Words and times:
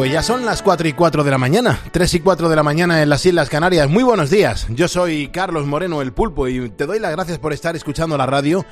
Pues 0.00 0.12
ya 0.12 0.22
son 0.22 0.46
las 0.46 0.62
4 0.62 0.88
y 0.88 0.94
4 0.94 1.24
de 1.24 1.30
la 1.30 1.36
mañana, 1.36 1.78
3 1.92 2.14
y 2.14 2.20
4 2.20 2.48
de 2.48 2.56
la 2.56 2.62
mañana 2.62 3.02
en 3.02 3.10
las 3.10 3.26
Islas 3.26 3.50
Canarias. 3.50 3.90
Muy 3.90 4.02
buenos 4.02 4.30
días, 4.30 4.66
yo 4.70 4.88
soy 4.88 5.28
Carlos 5.28 5.66
Moreno 5.66 6.00
el 6.00 6.14
Pulpo 6.14 6.48
y 6.48 6.70
te 6.70 6.86
doy 6.86 6.98
las 6.98 7.10
gracias 7.10 7.38
por 7.38 7.52
estar 7.52 7.76
escuchando 7.76 8.16
la 8.16 8.24
radio. 8.24 8.64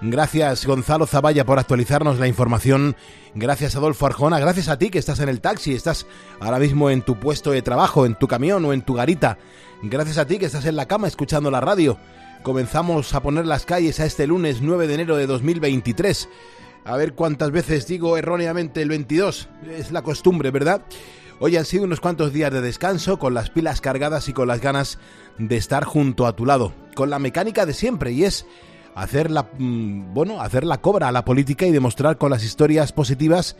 Gracias 0.00 0.66
Gonzalo 0.66 1.06
Zavalla 1.06 1.46
por 1.46 1.60
actualizarnos 1.60 2.18
la 2.18 2.26
información. 2.26 2.96
Gracias 3.36 3.76
Adolfo 3.76 4.06
Arjona, 4.06 4.40
gracias 4.40 4.66
a 4.66 4.76
ti 4.76 4.90
que 4.90 4.98
estás 4.98 5.20
en 5.20 5.28
el 5.28 5.40
taxi, 5.40 5.72
estás 5.72 6.04
ahora 6.40 6.58
mismo 6.58 6.90
en 6.90 7.02
tu 7.02 7.14
puesto 7.14 7.52
de 7.52 7.62
trabajo, 7.62 8.04
en 8.04 8.16
tu 8.16 8.26
camión 8.26 8.64
o 8.64 8.72
en 8.72 8.82
tu 8.82 8.94
garita. 8.94 9.38
Gracias 9.84 10.18
a 10.18 10.26
ti 10.26 10.40
que 10.40 10.46
estás 10.46 10.64
en 10.64 10.74
la 10.74 10.88
cama 10.88 11.06
escuchando 11.06 11.48
la 11.52 11.60
radio. 11.60 11.96
Comenzamos 12.42 13.14
a 13.14 13.22
poner 13.22 13.46
las 13.46 13.66
calles 13.66 14.00
a 14.00 14.04
este 14.04 14.26
lunes 14.26 14.62
9 14.62 14.88
de 14.88 14.94
enero 14.94 15.16
de 15.16 15.28
2023. 15.28 16.28
A 16.84 16.96
ver 16.96 17.14
cuántas 17.14 17.50
veces 17.50 17.86
digo 17.86 18.16
erróneamente 18.16 18.82
el 18.82 18.88
22. 18.88 19.48
Es 19.70 19.92
la 19.92 20.02
costumbre, 20.02 20.50
¿verdad? 20.50 20.82
Hoy 21.38 21.56
han 21.56 21.64
sido 21.64 21.84
unos 21.84 22.00
cuantos 22.00 22.32
días 22.32 22.52
de 22.52 22.60
descanso, 22.60 23.18
con 23.18 23.34
las 23.34 23.50
pilas 23.50 23.80
cargadas 23.80 24.28
y 24.28 24.32
con 24.32 24.48
las 24.48 24.60
ganas 24.60 24.98
de 25.38 25.56
estar 25.56 25.84
junto 25.84 26.26
a 26.26 26.34
tu 26.34 26.46
lado, 26.46 26.72
con 26.94 27.10
la 27.10 27.18
mecánica 27.18 27.66
de 27.66 27.72
siempre, 27.72 28.12
y 28.12 28.24
es 28.24 28.46
hacer 28.94 29.30
la, 29.30 29.48
mm, 29.58 30.12
bueno, 30.12 30.40
hacer 30.40 30.64
la 30.64 30.80
cobra 30.80 31.08
a 31.08 31.12
la 31.12 31.24
política 31.24 31.66
y 31.66 31.72
demostrar 31.72 32.18
con 32.18 32.30
las 32.30 32.44
historias 32.44 32.92
positivas 32.92 33.56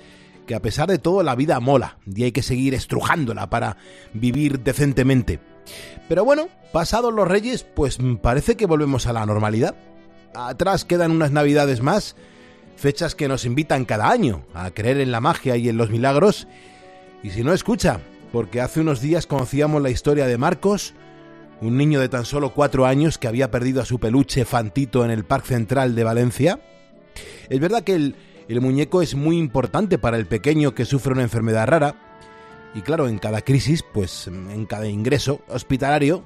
que 0.46 0.54
a 0.54 0.60
pesar 0.60 0.88
de 0.88 0.98
todo 0.98 1.22
la 1.22 1.36
vida 1.36 1.60
mola 1.60 1.98
y 2.06 2.24
hay 2.24 2.32
que 2.32 2.42
seguir 2.42 2.74
estrujándola 2.74 3.48
para 3.48 3.76
vivir 4.12 4.60
decentemente. 4.60 5.40
Pero 6.08 6.24
bueno, 6.24 6.48
pasados 6.72 7.14
los 7.14 7.28
reyes, 7.28 7.64
pues 7.64 7.98
parece 8.20 8.56
que 8.56 8.66
volvemos 8.66 9.06
a 9.06 9.12
la 9.12 9.24
normalidad. 9.24 9.76
Atrás 10.34 10.84
quedan 10.84 11.12
unas 11.12 11.30
navidades 11.30 11.82
más, 11.82 12.16
fechas 12.82 13.14
que 13.14 13.28
nos 13.28 13.44
invitan 13.44 13.84
cada 13.84 14.10
año 14.10 14.44
a 14.54 14.72
creer 14.72 14.98
en 14.98 15.12
la 15.12 15.20
magia 15.20 15.56
y 15.56 15.68
en 15.68 15.76
los 15.76 15.90
milagros. 15.90 16.48
Y 17.22 17.30
si 17.30 17.44
no 17.44 17.52
escucha, 17.52 18.00
porque 18.32 18.60
hace 18.60 18.80
unos 18.80 19.00
días 19.00 19.28
conocíamos 19.28 19.80
la 19.80 19.90
historia 19.90 20.26
de 20.26 20.36
Marcos, 20.36 20.92
un 21.60 21.76
niño 21.76 22.00
de 22.00 22.08
tan 22.08 22.24
solo 22.24 22.52
cuatro 22.52 22.84
años 22.84 23.18
que 23.18 23.28
había 23.28 23.52
perdido 23.52 23.80
a 23.80 23.84
su 23.84 24.00
peluche 24.00 24.44
Fantito 24.44 25.04
en 25.04 25.12
el 25.12 25.24
Parque 25.24 25.50
Central 25.50 25.94
de 25.94 26.02
Valencia. 26.02 26.60
Es 27.48 27.60
verdad 27.60 27.84
que 27.84 27.94
el, 27.94 28.16
el 28.48 28.60
muñeco 28.60 29.00
es 29.00 29.14
muy 29.14 29.38
importante 29.38 29.96
para 29.96 30.16
el 30.16 30.26
pequeño 30.26 30.74
que 30.74 30.84
sufre 30.84 31.12
una 31.12 31.22
enfermedad 31.22 31.68
rara. 31.68 31.94
Y 32.74 32.80
claro, 32.80 33.06
en 33.06 33.18
cada 33.18 33.42
crisis, 33.42 33.84
pues 33.94 34.26
en 34.26 34.66
cada 34.66 34.88
ingreso 34.88 35.40
hospitalario, 35.46 36.24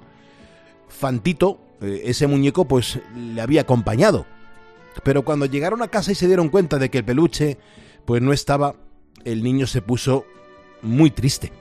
Fantito, 0.89 1.61
eh, 1.83 2.03
ese 2.05 2.27
muñeco, 2.27 2.65
pues 2.65 2.98
le 3.15 3.43
había 3.43 3.61
acompañado. 3.61 4.25
Pero 5.02 5.22
cuando 5.22 5.47
llegaron 5.47 5.83
a 5.83 5.89
casa 5.89 6.12
y 6.12 6.14
se 6.14 6.27
dieron 6.27 6.48
cuenta 6.48 6.78
de 6.78 6.91
que 6.91 6.98
el 6.98 7.05
peluche 7.05 7.58
pues 8.05 8.22
no 8.22 8.33
estaba, 8.33 8.77
el 9.25 9.42
niño 9.42 9.66
se 9.66 9.83
puso 9.83 10.27
muy 10.83 11.11
triste. 11.11 11.52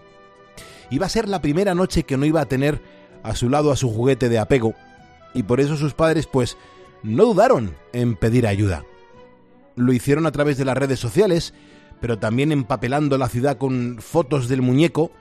Iba 0.89 1.07
a 1.07 1.09
ser 1.09 1.27
la 1.27 1.41
primera 1.41 1.73
noche 1.73 2.03
que 2.03 2.17
no 2.17 2.25
iba 2.25 2.41
a 2.41 2.45
tener 2.45 2.81
a 3.23 3.35
su 3.35 3.49
lado 3.49 3.71
a 3.71 3.75
su 3.75 3.91
juguete 3.91 4.29
de 4.29 4.37
apego 4.37 4.75
y 5.33 5.43
por 5.43 5.59
eso 5.59 5.75
sus 5.75 5.93
padres 5.93 6.27
pues 6.27 6.57
no 7.03 7.25
dudaron 7.25 7.75
en 7.93 8.15
pedir 8.15 8.47
ayuda. 8.47 8.83
Lo 9.75 9.91
hicieron 9.93 10.25
a 10.25 10.31
través 10.31 10.57
de 10.57 10.65
las 10.65 10.77
redes 10.77 10.99
sociales, 10.99 11.53
pero 11.99 12.17
también 12.17 12.51
empapelando 12.51 13.17
la 13.17 13.29
ciudad 13.29 13.57
con 13.57 13.97
fotos 13.99 14.47
del 14.47 14.61
muñeco, 14.61 15.11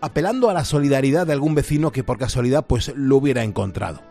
apelando 0.00 0.50
a 0.50 0.54
la 0.54 0.64
solidaridad 0.64 1.26
de 1.26 1.32
algún 1.32 1.54
vecino 1.54 1.90
que 1.90 2.04
por 2.04 2.18
casualidad 2.18 2.66
pues 2.66 2.92
lo 2.94 3.16
hubiera 3.16 3.42
encontrado. 3.42 4.02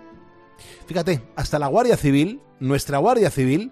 Fíjate, 0.85 1.21
hasta 1.35 1.59
la 1.59 1.67
Guardia 1.67 1.97
Civil, 1.97 2.41
nuestra 2.59 2.97
Guardia 2.97 3.31
Civil, 3.31 3.71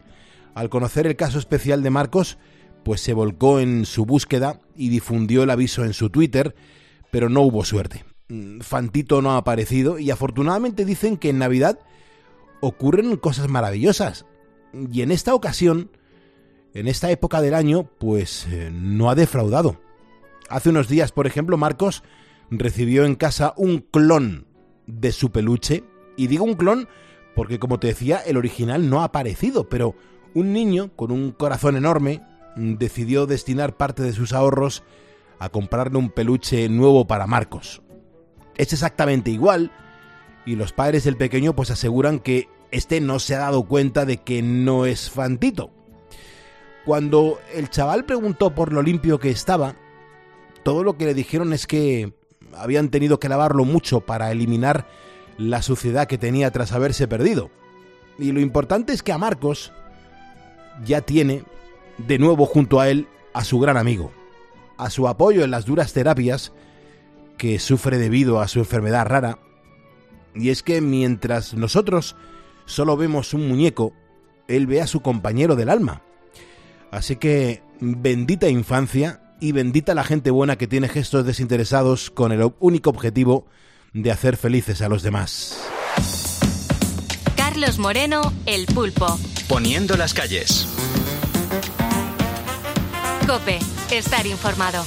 al 0.56 0.70
conocer 0.70 1.08
el 1.08 1.16
caso 1.16 1.40
especial 1.40 1.84
de 1.84 1.90
Marcos, 1.90 2.38
pues 2.84 3.02
se 3.02 3.14
volcó 3.14 3.59
en 3.59 3.86
su 3.86 4.06
búsqueda 4.06 4.62
y 4.75 4.90
difundió 4.90 5.44
el 5.44 5.50
aviso 5.50 5.84
en 5.84 5.94
su 5.94 6.09
Twitter, 6.09 6.56
pero 7.12 7.30
no 7.30 7.42
hubo 7.42 7.66
suerte. 7.66 8.06
Mm, 8.30 8.62
Fantito 8.62 9.22
no 9.22 9.31
ha 9.31 9.38
aparecido 9.38 10.00
y 10.00 10.12
afortunadamente 10.12 10.86
dicen 10.86 11.18
que 11.18 11.30
en 11.30 11.40
Navidad 11.40 11.80
ocurren 12.62 13.18
cosas 13.18 13.50
maravillosas. 13.50 14.26
Y 14.92 15.02
en 15.02 15.12
esta 15.12 15.34
ocasión, 15.34 15.92
en 16.74 16.88
esta 16.88 17.09
época 17.09 17.42
del 17.42 17.53
año, 17.53 17.90
pues 17.97 18.47
eh, 18.52 18.70
no 18.72 19.09
ha 19.09 19.16
defraudado. 19.16 19.80
Hace 20.50 20.70
unos 20.70 20.88
días, 20.88 21.12
por 21.12 21.28
ejemplo, 21.28 21.58
Marcos 21.58 22.03
recibió 22.50 23.06
en 23.06 23.16
casa 23.16 23.53
un 23.58 23.80
clon 23.80 24.47
de 24.86 25.12
su 25.12 25.31
peluche. 25.31 25.84
Y 26.17 26.28
digo 26.28 26.44
un 26.44 26.55
clon 26.55 26.89
porque, 27.35 27.59
como 27.59 27.79
te 27.79 27.88
decía, 27.88 28.17
el 28.17 28.35
original 28.35 28.89
no 28.89 29.01
ha 29.01 29.05
aparecido, 29.05 29.69
pero 29.69 29.95
un 30.33 30.51
niño 30.51 30.91
con 30.95 31.11
un 31.11 31.31
corazón 31.31 31.78
enorme 31.78 32.22
decidió 32.55 33.28
destinar 33.28 33.78
parte 33.78 34.03
de 34.03 34.13
sus 34.13 34.33
ahorros 34.33 34.83
a 35.39 35.50
comprarle 35.50 36.00
un 36.00 36.09
peluche 36.09 36.67
nuevo 36.67 37.05
para 37.05 37.28
Marcos. 37.28 37.81
Es 38.55 38.73
exactamente 38.73 39.29
igual 39.29 39.72
y 40.45 40.55
los 40.55 40.73
padres 40.73 41.03
del 41.03 41.17
pequeño 41.17 41.55
pues 41.55 41.69
aseguran 41.69 42.19
que 42.19 42.49
este 42.72 42.99
no 43.01 43.19
se 43.19 43.35
ha 43.35 43.39
dado 43.39 43.63
cuenta 43.63 44.05
de 44.05 44.17
que 44.17 44.41
no 44.41 44.85
es 44.85 45.11
Fantito. 45.11 45.72
Cuando 46.85 47.39
el 47.53 47.69
chaval 47.69 48.05
preguntó 48.05 48.55
por 48.55 48.73
lo 48.73 48.81
limpio 48.81 49.19
que 49.19 49.29
estaba, 49.29 49.75
todo 50.63 50.84
lo 50.84 50.97
que 50.97 51.05
le 51.05 51.13
dijeron 51.13 51.53
es 51.53 51.67
que 51.67 52.13
habían 52.55 52.89
tenido 52.89 53.19
que 53.19 53.29
lavarlo 53.29 53.66
mucho 53.66 54.01
para 54.01 54.31
eliminar 54.31 54.88
la 55.38 55.62
suciedad 55.62 56.08
que 56.08 56.18
tenía 56.18 56.52
tras 56.52 56.72
haberse 56.72 57.08
perdido. 57.08 57.50
Y 58.18 58.31
lo 58.31 58.40
importante 58.40 58.94
es 58.94 59.03
que 59.03 59.12
a 59.12 59.18
Marcos 59.18 59.72
ya 60.86 61.02
tiene 61.02 61.44
de 61.98 62.20
nuevo 62.20 62.46
junto 62.46 62.80
a 62.80 62.90
él 62.90 63.08
a 63.34 63.44
su 63.44 63.59
gran 63.59 63.78
amigo, 63.78 64.12
a 64.78 64.90
su 64.90 65.08
apoyo 65.08 65.44
en 65.44 65.52
las 65.52 65.66
duras 65.66 65.94
terapias 65.94 66.53
que 67.38 67.59
sufre 67.59 67.97
debido 67.97 68.40
a 68.40 68.47
su 68.47 68.59
enfermedad 68.59 69.06
rara. 69.06 69.40
Y 70.36 70.50
es 70.50 70.64
que 70.64 70.81
mientras 70.81 71.53
nosotros 71.53 72.16
solo 72.66 72.97
vemos 72.97 73.34
un 73.34 73.47
muñeco, 73.47 73.94
él 74.47 74.68
ve 74.68 74.81
a 74.81 74.88
su 74.88 75.02
compañero 75.02 75.56
del 75.56 75.70
alma. 75.70 76.02
Así 76.92 77.16
que 77.18 77.62
bendita 77.80 78.50
infancia 78.50 79.22
y 79.40 79.52
bendita 79.52 79.94
la 79.94 80.03
gente 80.03 80.31
buena 80.31 80.58
que 80.58 80.68
tiene 80.68 80.88
gestos 80.88 81.26
desinteresados 81.26 82.09
con 82.09 82.31
el 82.31 82.52
único 82.59 82.90
objetivo 82.90 83.46
de 83.94 84.12
hacer 84.12 84.38
felices 84.38 84.81
a 84.81 84.90
los 84.90 85.03
demás. 85.03 85.58
Carlos 87.36 87.80
Moreno, 87.80 88.34
El 88.46 88.66
Pulpo. 88.66 89.20
Poniendo 89.48 89.98
las 89.98 90.14
calles. 90.14 90.68
Cope, 93.26 93.59
estar 93.92 94.26
informado. 94.26 94.84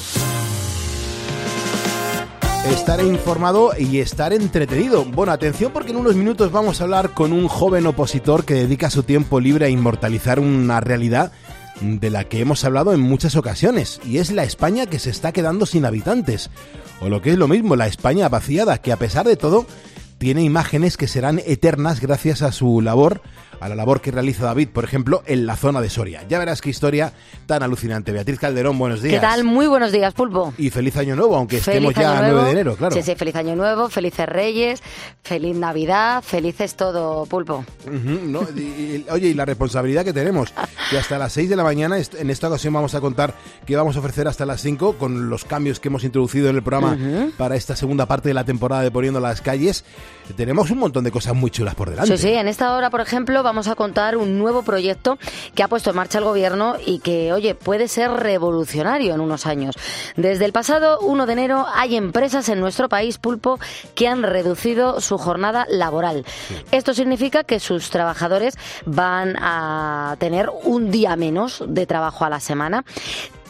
Estar 2.68 3.02
informado 3.02 3.72
y 3.78 4.00
estar 4.00 4.32
entretenido. 4.32 5.04
Bueno, 5.04 5.32
atención 5.32 5.72
porque 5.72 5.90
en 5.90 5.96
unos 5.96 6.14
minutos 6.14 6.52
vamos 6.52 6.80
a 6.80 6.84
hablar 6.84 7.10
con 7.14 7.32
un 7.32 7.48
joven 7.48 7.86
opositor 7.86 8.44
que 8.44 8.54
dedica 8.54 8.90
su 8.90 9.02
tiempo 9.02 9.40
libre 9.40 9.66
a 9.66 9.68
inmortalizar 9.70 10.38
una 10.38 10.80
realidad 10.80 11.32
de 11.80 12.10
la 12.10 12.24
que 12.24 12.40
hemos 12.40 12.64
hablado 12.64 12.92
en 12.92 13.00
muchas 13.00 13.36
ocasiones, 13.36 14.00
y 14.04 14.18
es 14.18 14.30
la 14.30 14.44
España 14.44 14.86
que 14.86 14.98
se 14.98 15.10
está 15.10 15.32
quedando 15.32 15.66
sin 15.66 15.84
habitantes, 15.84 16.50
o 17.00 17.08
lo 17.08 17.22
que 17.22 17.30
es 17.30 17.38
lo 17.38 17.48
mismo, 17.48 17.76
la 17.76 17.86
España 17.86 18.28
vaciada, 18.28 18.78
que 18.78 18.92
a 18.92 18.98
pesar 18.98 19.26
de 19.26 19.36
todo 19.36 19.66
tiene 20.18 20.42
imágenes 20.42 20.96
que 20.96 21.08
serán 21.08 21.40
eternas 21.46 22.00
gracias 22.00 22.42
a 22.42 22.52
su 22.52 22.80
labor 22.80 23.22
a 23.60 23.68
la 23.68 23.74
labor 23.74 24.00
que 24.00 24.10
realiza 24.10 24.44
David, 24.44 24.68
por 24.68 24.84
ejemplo, 24.84 25.22
en 25.26 25.46
la 25.46 25.56
zona 25.56 25.80
de 25.80 25.90
Soria. 25.90 26.26
Ya 26.28 26.38
verás 26.38 26.60
qué 26.60 26.70
historia 26.70 27.12
tan 27.46 27.62
alucinante. 27.62 28.10
Beatriz 28.10 28.38
Calderón, 28.38 28.78
buenos 28.78 29.02
días. 29.02 29.14
¿Qué 29.14 29.20
tal? 29.20 29.44
Muy 29.44 29.66
buenos 29.66 29.92
días, 29.92 30.14
Pulpo. 30.14 30.54
Y 30.56 30.70
feliz 30.70 30.96
año 30.96 31.14
nuevo, 31.14 31.36
aunque 31.36 31.58
estemos 31.58 31.94
ya 31.94 32.18
a 32.18 32.30
9 32.30 32.44
de 32.44 32.50
enero, 32.50 32.76
claro. 32.76 32.94
Sí, 32.94 33.02
sí, 33.02 33.14
feliz 33.14 33.36
año 33.36 33.54
nuevo, 33.56 33.88
felices 33.90 34.26
Reyes, 34.26 34.82
feliz 35.22 35.56
Navidad, 35.56 36.22
felices 36.22 36.74
todo, 36.74 37.26
Pulpo. 37.26 37.64
oye, 39.10 39.28
y 39.28 39.34
la 39.34 39.44
responsabilidad 39.44 40.04
que 40.04 40.12
tenemos, 40.12 40.52
que 40.88 40.98
hasta 40.98 41.18
las 41.18 41.32
6 41.32 41.50
de 41.50 41.56
la 41.56 41.64
mañana, 41.64 41.96
en 41.98 42.30
esta 42.30 42.48
ocasión 42.48 42.72
vamos 42.72 42.94
a 42.94 43.00
contar 43.00 43.34
qué 43.66 43.76
vamos 43.76 43.96
a 43.96 43.98
ofrecer 43.98 44.26
hasta 44.26 44.46
las 44.46 44.62
5 44.62 44.94
con 44.94 45.28
los 45.28 45.44
cambios 45.44 45.80
que 45.80 45.88
hemos 45.88 46.04
introducido 46.04 46.48
en 46.48 46.56
el 46.56 46.62
programa 46.62 46.96
para 47.36 47.56
esta 47.56 47.76
segunda 47.76 48.06
parte 48.06 48.28
de 48.28 48.34
la 48.34 48.44
temporada 48.44 48.82
de 48.82 48.90
Poniendo 48.90 49.20
las 49.20 49.40
Calles. 49.42 49.84
Tenemos 50.36 50.70
un 50.70 50.78
montón 50.78 51.04
de 51.04 51.10
cosas 51.10 51.34
muy 51.34 51.50
chulas 51.50 51.74
por 51.74 51.90
delante. 51.90 52.16
Sí, 52.16 52.28
sí, 52.28 52.32
en 52.32 52.48
esta 52.48 52.74
hora, 52.74 52.88
por 52.88 53.00
ejemplo, 53.00 53.42
vamos 53.50 53.66
a 53.66 53.74
contar 53.74 54.16
un 54.16 54.38
nuevo 54.38 54.62
proyecto 54.62 55.18
que 55.56 55.64
ha 55.64 55.68
puesto 55.68 55.90
en 55.90 55.96
marcha 55.96 56.18
el 56.18 56.24
gobierno 56.24 56.76
y 56.86 57.00
que, 57.00 57.32
oye, 57.32 57.56
puede 57.56 57.88
ser 57.88 58.08
revolucionario 58.12 59.12
en 59.12 59.20
unos 59.20 59.44
años. 59.44 59.74
Desde 60.14 60.44
el 60.44 60.52
pasado 60.52 61.00
1 61.00 61.26
de 61.26 61.32
enero 61.32 61.66
hay 61.74 61.96
empresas 61.96 62.48
en 62.48 62.60
nuestro 62.60 62.88
país, 62.88 63.18
Pulpo, 63.18 63.58
que 63.96 64.06
han 64.06 64.22
reducido 64.22 65.00
su 65.00 65.18
jornada 65.18 65.66
laboral. 65.68 66.24
Esto 66.70 66.94
significa 66.94 67.42
que 67.42 67.58
sus 67.58 67.90
trabajadores 67.90 68.54
van 68.86 69.34
a 69.40 70.14
tener 70.20 70.48
un 70.62 70.92
día 70.92 71.16
menos 71.16 71.64
de 71.66 71.86
trabajo 71.86 72.24
a 72.24 72.30
la 72.30 72.38
semana 72.38 72.84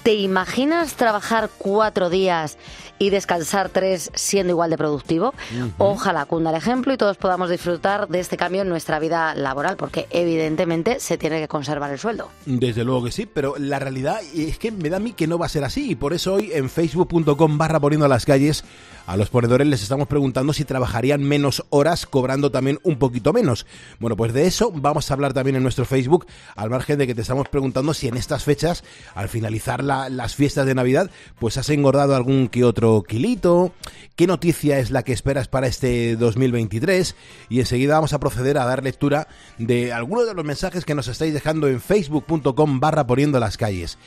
¿Te 0.03 0.15
imaginas 0.15 0.95
trabajar 0.95 1.51
cuatro 1.59 2.09
días 2.09 2.57
y 3.01 3.09
descansar 3.09 3.71
tres 3.71 4.11
siendo 4.15 4.53
igual 4.53 4.69
de 4.69 4.77
productivo? 4.77 5.35
Ojalá 5.79 6.27
cunda 6.27 6.51
el 6.51 6.57
ejemplo 6.57 6.93
y 6.93 6.99
todos 6.99 7.17
podamos 7.17 7.49
disfrutar 7.49 8.09
de 8.09 8.21
este 8.21 8.37
cambio 8.37 8.61
en 8.61 8.69
nuestra 8.69 8.99
vida 8.99 9.35
laboral, 9.35 9.79
porque 9.79 10.07
evidentemente 10.11 11.01
se 11.01 11.17
tiene 11.17 11.41
que 11.41 11.49
conservar 11.49 11.91
el 11.91 11.99
sueldo. 11.99 12.29
Desde 12.45 12.85
luego 12.85 13.05
que 13.05 13.11
sí, 13.11 13.25
pero 13.25 13.55
la 13.59 13.79
realidad 13.79 14.21
es 14.35 14.59
que 14.59 14.71
me 14.71 14.91
da 14.91 14.99
a 14.99 15.01
mí 15.01 15.15
que 15.15 15.27
no 15.27 15.39
va 15.39 15.47
a 15.47 15.49
ser 15.49 15.65
así 15.65 15.93
y 15.93 15.95
por 15.95 16.13
eso 16.13 16.35
hoy 16.35 16.51
en 16.53 16.69
facebook.com 16.69 17.57
barra 17.57 17.81
poniendo 17.81 18.05
a 18.05 18.09
las 18.09 18.27
calles 18.27 18.65
a 19.07 19.17
los 19.17 19.29
ponedores 19.29 19.67
les 19.67 19.83
estamos 19.83 20.07
preguntando 20.07 20.53
si 20.53 20.65
trabajarían 20.65 21.25
menos 21.25 21.65
horas 21.71 22.07
cobrando 22.07 22.51
también 22.51 22.79
un 22.85 22.97
poquito 22.97 23.33
menos. 23.33 23.67
Bueno, 23.99 24.17
pues 24.17 24.33
de 24.33 24.47
eso 24.47 24.71
vamos 24.73 25.11
a 25.11 25.15
hablar 25.15 25.33
también 25.33 25.57
en 25.57 25.65
nuestro 25.65 25.85
Facebook, 25.85 26.27
al 26.55 26.71
margen 26.71 26.99
de 26.99 27.07
que 27.07 27.15
te 27.15 27.23
estamos 27.23 27.49
preguntando 27.49 27.93
si 27.93 28.09
en 28.09 28.17
estas 28.17 28.45
fechas, 28.45 28.85
al 29.15 29.29
finalizar 29.29 29.83
las 29.83 30.35
fiestas 30.37 30.67
de 30.67 30.75
Navidad, 30.75 31.11
pues 31.39 31.57
has 31.57 31.71
engordado 31.71 32.15
algún 32.15 32.49
que 32.49 32.65
otro 32.65 32.90
kilito, 33.07 33.73
qué 34.17 34.27
noticia 34.27 34.79
es 34.79 34.91
la 34.91 35.03
que 35.03 35.13
esperas 35.13 35.49
para 35.49 35.67
este 35.67 36.17
2023 36.17 37.17
y 37.49 37.61
enseguida 37.61 37.95
vamos 37.95 38.13
a 38.13 38.21
proceder 38.21 38.59
a 38.59 38.65
dar 38.65 38.83
lectura 38.83 39.29
de 39.59 39.93
algunos 39.93 40.27
de 40.27 40.35
los 40.35 40.45
mensajes 40.45 40.85
que 40.85 40.95
nos 40.95 41.09
estáis 41.09 41.33
dejando 41.33 41.69
en 41.69 41.81
facebook.com 41.81 42.81
barra 42.81 43.07
poniendo 43.07 43.41
las 43.41 43.57
calles. 43.57 43.99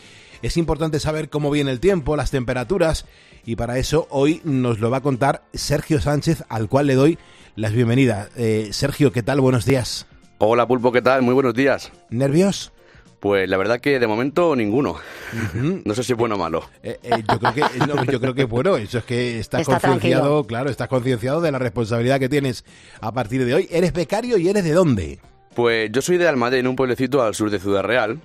Es 0.42 0.58
importante 0.58 1.00
saber 1.00 1.30
cómo 1.30 1.52
viene 1.52 1.72
el 1.72 1.80
tiempo, 1.80 2.18
las 2.18 2.32
temperaturas 2.32 3.06
y 3.46 3.56
para 3.56 3.78
eso 3.78 4.08
hoy 4.10 4.42
nos 4.44 4.80
lo 4.80 4.90
va 4.90 4.98
a 4.98 5.02
contar 5.02 5.44
Sergio 5.54 6.02
Sánchez, 6.02 6.44
al 6.50 6.68
cual 6.68 6.88
le 6.88 6.96
doy 6.96 7.18
las 7.56 7.74
bienvenidas. 7.74 8.30
Eh, 8.36 8.70
Sergio, 8.72 9.12
¿qué 9.12 9.24
tal? 9.24 9.40
Buenos 9.42 9.66
días. 9.66 10.06
Hola 10.40 10.68
Pulpo, 10.68 10.92
¿qué 10.92 11.02
tal? 11.02 11.22
Muy 11.22 11.34
buenos 11.34 11.54
días. 11.54 11.92
¿Nervios? 12.10 12.74
Pues 13.24 13.48
la 13.48 13.56
verdad 13.56 13.80
que 13.80 14.02
de 14.02 14.06
momento 14.06 14.54
ninguno. 14.54 14.98
No 15.86 15.96
sé 15.96 16.04
si 16.04 16.12
es 16.12 16.18
bueno 16.18 16.36
o 16.36 16.38
malo. 16.38 16.70
Eh, 16.84 17.00
eh, 17.04 17.24
yo, 17.26 17.40
creo 17.40 17.54
que, 17.54 18.12
yo 18.12 18.20
creo 18.20 18.34
que 18.34 18.44
bueno, 18.44 18.76
eso 18.76 18.98
es 18.98 19.06
que 19.06 19.40
estás 19.40 19.66
concienciado, 19.66 20.44
claro, 20.44 20.70
estás 20.70 20.90
concienciado 20.90 21.40
de 21.40 21.50
la 21.50 21.58
responsabilidad 21.58 22.20
que 22.20 22.28
tienes 22.28 22.66
a 23.00 23.14
partir 23.14 23.46
de 23.46 23.54
hoy. 23.54 23.68
¿Eres 23.72 23.94
becario 23.94 24.38
y 24.38 24.50
eres 24.50 24.66
de 24.66 24.74
dónde? 24.74 25.20
Pues 25.56 25.90
yo 25.94 26.02
soy 26.02 26.18
de 26.18 26.28
Almadén, 26.28 26.68
un 26.68 26.76
pueblecito 26.76 27.24
al 27.24 27.34
sur 27.34 27.50
de 27.50 27.60
Ciudad 27.60 27.84
Real. 27.84 28.20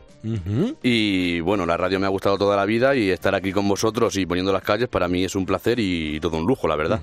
Y 0.83 1.41
bueno, 1.41 1.67
la 1.67 1.77
radio 1.77 2.01
me 2.01 2.07
ha 2.07 2.11
gustado 2.11 2.39
toda 2.39 2.57
la 2.57 2.65
vida 2.65 2.95
y 2.95 3.11
estar 3.11 3.35
aquí 3.35 3.53
con 3.53 3.69
vosotros 3.69 4.17
y 4.17 4.27
poniendo 4.27 4.53
las 4.53 4.63
calles 4.63 4.89
para 4.89 5.09
mí 5.09 5.25
es 5.25 5.35
un 5.35 5.47
placer 5.47 5.79
y 5.79 6.19
todo 6.21 6.37
un 6.37 6.47
lujo, 6.47 6.67
la 6.67 6.77
verdad. 6.77 7.01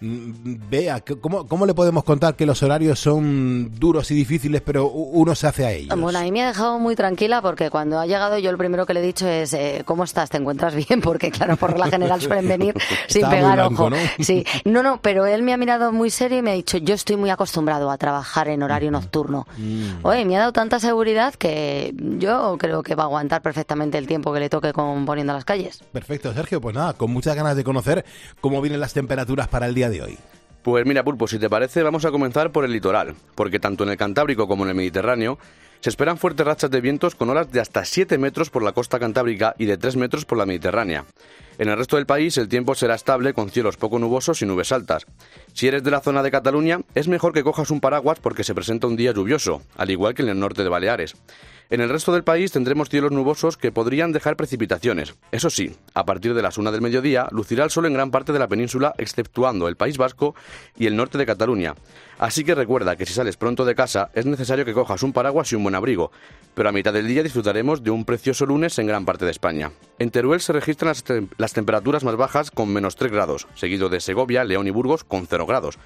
Vea, 0.00 1.02
¿cómo, 1.20 1.46
¿cómo 1.46 1.66
le 1.66 1.74
podemos 1.74 2.04
contar 2.04 2.34
que 2.34 2.46
los 2.46 2.62
horarios 2.62 2.98
son 2.98 3.70
duros 3.78 4.10
y 4.10 4.14
difíciles, 4.14 4.62
pero 4.62 4.88
uno 4.88 5.34
se 5.34 5.46
hace 5.46 5.66
a 5.66 5.72
ellos? 5.72 6.00
Bueno, 6.00 6.18
a 6.18 6.22
mí 6.22 6.32
me 6.32 6.42
ha 6.42 6.48
dejado 6.48 6.78
muy 6.78 6.96
tranquila 6.96 7.42
porque 7.42 7.70
cuando 7.70 7.98
ha 7.98 8.06
llegado 8.06 8.38
yo 8.38 8.50
lo 8.50 8.58
primero 8.58 8.86
que 8.86 8.94
le 8.94 9.00
he 9.00 9.06
dicho 9.06 9.28
es 9.28 9.52
eh, 9.52 9.82
¿cómo 9.84 10.04
estás? 10.04 10.30
¿Te 10.30 10.38
encuentras 10.38 10.74
bien? 10.74 11.00
Porque 11.10 11.30
claro, 11.30 11.56
por 11.56 11.78
la 11.78 11.88
general 11.88 12.20
suelen 12.20 12.48
venir 12.48 12.74
sin 13.08 13.28
pegar 13.28 13.60
ojo. 13.60 13.90
¿no? 13.90 13.96
Sí, 14.20 14.44
no, 14.64 14.82
no, 14.82 15.00
pero 15.00 15.26
él 15.26 15.42
me 15.42 15.52
ha 15.52 15.56
mirado 15.56 15.92
muy 15.92 16.10
serio 16.10 16.38
y 16.38 16.42
me 16.42 16.50
ha 16.52 16.54
dicho 16.54 16.78
yo 16.78 16.94
estoy 16.94 17.16
muy 17.16 17.30
acostumbrado 17.30 17.90
a 17.90 17.98
trabajar 17.98 18.48
en 18.48 18.62
horario 18.62 18.90
nocturno. 18.90 19.46
Mm. 19.58 20.04
Oye, 20.04 20.24
me 20.24 20.36
ha 20.36 20.40
dado 20.40 20.52
tanta 20.52 20.80
seguridad 20.80 21.34
que 21.34 21.94
yo 22.18 22.39
creo 22.58 22.82
que 22.82 22.94
va 22.94 23.04
a 23.04 23.06
aguantar 23.06 23.42
perfectamente 23.42 23.98
el 23.98 24.06
tiempo 24.06 24.32
que 24.32 24.40
le 24.40 24.48
toque 24.48 24.72
con 24.72 25.04
poniendo 25.06 25.32
las 25.32 25.44
calles. 25.44 25.82
Perfecto, 25.92 26.32
Sergio. 26.32 26.60
Pues 26.60 26.74
nada, 26.74 26.94
con 26.94 27.10
muchas 27.10 27.36
ganas 27.36 27.56
de 27.56 27.64
conocer 27.64 28.04
cómo 28.40 28.60
vienen 28.60 28.80
las 28.80 28.92
temperaturas 28.92 29.48
para 29.48 29.66
el 29.66 29.74
día 29.74 29.90
de 29.90 30.02
hoy. 30.02 30.18
Pues 30.62 30.84
mira, 30.84 31.02
Pulpo, 31.02 31.26
si 31.26 31.38
te 31.38 31.48
parece, 31.48 31.82
vamos 31.82 32.04
a 32.04 32.10
comenzar 32.10 32.52
por 32.52 32.64
el 32.64 32.72
litoral, 32.72 33.14
porque 33.34 33.58
tanto 33.58 33.84
en 33.84 33.90
el 33.90 33.96
Cantábrico 33.96 34.46
como 34.46 34.64
en 34.64 34.70
el 34.70 34.76
Mediterráneo 34.76 35.38
se 35.80 35.88
esperan 35.88 36.18
fuertes 36.18 36.46
rachas 36.46 36.70
de 36.70 36.82
vientos 36.82 37.14
con 37.14 37.30
olas 37.30 37.50
de 37.50 37.60
hasta 37.60 37.84
7 37.86 38.18
metros 38.18 38.50
por 38.50 38.62
la 38.62 38.72
costa 38.72 38.98
cantábrica 38.98 39.54
y 39.56 39.64
de 39.64 39.78
3 39.78 39.96
metros 39.96 40.26
por 40.26 40.36
la 40.36 40.44
Mediterránea. 40.44 41.06
En 41.60 41.68
el 41.68 41.76
resto 41.76 41.96
del 41.96 42.06
país 42.06 42.38
el 42.38 42.48
tiempo 42.48 42.74
será 42.74 42.94
estable 42.94 43.34
con 43.34 43.50
cielos 43.50 43.76
poco 43.76 43.98
nubosos 43.98 44.40
y 44.40 44.46
nubes 44.46 44.72
altas. 44.72 45.04
Si 45.52 45.68
eres 45.68 45.84
de 45.84 45.90
la 45.90 46.00
zona 46.00 46.22
de 46.22 46.30
Cataluña, 46.30 46.80
es 46.94 47.06
mejor 47.06 47.34
que 47.34 47.42
cojas 47.42 47.70
un 47.70 47.82
paraguas 47.82 48.18
porque 48.18 48.44
se 48.44 48.54
presenta 48.54 48.86
un 48.86 48.96
día 48.96 49.12
lluvioso, 49.12 49.60
al 49.76 49.90
igual 49.90 50.14
que 50.14 50.22
en 50.22 50.30
el 50.30 50.40
norte 50.40 50.62
de 50.62 50.70
Baleares. 50.70 51.16
En 51.68 51.80
el 51.80 51.88
resto 51.88 52.12
del 52.12 52.24
país 52.24 52.50
tendremos 52.50 52.88
cielos 52.88 53.12
nubosos 53.12 53.56
que 53.56 53.70
podrían 53.70 54.10
dejar 54.10 54.36
precipitaciones. 54.36 55.14
Eso 55.30 55.50
sí, 55.50 55.76
a 55.94 56.04
partir 56.04 56.34
de 56.34 56.42
las 56.42 56.58
una 56.58 56.72
del 56.72 56.80
mediodía 56.80 57.28
lucirá 57.30 57.62
el 57.62 57.70
sol 57.70 57.86
en 57.86 57.92
gran 57.92 58.10
parte 58.10 58.32
de 58.32 58.40
la 58.40 58.48
península, 58.48 58.92
exceptuando 58.98 59.68
el 59.68 59.76
País 59.76 59.96
Vasco 59.96 60.34
y 60.76 60.86
el 60.86 60.96
norte 60.96 61.16
de 61.16 61.26
Cataluña. 61.26 61.76
Así 62.18 62.42
que 62.42 62.56
recuerda 62.56 62.96
que 62.96 63.06
si 63.06 63.12
sales 63.12 63.36
pronto 63.36 63.64
de 63.64 63.76
casa 63.76 64.10
es 64.14 64.26
necesario 64.26 64.64
que 64.64 64.74
cojas 64.74 65.04
un 65.04 65.12
paraguas 65.12 65.52
y 65.52 65.54
un 65.54 65.62
buen 65.62 65.76
abrigo, 65.76 66.10
pero 66.54 66.68
a 66.68 66.72
mitad 66.72 66.92
del 66.92 67.06
día 67.06 67.22
disfrutaremos 67.22 67.84
de 67.84 67.90
un 67.90 68.04
precioso 68.04 68.46
lunes 68.46 68.76
en 68.80 68.88
gran 68.88 69.04
parte 69.04 69.24
de 69.24 69.30
España. 69.30 69.70
En 70.00 70.10
Teruel 70.10 70.40
se 70.40 70.52
registran 70.52 70.92
las, 71.38 71.49
temperaturas 71.52 72.04
más 72.04 72.16
bajas 72.16 72.50
con 72.50 72.72
menos 72.72 72.96
3 72.96 73.12
grados, 73.12 73.46
seguido 73.54 73.88
de 73.88 74.00
Segovia, 74.00 74.44
León 74.44 74.66
y 74.66 74.70
Burgos 74.70 75.04
con 75.04 75.26
0 75.26 75.46
grados. 75.46 75.78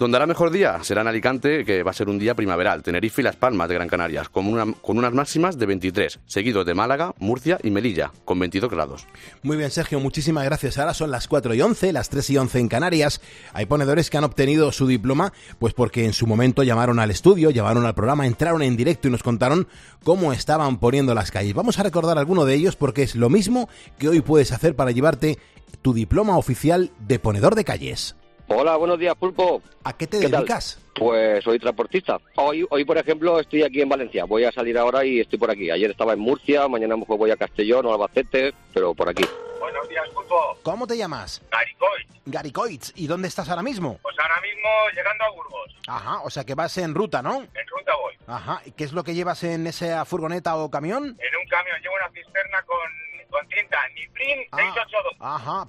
Donde 0.00 0.16
hará 0.16 0.26
mejor 0.26 0.50
día 0.50 0.82
será 0.82 1.02
en 1.02 1.08
Alicante, 1.08 1.62
que 1.62 1.82
va 1.82 1.90
a 1.90 1.92
ser 1.92 2.08
un 2.08 2.18
día 2.18 2.34
primaveral, 2.34 2.82
Tenerife 2.82 3.20
y 3.20 3.24
Las 3.24 3.36
Palmas 3.36 3.68
de 3.68 3.74
Gran 3.74 3.86
Canarias, 3.86 4.30
con, 4.30 4.46
una, 4.46 4.72
con 4.72 4.96
unas 4.96 5.12
máximas 5.12 5.58
de 5.58 5.66
23, 5.66 6.20
seguido 6.24 6.64
de 6.64 6.72
Málaga, 6.72 7.14
Murcia 7.18 7.58
y 7.62 7.70
Melilla, 7.70 8.10
con 8.24 8.38
22 8.38 8.70
grados. 8.70 9.06
Muy 9.42 9.58
bien, 9.58 9.70
Sergio, 9.70 10.00
muchísimas 10.00 10.46
gracias. 10.46 10.78
Ahora 10.78 10.94
son 10.94 11.10
las 11.10 11.28
4 11.28 11.52
y 11.52 11.60
11, 11.60 11.92
las 11.92 12.08
3 12.08 12.30
y 12.30 12.38
11 12.38 12.60
en 12.60 12.68
Canarias. 12.68 13.20
Hay 13.52 13.66
ponedores 13.66 14.08
que 14.08 14.16
han 14.16 14.24
obtenido 14.24 14.72
su 14.72 14.86
diploma, 14.86 15.34
pues 15.58 15.74
porque 15.74 16.06
en 16.06 16.14
su 16.14 16.26
momento 16.26 16.62
llamaron 16.62 16.98
al 16.98 17.10
estudio, 17.10 17.50
llamaron 17.50 17.84
al 17.84 17.94
programa, 17.94 18.26
entraron 18.26 18.62
en 18.62 18.78
directo 18.78 19.08
y 19.08 19.10
nos 19.10 19.22
contaron 19.22 19.68
cómo 20.02 20.32
estaban 20.32 20.78
poniendo 20.78 21.12
las 21.12 21.30
calles. 21.30 21.52
Vamos 21.52 21.78
a 21.78 21.82
recordar 21.82 22.16
alguno 22.16 22.46
de 22.46 22.54
ellos 22.54 22.74
porque 22.74 23.02
es 23.02 23.16
lo 23.16 23.28
mismo 23.28 23.68
que 23.98 24.08
hoy 24.08 24.22
puedes 24.22 24.52
hacer 24.52 24.74
para 24.74 24.92
llevarte 24.92 25.38
tu 25.82 25.92
diploma 25.92 26.38
oficial 26.38 26.90
de 27.06 27.18
ponedor 27.18 27.54
de 27.54 27.64
calles. 27.64 28.16
Hola, 28.52 28.76
buenos 28.76 28.98
días, 28.98 29.14
Pulpo. 29.14 29.62
¿A 29.84 29.92
qué 29.92 30.08
te 30.08 30.18
dedicas? 30.18 30.80
Pues 30.96 31.44
soy 31.44 31.60
transportista. 31.60 32.18
Hoy, 32.34 32.66
hoy, 32.68 32.84
por 32.84 32.98
ejemplo, 32.98 33.38
estoy 33.38 33.62
aquí 33.62 33.80
en 33.80 33.88
Valencia. 33.88 34.24
Voy 34.24 34.42
a 34.42 34.50
salir 34.50 34.76
ahora 34.76 35.04
y 35.04 35.20
estoy 35.20 35.38
por 35.38 35.52
aquí. 35.52 35.70
Ayer 35.70 35.92
estaba 35.92 36.14
en 36.14 36.18
Murcia, 36.18 36.66
mañana 36.66 36.96
mejor 36.96 37.16
voy 37.16 37.30
a 37.30 37.36
Castellón 37.36 37.86
o 37.86 37.92
Albacete, 37.92 38.52
pero 38.74 38.92
por 38.92 39.08
aquí. 39.08 39.22
Buenos 39.60 39.88
días, 39.90 40.08
Pulpo. 40.08 40.56
¿Cómo 40.62 40.86
te 40.86 40.96
llamas? 40.96 41.42
Garicoitz. 41.50 42.22
Garicoitz. 42.24 42.92
¿Y 42.96 43.06
dónde 43.06 43.28
estás 43.28 43.50
ahora 43.50 43.62
mismo? 43.62 43.98
Pues 44.00 44.16
ahora 44.18 44.40
mismo 44.40 44.68
llegando 44.94 45.24
a 45.24 45.30
Burgos. 45.30 45.76
Ajá, 45.86 46.22
o 46.22 46.30
sea 46.30 46.44
que 46.44 46.54
vas 46.54 46.78
en 46.78 46.94
ruta, 46.94 47.20
¿no? 47.20 47.42
En 47.42 47.66
ruta 47.68 47.94
voy. 48.00 48.14
Ajá. 48.26 48.62
¿Y 48.64 48.72
qué 48.72 48.84
es 48.84 48.92
lo 48.94 49.04
que 49.04 49.14
llevas 49.14 49.44
en 49.44 49.66
esa 49.66 50.04
furgoneta 50.06 50.56
o 50.56 50.70
camión? 50.70 51.04
En 51.04 51.36
un 51.36 51.48
camión. 51.50 51.78
Llevo 51.82 51.94
una 51.94 52.10
cisterna 52.10 52.62
con 52.62 52.78
con 53.30 53.46
tinta 53.48 53.78
Niprin 53.94 54.46
ah, 54.52 54.56
682. 54.56 55.16
Ajá. 55.20 55.66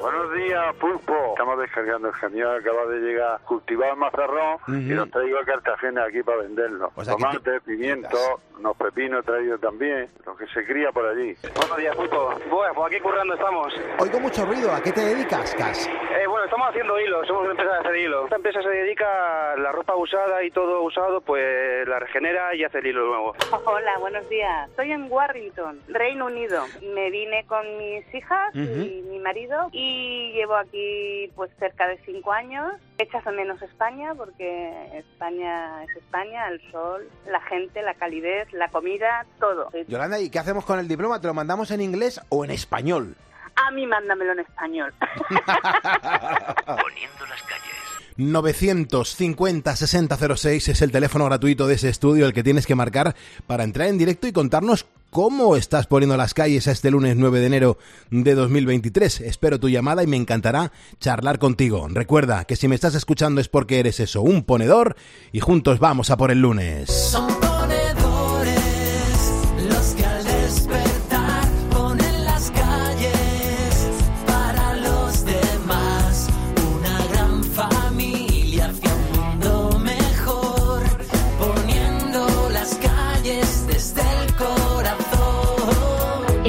Buenos 0.00 0.34
días, 0.34 0.74
Pulpo. 0.76 1.30
Estamos 1.30 1.58
descargando 1.58 2.08
el 2.08 2.14
camión, 2.14 2.56
acaba 2.56 2.86
de 2.86 2.98
llegar 3.00 3.40
cultivado 3.40 3.92
el 3.92 3.98
mazarrón 3.98 4.58
y 4.68 4.94
nos 4.94 5.10
traigo 5.10 5.38
a 5.38 5.44
Cartagena 5.44 6.04
aquí 6.04 6.22
para 6.22 6.38
venderlo. 6.38 6.92
Tomate, 7.04 7.60
pimiento, 7.62 8.40
unos 8.58 8.76
pepinos 8.76 9.24
traídos 9.24 9.60
también, 9.60 10.10
lo 10.24 10.36
que 10.36 10.46
se 10.48 10.64
cría 10.64 10.92
por 10.92 11.06
allí. 11.06 11.36
Buenos 11.54 11.76
días, 11.76 11.96
Pulpo. 11.96 12.34
Bueno, 12.50 12.74
pues 12.74 12.92
aquí 12.92 13.02
currando 13.14 13.34
estamos. 13.34 13.72
Oigo 14.00 14.18
mucho 14.20 14.44
ruido, 14.44 14.72
¿a 14.72 14.82
qué 14.82 14.90
te 14.90 15.00
dedicas, 15.00 15.54
Cas? 15.54 15.86
Eh, 15.86 16.26
bueno, 16.26 16.44
estamos 16.46 16.68
haciendo 16.68 16.98
hilo, 16.98 17.24
somos 17.26 17.42
una 17.42 17.52
empresa 17.52 17.72
de 17.74 17.78
hacer 17.78 17.96
hilo. 17.96 18.24
Esta 18.24 18.36
empresa 18.36 18.60
se 18.60 18.68
dedica 18.68 19.52
a 19.52 19.56
la 19.56 19.70
ropa 19.70 19.94
usada 19.94 20.42
y 20.42 20.50
todo 20.50 20.82
usado, 20.82 21.20
pues 21.20 21.86
la 21.86 22.00
regenera 22.00 22.54
y 22.56 22.64
hace 22.64 22.78
el 22.78 22.86
hilo 22.88 23.06
nuevo. 23.06 23.34
Hola, 23.66 23.98
buenos 24.00 24.28
días. 24.28 24.68
Estoy 24.70 24.90
en 24.90 25.06
Warrington, 25.10 25.80
Reino 25.88 26.26
Unido 26.26 26.64
me 26.94 27.10
vine 27.10 27.44
con 27.46 27.64
mis 27.78 28.14
hijas 28.14 28.54
y 28.54 29.02
mi 29.08 29.18
marido 29.20 29.68
y 29.72 30.32
llevo 30.32 30.56
aquí 30.56 31.30
pues 31.36 31.50
cerca 31.58 31.86
de 31.86 31.98
cinco 32.04 32.32
años. 32.32 32.72
Echas 32.98 33.24
menos 33.26 33.60
España 33.62 34.14
porque 34.14 34.98
España 34.98 35.82
es 35.84 35.96
España, 35.96 36.48
el 36.48 36.60
sol, 36.70 37.08
la 37.28 37.40
gente, 37.42 37.82
la 37.82 37.94
calidez, 37.94 38.52
la 38.52 38.68
comida, 38.68 39.26
todo. 39.38 39.70
Yolanda, 39.88 40.20
¿y 40.20 40.30
qué 40.30 40.38
hacemos 40.38 40.64
con 40.64 40.78
el 40.78 40.88
diploma? 40.88 41.20
¿Te 41.20 41.26
lo 41.26 41.34
mandamos 41.34 41.70
en 41.70 41.80
inglés 41.80 42.20
o 42.28 42.44
en 42.44 42.50
español? 42.50 43.03
A 43.56 43.70
mí 43.70 43.86
mándamelo 43.86 44.32
en 44.32 44.40
español. 44.40 44.92
Poniendo 45.00 47.26
las 47.28 47.42
calles. 47.42 47.74
950 48.16 49.74
6006 49.74 50.68
es 50.68 50.82
el 50.82 50.92
teléfono 50.92 51.24
gratuito 51.24 51.66
de 51.66 51.74
ese 51.74 51.88
estudio 51.88 52.26
el 52.26 52.32
que 52.32 52.44
tienes 52.44 52.66
que 52.66 52.76
marcar 52.76 53.16
para 53.46 53.64
entrar 53.64 53.88
en 53.88 53.98
directo 53.98 54.28
y 54.28 54.32
contarnos 54.32 54.86
cómo 55.10 55.56
estás 55.56 55.86
poniendo 55.86 56.16
las 56.16 56.34
calles 56.34 56.68
a 56.68 56.72
este 56.72 56.90
lunes 56.90 57.16
9 57.16 57.40
de 57.40 57.46
enero 57.46 57.78
de 58.10 58.34
2023. 58.34 59.20
Espero 59.20 59.58
tu 59.58 59.68
llamada 59.68 60.02
y 60.02 60.06
me 60.06 60.16
encantará 60.16 60.72
charlar 61.00 61.38
contigo. 61.38 61.88
Recuerda 61.90 62.44
que 62.44 62.56
si 62.56 62.68
me 62.68 62.74
estás 62.74 62.94
escuchando 62.94 63.40
es 63.40 63.48
porque 63.48 63.80
eres 63.80 64.00
eso, 64.00 64.22
un 64.22 64.44
ponedor 64.44 64.96
y 65.32 65.40
juntos 65.40 65.78
vamos 65.78 66.10
a 66.10 66.16
por 66.16 66.30
el 66.30 66.40
lunes. 66.40 67.16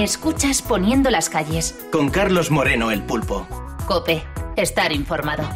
Escuchas 0.06 0.62
Poniendo 0.62 1.10
las 1.10 1.32
calles. 1.32 1.76
Con 1.92 2.12
Carlos 2.12 2.52
Moreno, 2.52 2.92
el 2.92 3.02
pulpo. 3.02 3.48
Cope, 3.88 4.24
estar 4.56 4.92
informado. 4.92 5.50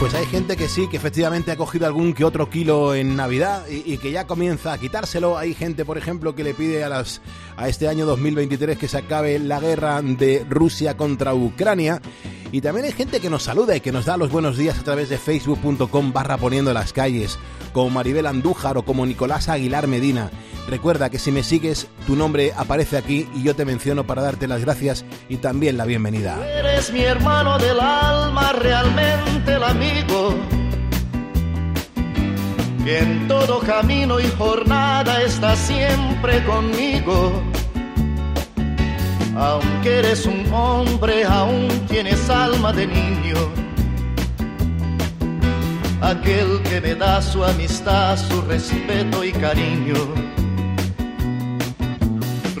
Pues 0.00 0.14
hay 0.14 0.24
gente 0.24 0.56
que 0.56 0.66
sí, 0.66 0.88
que 0.88 0.96
efectivamente 0.96 1.52
ha 1.52 1.58
cogido 1.58 1.86
algún 1.86 2.14
que 2.14 2.24
otro 2.24 2.48
kilo 2.48 2.94
en 2.94 3.16
Navidad 3.16 3.66
y, 3.68 3.98
que 3.98 4.10
ya 4.10 4.26
comienza 4.26 4.72
a 4.72 4.78
quitárselo. 4.78 5.36
Hay 5.36 5.52
gente, 5.52 5.84
por 5.84 5.98
ejemplo, 5.98 6.34
que 6.34 6.42
le 6.42 6.54
pide 6.54 6.82
a, 6.82 6.88
las, 6.88 7.20
a 7.58 7.68
este 7.68 7.86
año 7.86 8.06
2023 8.06 8.78
que 8.78 8.88
se 8.88 8.96
acabe 8.96 9.38
la 9.38 9.60
guerra 9.60 10.00
de 10.00 10.46
Rusia 10.48 10.96
contra 10.96 11.34
Ucrania. 11.34 12.00
Y 12.50 12.62
también 12.62 12.86
hay 12.86 12.92
gente 12.92 13.20
que 13.20 13.28
nos 13.28 13.42
saluda 13.42 13.76
y 13.76 13.80
que 13.80 13.92
nos 13.92 14.06
da 14.06 14.16
los 14.16 14.30
buenos 14.30 14.56
días 14.56 14.78
a 14.78 14.84
través 14.84 15.10
de 15.10 15.18
facebook.com 15.18 16.12
barra 16.14 16.38
poniendo 16.38 16.72
las 16.72 16.94
calles, 16.94 17.38
como 17.74 17.90
Maribel 17.90 18.24
Andújar 18.24 18.78
o 18.78 18.86
como 18.86 19.04
Nicolás 19.04 19.50
Aguilar 19.50 19.86
Medina. 19.86 20.30
Recuerda 20.68 21.10
que 21.10 21.18
si 21.18 21.32
me 21.32 21.42
sigues, 21.42 21.88
tu 22.06 22.14
nombre 22.14 22.52
aparece 22.56 22.96
aquí 22.96 23.28
y 23.34 23.42
yo 23.42 23.56
te 23.56 23.64
menciono 23.64 24.06
para 24.06 24.22
darte 24.22 24.46
las 24.46 24.60
gracias 24.60 25.04
y 25.28 25.36
también 25.36 25.76
la 25.76 25.84
bienvenida. 25.84 26.38
eres 26.46 26.92
mi 26.92 27.02
hermano 27.02 27.58
del 27.58 27.80
alma, 27.80 28.52
realmente 28.52 29.54
el 29.54 29.64
amigo. 29.64 30.34
Que 32.84 32.98
en 32.98 33.28
todo 33.28 33.60
camino 33.60 34.20
y 34.20 34.28
jornada 34.38 35.22
está 35.22 35.56
siempre 35.56 36.42
conmigo. 36.44 37.42
Aunque 39.36 39.98
eres 39.98 40.26
un 40.26 40.52
hombre, 40.52 41.24
aún 41.24 41.68
tienes 41.88 42.28
alma 42.30 42.72
de 42.72 42.86
niño. 42.86 43.36
Aquel 46.00 46.62
que 46.62 46.80
me 46.80 46.94
da 46.94 47.22
su 47.22 47.44
amistad, 47.44 48.16
su 48.16 48.42
respeto 48.42 49.24
y 49.24 49.32
cariño 49.32 50.32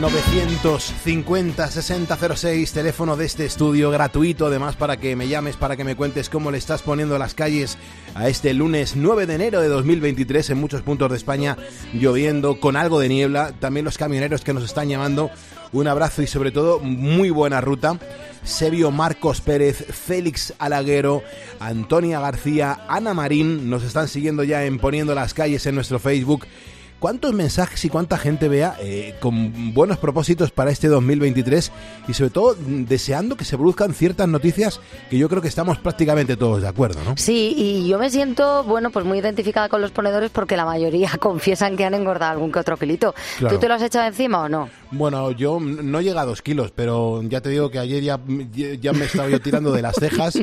950-6006, 0.00 2.72
teléfono 2.72 3.16
de 3.16 3.26
este 3.26 3.44
estudio 3.44 3.90
gratuito, 3.90 4.46
además 4.46 4.76
para 4.76 4.96
que 4.96 5.16
me 5.16 5.26
llames, 5.28 5.56
para 5.56 5.76
que 5.76 5.84
me 5.84 5.96
cuentes 5.96 6.28
cómo 6.28 6.50
le 6.50 6.58
estás 6.58 6.82
poniendo 6.82 7.16
las 7.18 7.34
calles 7.34 7.78
a 8.14 8.28
este 8.28 8.52
lunes 8.54 8.94
9 8.94 9.26
de 9.26 9.34
enero 9.34 9.60
de 9.60 9.66
2023 9.68 10.50
en 10.50 10.58
muchos 10.58 10.82
puntos 10.82 11.10
de 11.10 11.16
España, 11.16 11.56
lloviendo, 11.92 12.60
con 12.60 12.76
algo 12.76 13.00
de 13.00 13.08
niebla, 13.08 13.52
también 13.58 13.84
los 13.84 13.98
camioneros 13.98 14.42
que 14.42 14.54
nos 14.54 14.64
están 14.64 14.88
llamando, 14.88 15.30
un 15.72 15.88
abrazo 15.88 16.22
y 16.22 16.26
sobre 16.26 16.52
todo 16.52 16.78
muy 16.78 17.30
buena 17.30 17.60
ruta. 17.60 17.98
Sebio 18.44 18.92
Marcos 18.92 19.40
Pérez, 19.40 19.84
Félix 19.90 20.54
Alaguero, 20.58 21.22
Antonia 21.58 22.20
García, 22.20 22.84
Ana 22.88 23.14
Marín, 23.14 23.68
nos 23.68 23.82
están 23.82 24.06
siguiendo 24.08 24.44
ya 24.44 24.64
en 24.64 24.78
poniendo 24.78 25.14
las 25.14 25.34
calles 25.34 25.66
en 25.66 25.74
nuestro 25.74 25.98
Facebook 25.98 26.46
cuántos 26.98 27.32
mensajes 27.32 27.84
y 27.84 27.88
cuánta 27.88 28.18
gente 28.18 28.48
vea 28.48 28.76
eh, 28.80 29.14
con 29.20 29.72
buenos 29.74 29.98
propósitos 29.98 30.50
para 30.50 30.70
este 30.70 30.88
2023 30.88 31.72
y 32.08 32.14
sobre 32.14 32.30
todo 32.30 32.56
deseando 32.58 33.36
que 33.36 33.44
se 33.44 33.56
produzcan 33.56 33.94
ciertas 33.94 34.28
noticias 34.28 34.80
que 35.10 35.18
yo 35.18 35.28
creo 35.28 35.42
que 35.42 35.48
estamos 35.48 35.78
prácticamente 35.78 36.36
todos 36.36 36.62
de 36.62 36.68
acuerdo, 36.68 37.00
¿no? 37.04 37.16
Sí, 37.16 37.54
y 37.56 37.88
yo 37.88 37.98
me 37.98 38.10
siento, 38.10 38.64
bueno, 38.64 38.90
pues 38.90 39.04
muy 39.04 39.18
identificada 39.18 39.68
con 39.68 39.80
los 39.80 39.90
ponedores 39.90 40.30
porque 40.30 40.56
la 40.56 40.64
mayoría 40.64 41.10
confiesan 41.20 41.76
que 41.76 41.84
han 41.84 41.94
engordado 41.94 42.32
algún 42.32 42.52
que 42.52 42.58
otro 42.58 42.76
kilito. 42.76 43.14
¿Tú 43.38 43.58
te 43.58 43.68
lo 43.68 43.74
has 43.74 43.82
echado 43.82 44.06
encima 44.06 44.42
o 44.42 44.48
no? 44.48 44.68
Bueno, 44.90 45.30
yo 45.32 45.60
no 45.60 46.00
llegué 46.00 46.18
a 46.18 46.24
dos 46.24 46.42
kilos, 46.42 46.72
pero 46.74 47.22
ya 47.22 47.40
te 47.40 47.50
digo 47.50 47.70
que 47.70 47.78
ayer 47.78 48.02
ya, 48.02 48.18
ya 48.80 48.92
me 48.92 49.04
estaba 49.04 49.28
yo 49.28 49.40
tirando 49.40 49.70
de 49.72 49.82
las 49.82 49.96
cejas 49.96 50.38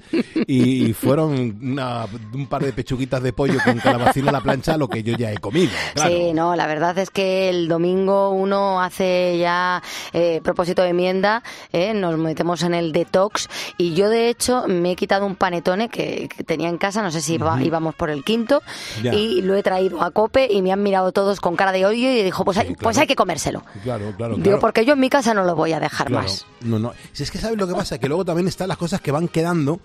y 0.48 0.94
fueron 0.94 1.34
un 2.34 2.48
par 2.48 2.64
de 2.64 2.72
pechuguitas 2.72 3.24
de 3.24 3.34
pollo 3.34 3.60
con 3.64 3.78
calabacín 3.80 4.28
a 4.30 4.32
la 4.32 4.42
plancha 4.42 4.78
lo 4.78 4.88
que 4.88 5.04
yo 5.04 5.18
ya 5.18 5.32
he 5.32 5.38
comido. 5.38 5.72
Sí, 5.96 6.32
no, 6.34 6.45
la 6.56 6.68
verdad 6.68 6.98
es 7.00 7.10
que 7.10 7.50
el 7.50 7.68
domingo 7.68 8.30
uno 8.32 8.82
hace 8.82 9.38
ya 9.40 9.82
eh, 10.14 10.42
propósito 10.44 10.84
de 10.84 10.90
enmienda, 10.90 11.42
eh, 11.72 11.94
nos 11.94 12.18
metemos 12.18 12.62
en 12.64 12.74
el 12.74 12.92
detox 12.92 13.48
y 13.78 13.94
yo 13.94 14.10
de 14.10 14.30
hecho 14.30 14.66
me 14.68 14.92
he 14.92 14.96
quitado 14.96 15.26
un 15.26 15.36
panetone 15.36 15.90
que, 15.90 16.30
tenía 16.46 16.70
en 16.70 16.78
casa, 16.78 17.02
no 17.02 17.12
sé 17.12 17.22
si 17.22 17.36
íbamos 17.36 17.96
por 17.96 18.10
el 18.10 18.24
quinto 18.24 18.62
y 19.02 19.42
lo 19.42 19.56
he 19.56 19.64
traído 19.64 20.04
a 20.04 20.12
cope 20.12 20.48
y 20.52 20.62
me 20.62 20.72
han 20.72 20.84
mirado 20.84 21.12
todos 21.12 21.40
con 21.40 21.56
cara 21.56 21.72
de 21.72 21.86
odio 21.86 22.12
y 22.12 22.22
dijo, 22.24 22.44
pues, 22.46 22.58
hay, 22.58 22.76
pues 22.76 22.98
hay 22.98 23.08
que 23.08 23.16
comérselo. 23.16 23.64
Claro, 23.84 24.14
claro. 24.16 24.36
Digo, 24.38 24.60
porque 24.60 24.86
yo 24.86 24.94
en 24.94 25.00
mi 25.00 25.10
casa 25.10 25.34
no 25.34 25.44
lo 25.44 25.56
voy 25.56 25.74
a 25.74 25.80
dejar 25.80 26.10
más. 26.10 26.46
No, 26.62 26.80
no. 26.80 26.94
Si 27.14 27.24
es 27.24 27.32
que 27.32 27.38
sabes 27.38 27.58
lo 27.58 27.68
que 27.68 27.74
pasa, 27.74 28.00
que 28.00 28.08
luego 28.08 28.26
también 28.26 28.48
están 28.48 28.68
las 28.68 28.78
cosas 28.78 29.00
que 29.02 29.12
van 29.12 29.28
quedando 29.28 29.80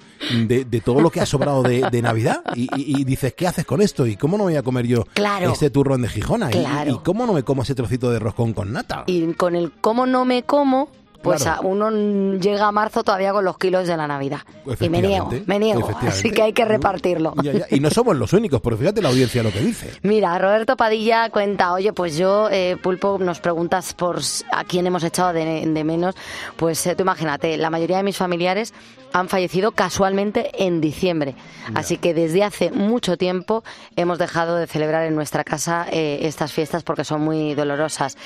de, 0.46 0.64
todo 0.80 1.00
lo 1.00 1.10
que 1.10 1.20
ha 1.20 1.26
sobrado 1.26 1.62
de, 1.62 2.00
Navidad 2.00 2.42
y, 2.54 3.04
dices, 3.04 3.34
¿qué 3.34 3.46
haces 3.46 3.66
con 3.66 3.82
esto? 3.82 4.06
¿Y 4.06 4.16
cómo 4.16 4.38
no 4.38 4.44
voy 4.44 4.56
a 4.56 4.62
comer 4.62 4.86
yo 4.86 5.04
este 5.52 5.70
turrón 5.70 6.02
de 6.02 6.08
Gijona? 6.08 6.49
¿Y, 6.52 6.98
cómo 6.98 7.26
no 7.26 7.32
me 7.32 7.42
como 7.42 7.62
ese 7.62 7.74
trocito 7.74 8.10
de 8.10 8.18
roscón 8.18 8.52
con 8.52 8.72
nata? 8.72 9.04
Y 9.06 9.32
con 9.34 9.56
el 9.56 9.72
cómo 9.80 10.06
no 10.06 10.24
me 10.24 10.42
como, 10.42 10.88
pues 11.22 11.46
a 11.46 11.60
uno 11.60 11.90
llega 12.38 12.66
a 12.66 12.72
marzo 12.72 13.04
todavía 13.04 13.32
con 13.32 13.44
los 13.44 13.58
kilos 13.58 13.86
de 13.86 13.96
la 13.96 14.06
Navidad. 14.06 14.40
Y 14.80 14.88
me 14.88 15.02
niego, 15.02 15.30
me 15.46 15.58
niego. 15.58 15.88
Así 16.00 16.30
que 16.30 16.42
hay 16.42 16.52
que 16.52 16.64
repartirlo. 16.64 17.34
Y 17.70 17.80
no 17.80 17.90
somos 17.90 18.16
los 18.16 18.32
únicos, 18.32 18.60
pero 18.60 18.76
fíjate 18.76 19.02
la 19.02 19.10
audiencia 19.10 19.42
lo 19.42 19.52
que 19.52 19.60
dice. 19.60 19.90
Mira, 20.02 20.38
Roberto 20.38 20.76
Padilla 20.76 21.30
cuenta, 21.30 21.72
oye, 21.72 21.92
pues 21.92 22.16
yo, 22.16 22.48
eh, 22.50 22.76
Pulpo, 22.82 23.18
nos 23.18 23.40
preguntas 23.40 23.92
por 23.94 24.20
a 24.52 24.64
quién 24.64 24.86
hemos 24.86 25.04
echado 25.04 25.32
de, 25.32 25.84
menos. 25.84 26.14
Pues 26.56 26.86
eh, 26.86 26.94
tú 26.94 27.02
imagínate, 27.02 27.56
la 27.56 27.70
mayoría 27.70 27.98
de 27.98 28.02
mis 28.02 28.16
familiares 28.16 28.72
han 29.12 29.28
fallecido 29.28 29.72
casualmente 29.72 30.64
en 30.64 30.80
diciembre. 30.80 31.34
Así 31.74 31.98
que 31.98 32.14
desde 32.14 32.42
hace 32.42 32.70
mucho 32.70 33.16
tiempo 33.16 33.62
hemos 33.96 34.18
dejado 34.18 34.56
de 34.56 34.66
celebrar 34.66 35.06
en 35.06 35.14
nuestra 35.14 35.44
casa 35.44 35.86
eh, 35.90 36.20
estas 36.22 36.52
fiestas 36.52 36.82
porque 36.82 37.04
son 37.04 37.20
muy 37.22 37.54
dolorosas. 37.54 38.16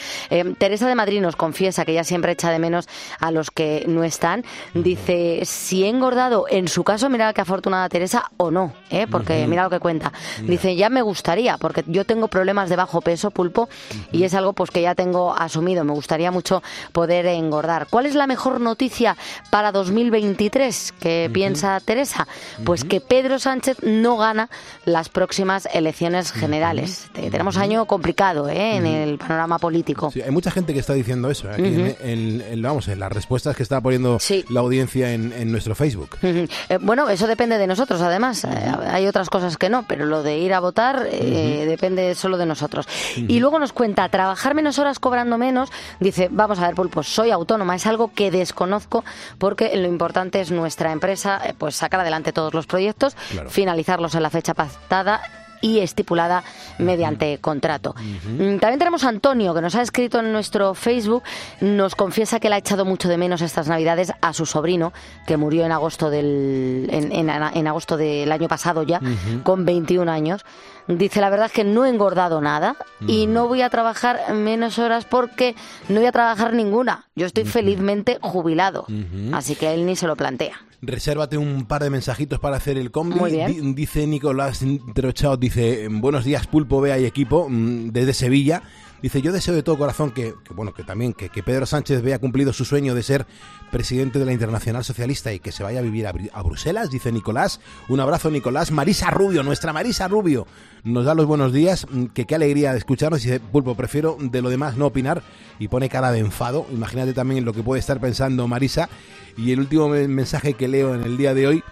Teresa 0.59 0.89
de 0.89 0.95
Madrid 0.95 1.21
nos 1.21 1.37
confiesa 1.37 1.85
que 1.85 1.93
ella 1.93 2.05
siempre 2.05 2.33
echa 2.33 2.51
de 2.51 2.59
menos 2.59 2.89
a 3.21 3.31
los 3.31 3.51
que 3.51 3.85
no 3.87 4.05
están. 4.05 4.45
Dice, 4.75 5.41
si 5.45 5.85
he 5.85 5.89
engordado, 5.89 6.47
en 6.49 6.69
su 6.69 6.85
caso, 6.85 7.09
mira 7.11 7.33
qué 7.33 7.41
afortunada 7.41 7.89
Teresa, 7.89 8.31
o 8.37 8.51
no, 8.51 8.73
¿eh? 8.91 9.07
porque 9.11 9.47
mira 9.47 9.65
lo 9.65 9.71
que 9.71 9.81
cuenta. 9.81 10.13
Dice, 10.43 10.77
ya 10.77 10.89
me 10.89 11.03
gustaría, 11.03 11.59
porque 11.59 11.85
yo 11.87 12.05
tengo 12.05 12.29
problemas 12.29 12.69
de 12.69 12.77
bajo 12.77 13.01
peso, 13.01 13.31
pulpo, 13.31 13.69
y 14.13 14.25
es 14.25 14.35
algo 14.35 14.53
pues 14.53 14.71
que 14.71 14.83
ya 14.83 14.95
tengo 14.95 15.35
asumido. 15.35 15.85
Me 15.85 15.93
gustaría 15.93 16.31
mucho 16.31 16.63
poder 16.93 17.27
engordar. 17.27 17.87
¿Cuál 17.89 18.07
es 18.07 18.15
la 18.15 18.27
mejor 18.27 18.61
noticia 18.61 19.17
para 19.51 19.73
2023? 19.73 20.74
¿Qué 21.01 21.31
piensa 21.33 21.81
Teresa? 21.81 22.27
Pues 22.65 22.85
que 22.85 23.01
Pedro 23.01 23.39
Sánchez 23.39 23.79
no 23.83 24.17
gana 24.17 24.49
las 24.85 25.09
próximas 25.09 25.69
elecciones 25.73 26.33
generales. 26.33 27.09
Tenemos 27.13 27.57
año 27.57 27.87
complicado 27.87 28.49
¿eh? 28.49 28.77
en 28.77 28.87
el 28.87 29.19
panorama 29.19 29.59
político. 29.59 30.13
hay 30.15 30.31
mucha 30.31 30.51
gente 30.51 30.73
que 30.73 30.81
está 30.81 30.95
diciendo 30.95 31.31
eso. 31.31 31.49
¿eh? 31.51 31.97
en, 32.01 32.63
vamos, 32.63 32.89
en 32.89 32.99
las 32.99 33.13
respuestas 33.13 33.57
que 33.57 33.63
está 33.63 33.81
poniendo 33.81 34.19
la 34.49 34.61
audiencia 34.61 35.13
en, 35.13 35.53
nuestro 35.53 35.75
Facebook. 35.75 36.19
Eh, 36.23 36.79
bueno, 36.81 37.09
eso 37.09 37.27
depende 37.27 37.59
de 37.59 37.67
nosotros, 37.67 38.01
además. 38.01 38.45
hay 38.45 39.07
otras 39.07 39.31
cosas 39.31 39.57
que 39.57 39.69
no, 39.69 39.85
pero 39.87 40.07
lo 40.07 40.23
de 40.23 40.39
ir 40.39 40.55
a 40.55 40.61
votar 40.61 41.09
depende 41.09 42.15
solo 42.15 42.39
de 42.39 42.47
nosotros. 42.47 42.87
Y 43.17 43.41
luego 43.41 43.59
nos 43.59 43.73
cuenta, 43.73 44.09
trabajar 44.09 44.55
menos 44.55 44.79
horas 44.79 44.99
cobrando 44.99 45.39
menos, 45.39 45.71
dice, 46.01 46.29
vamos 46.31 46.59
a 46.59 46.67
ver, 46.67 46.75
pues 46.75 47.07
soy 47.07 47.31
autónoma, 47.31 47.77
es 47.77 47.87
algo 47.87 48.13
que 48.15 48.31
desconozco 48.31 49.05
porque 49.39 49.77
lo 49.77 49.89
importante 49.89 50.41
es 50.41 50.51
nuestra 50.65 50.93
empresa, 50.93 51.43
pues 51.59 51.77
sacar 51.77 52.01
adelante 52.01 52.33
todos 52.33 52.55
los 52.55 52.67
proyectos, 52.67 53.15
finalizarlos 53.51 54.15
en 54.15 54.23
la 54.23 54.31
fecha 54.31 54.55
pactada 54.55 55.44
y 55.61 55.81
estipulada 55.81 56.45
mediante 56.79 57.39
contrato. 57.39 57.95
Mm, 57.97 58.59
también 58.59 58.79
tenemos 58.79 59.05
a 59.05 59.09
Antonio, 59.09 59.55
que 59.55 59.61
nos 59.61 59.75
ha 59.75 59.83
escrito 59.83 60.21
en 60.21 60.33
nuestro 60.33 60.75
Facebook, 60.75 61.23
nos 61.61 61.95
confiesa 61.95 62.41
que 62.41 62.49
le 62.49 62.57
ha 62.57 62.59
echado 62.59 62.85
mucho 62.85 63.09
de 63.09 63.17
menos 63.17 63.43
estas 63.43 63.69
Navidades 63.69 64.13
a 64.21 64.33
su 64.33 64.47
sobrino, 64.47 64.93
que 65.27 65.37
murió 65.37 65.65
en 65.65 65.73
agosto 65.73 66.11
del, 66.11 66.89
en, 66.91 67.67
agosto 67.69 67.97
del 67.97 68.31
año 68.31 68.49
pasado 68.49 68.83
ya, 68.83 69.01
con 69.43 69.65
21 69.65 70.11
años. 70.11 70.45
Dice, 70.87 71.21
la 71.21 71.31
verdad 71.31 71.47
es 71.47 71.53
que 71.53 71.65
no 71.65 71.87
he 71.87 71.89
engordado 71.89 72.43
nada 72.43 72.77
y 73.07 73.27
no 73.27 73.49
voy 73.49 73.63
a 73.63 73.71
trabajar 73.71 74.35
menos 74.35 74.79
horas 74.79 75.07
porque 75.07 75.55
no 75.89 76.01
voy 76.01 76.07
a 76.07 76.13
trabajar 76.13 76.53
ninguna. 76.53 77.07
Yo 77.17 77.27
estoy 77.27 77.45
felizmente 77.45 78.19
jubilado. 78.21 78.87
Así 79.33 79.55
que 79.55 79.73
él 79.73 79.87
ni 79.87 79.97
se 79.97 80.07
lo 80.07 80.17
plantea. 80.17 80.61
Resérvate 80.87 81.37
un 81.39 81.65
par 81.65 81.83
de 81.83 81.91
mensajitos 81.91 82.39
para 82.39 82.57
hacer 82.57 82.77
el 82.79 82.91
combi. 82.91 83.17
Muy 83.17 83.33
bien. 83.33 83.75
dice 83.75 84.07
Nicolás 84.07 84.65
Trochao, 84.95 85.37
dice, 85.37 85.89
buenos 85.91 86.25
días 86.25 86.47
Pulpo, 86.47 86.81
vea 86.81 86.99
y 86.99 87.05
equipo, 87.05 87.49
mm, 87.49 87.91
desde 87.91 88.13
Sevilla. 88.13 88.63
Dice, 89.05 89.21
yo 89.21 89.33
deseo 89.33 89.55
de 89.55 89.63
todo 89.63 89.77
corazón 89.77 90.13
que, 90.13 90.33
bueno, 90.55 90.73
que 90.73 90.83
también 90.83 91.13
que, 91.13 91.29
Pedro 91.29 91.67
Sánchez 91.67 92.01
vea 92.01 92.19
cumplido 92.19 92.55
su 92.55 92.65
sueño 92.65 92.95
de 92.95 93.03
ser 93.03 93.27
presidente 93.71 94.19
de 94.19 94.25
la 94.25 94.33
Internacional 94.33 94.83
Socialista 94.83 95.31
y 95.31 95.41
que 95.41 95.53
se 95.53 95.63
vaya 95.63 95.81
a 95.81 95.83
vivir 95.83 96.07
a, 96.07 96.43
Bruselas, 96.43 96.91
dice 96.91 97.13
Nicolás. 97.13 97.61
Un 97.91 98.01
abrazo, 98.01 98.31
Nicolás. 98.31 98.71
Marisa 98.71 99.11
Rubio, 99.11 99.43
nuestra 99.43 99.75
Marisa 99.75 100.09
Rubio, 100.09 100.47
nos 100.85 101.05
da 101.05 101.15
los 101.15 101.27
buenos 101.27 101.53
días. 101.53 101.87
Mm, 101.91 102.07
que 102.07 102.25
qué 102.25 102.35
alegría 102.35 102.73
de 102.73 102.79
escucharnos. 102.79 103.23
Dice, 103.23 103.41
Pulpo, 103.41 103.75
prefiero 103.75 104.17
de 104.19 104.41
lo 104.41 104.49
demás 104.49 104.79
no 104.79 104.87
opinar 104.87 105.23
y 105.59 105.69
pone 105.69 105.91
cara 105.91 106.11
de 106.11 106.21
enfado. 106.21 106.65
Imagínate 106.73 107.13
también 107.13 107.45
lo 107.45 107.53
que 107.53 107.63
puede 107.63 107.81
estar 107.81 108.01
pensando 108.01 108.49
Marisa. 108.49 108.89
Y 109.37 109.53
el 109.53 109.61
último 109.61 109.91
mensaje 109.91 110.55
que 110.55 110.67
leo 110.67 110.95
en 110.95 111.03
el 111.03 111.19
día 111.19 111.35
de 111.35 111.47
hoy 111.47 111.63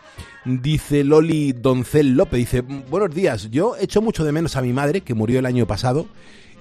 Dice 0.45 1.05
Loli 1.05 1.53
Doncel 1.53 2.15
López, 2.15 2.39
dice, 2.39 2.62
buenos 2.62 3.15
días, 3.15 3.49
yo 3.53 3.77
echo 3.79 4.03
mucho 4.03 4.25
de 4.25 4.33
menos 4.33 4.57
a 4.57 4.61
mi 4.61 4.73
madre, 4.73 5.03
que 5.03 5.15
murió 5.15 5.39
el 5.39 5.47
año 5.47 5.69
pasado, 5.69 6.09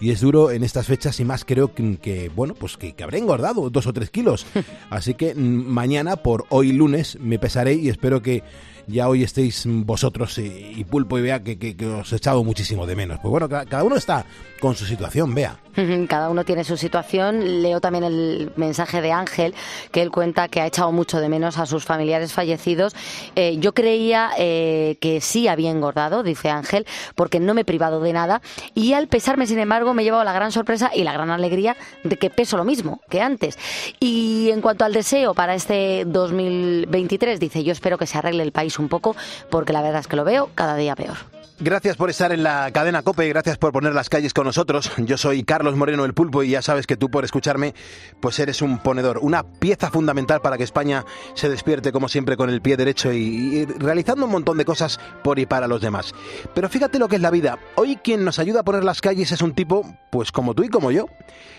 y 0.01 0.09
es 0.09 0.19
duro 0.19 0.49
en 0.51 0.63
estas 0.63 0.87
fechas 0.87 1.19
y 1.19 1.25
más 1.25 1.45
creo 1.45 1.73
que, 1.73 2.31
bueno, 2.35 2.55
pues 2.55 2.75
que, 2.75 2.95
habré 3.01 3.19
engordado 3.19 3.69
dos 3.69 3.85
o 3.85 3.93
tres 3.93 4.09
kilos. 4.09 4.47
Así 4.89 5.13
que 5.13 5.35
mm, 5.35 5.39
mañana, 5.39 6.17
por 6.17 6.45
hoy 6.49 6.71
lunes, 6.73 7.17
me 7.21 7.37
pesaré 7.37 7.75
y 7.75 7.87
espero 7.87 8.21
que 8.21 8.43
ya 8.87 9.07
hoy 9.07 9.23
estéis 9.23 9.63
vosotros 9.65 10.37
y, 10.37 10.85
Pulpo 10.89 11.17
y 11.17 11.21
vea 11.21 11.41
que, 11.43 11.75
os 11.99 12.11
he 12.11 12.15
echado 12.15 12.43
muchísimo 12.43 12.85
de 12.85 12.95
menos. 12.95 13.19
Pues 13.21 13.31
bueno, 13.31 13.47
cada 13.47 13.83
uno 13.83 13.95
está 13.95 14.25
con 14.59 14.75
su 14.75 14.85
situación, 14.85 15.33
vea. 15.33 15.57
Cada 16.07 16.29
uno 16.29 16.43
tiene 16.43 16.63
su 16.63 16.77
situación. 16.77 17.61
Leo 17.61 17.81
también 17.81 18.03
el 18.03 18.51
mensaje 18.55 19.01
de 19.01 19.11
Ángel, 19.11 19.55
que 19.91 20.01
él 20.01 20.11
cuenta 20.11 20.47
que 20.47 20.61
ha 20.61 20.67
echado 20.67 20.91
mucho 20.91 21.19
de 21.19 21.29
menos 21.29 21.57
a 21.57 21.65
sus 21.65 21.85
familiares 21.85 22.33
fallecidos. 22.33 22.95
Eh, 23.35 23.57
yo 23.59 23.73
creía 23.73 24.31
eh, 24.37 24.97
que 24.99 25.21
sí 25.21 25.47
había 25.47 25.71
engordado, 25.71 26.23
dice 26.23 26.49
Ángel, 26.49 26.85
porque 27.15 27.39
no 27.39 27.53
me 27.53 27.61
he 27.61 27.65
privado 27.65 28.01
de 28.01 28.13
nada. 28.13 28.41
Y 28.75 28.93
al 28.93 29.07
pesarme, 29.07 29.47
sin 29.47 29.59
embargo, 29.59 29.93
me 29.93 30.01
he 30.01 30.05
llevado 30.05 30.23
la 30.23 30.33
gran 30.33 30.51
sorpresa 30.51 30.91
y 30.93 31.03
la 31.03 31.13
gran 31.13 31.29
alegría 31.29 31.75
de 32.03 32.17
que 32.17 32.29
peso 32.29 32.57
lo 32.57 32.65
mismo 32.65 33.01
que 33.09 33.21
antes. 33.21 33.57
Y 33.99 34.49
en 34.51 34.61
cuanto 34.61 34.85
al 34.85 34.93
deseo 34.93 35.33
para 35.33 35.55
este 35.55 36.03
2023, 36.05 37.39
dice, 37.39 37.63
yo 37.63 37.71
espero 37.71 37.97
que 37.97 38.05
se 38.05 38.17
arregle 38.17 38.43
el 38.43 38.51
país 38.51 38.70
un 38.79 38.89
poco, 38.89 39.15
porque 39.49 39.73
la 39.73 39.81
verdad 39.81 40.01
es 40.01 40.07
que 40.07 40.15
lo 40.15 40.23
veo 40.23 40.49
cada 40.55 40.75
día 40.75 40.95
peor. 40.95 41.30
Gracias 41.63 41.95
por 41.95 42.09
estar 42.09 42.31
en 42.31 42.41
la 42.41 42.71
cadena 42.71 43.03
Cope 43.03 43.23
y 43.23 43.29
gracias 43.29 43.59
por 43.59 43.71
poner 43.71 43.93
las 43.93 44.09
calles 44.09 44.33
con 44.33 44.45
nosotros. 44.45 44.91
Yo 44.97 45.15
soy 45.15 45.43
Carlos 45.43 45.75
Moreno 45.75 46.05
el 46.05 46.15
Pulpo 46.15 46.41
y 46.41 46.49
ya 46.49 46.63
sabes 46.63 46.87
que 46.87 46.97
tú 46.97 47.11
por 47.11 47.23
escucharme 47.23 47.75
pues 48.19 48.39
eres 48.39 48.63
un 48.63 48.79
ponedor, 48.79 49.19
una 49.21 49.43
pieza 49.43 49.91
fundamental 49.91 50.41
para 50.41 50.57
que 50.57 50.63
España 50.63 51.05
se 51.35 51.49
despierte 51.49 51.91
como 51.91 52.09
siempre 52.09 52.35
con 52.35 52.49
el 52.49 52.63
pie 52.63 52.77
derecho 52.77 53.13
y, 53.13 53.65
realizando 53.77 54.25
un 54.25 54.31
montón 54.31 54.57
de 54.57 54.65
cosas 54.65 54.99
por 55.23 55.37
y 55.37 55.45
para 55.45 55.67
los 55.67 55.81
demás. 55.81 56.15
Pero 56.55 56.67
fíjate 56.67 56.97
lo 56.97 57.07
que 57.07 57.17
es 57.17 57.21
la 57.21 57.29
vida. 57.29 57.59
Hoy 57.75 57.97
quien 57.97 58.25
nos 58.25 58.39
ayuda 58.39 58.61
a 58.61 58.63
poner 58.63 58.83
las 58.83 58.99
calles 58.99 59.31
es 59.31 59.43
un 59.43 59.53
tipo 59.53 59.85
pues 60.09 60.31
como 60.31 60.55
tú 60.55 60.63
y 60.63 60.69
como 60.69 60.89
yo. 60.89 61.05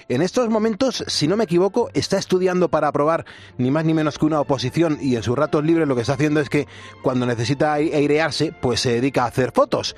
En 0.08 0.20
estos 0.20 0.48
momentos, 0.48 1.04
si 1.06 1.28
no 1.28 1.36
me 1.36 1.44
equivoco, 1.44 1.88
está 1.94 2.18
estudiando 2.18 2.68
para 2.68 2.88
aprobar 2.88 3.24
ni 3.56 3.70
más 3.70 3.84
ni 3.84 3.94
menos 3.94 4.18
que 4.18 4.26
una 4.26 4.40
oposición 4.40 4.98
y 5.00 5.14
en 5.14 5.22
sus 5.22 5.38
ratos 5.38 5.64
libres 5.64 5.86
lo 5.86 5.94
que 5.94 6.00
está 6.00 6.14
haciendo 6.14 6.40
es 6.40 6.50
que 6.50 6.66
cuando 7.02 7.24
necesita 7.24 7.74
airearse 7.74 8.52
pues 8.52 8.80
se 8.80 8.94
dedica 8.94 9.22
a 9.22 9.28
hacer 9.28 9.52
fotos 9.52 9.91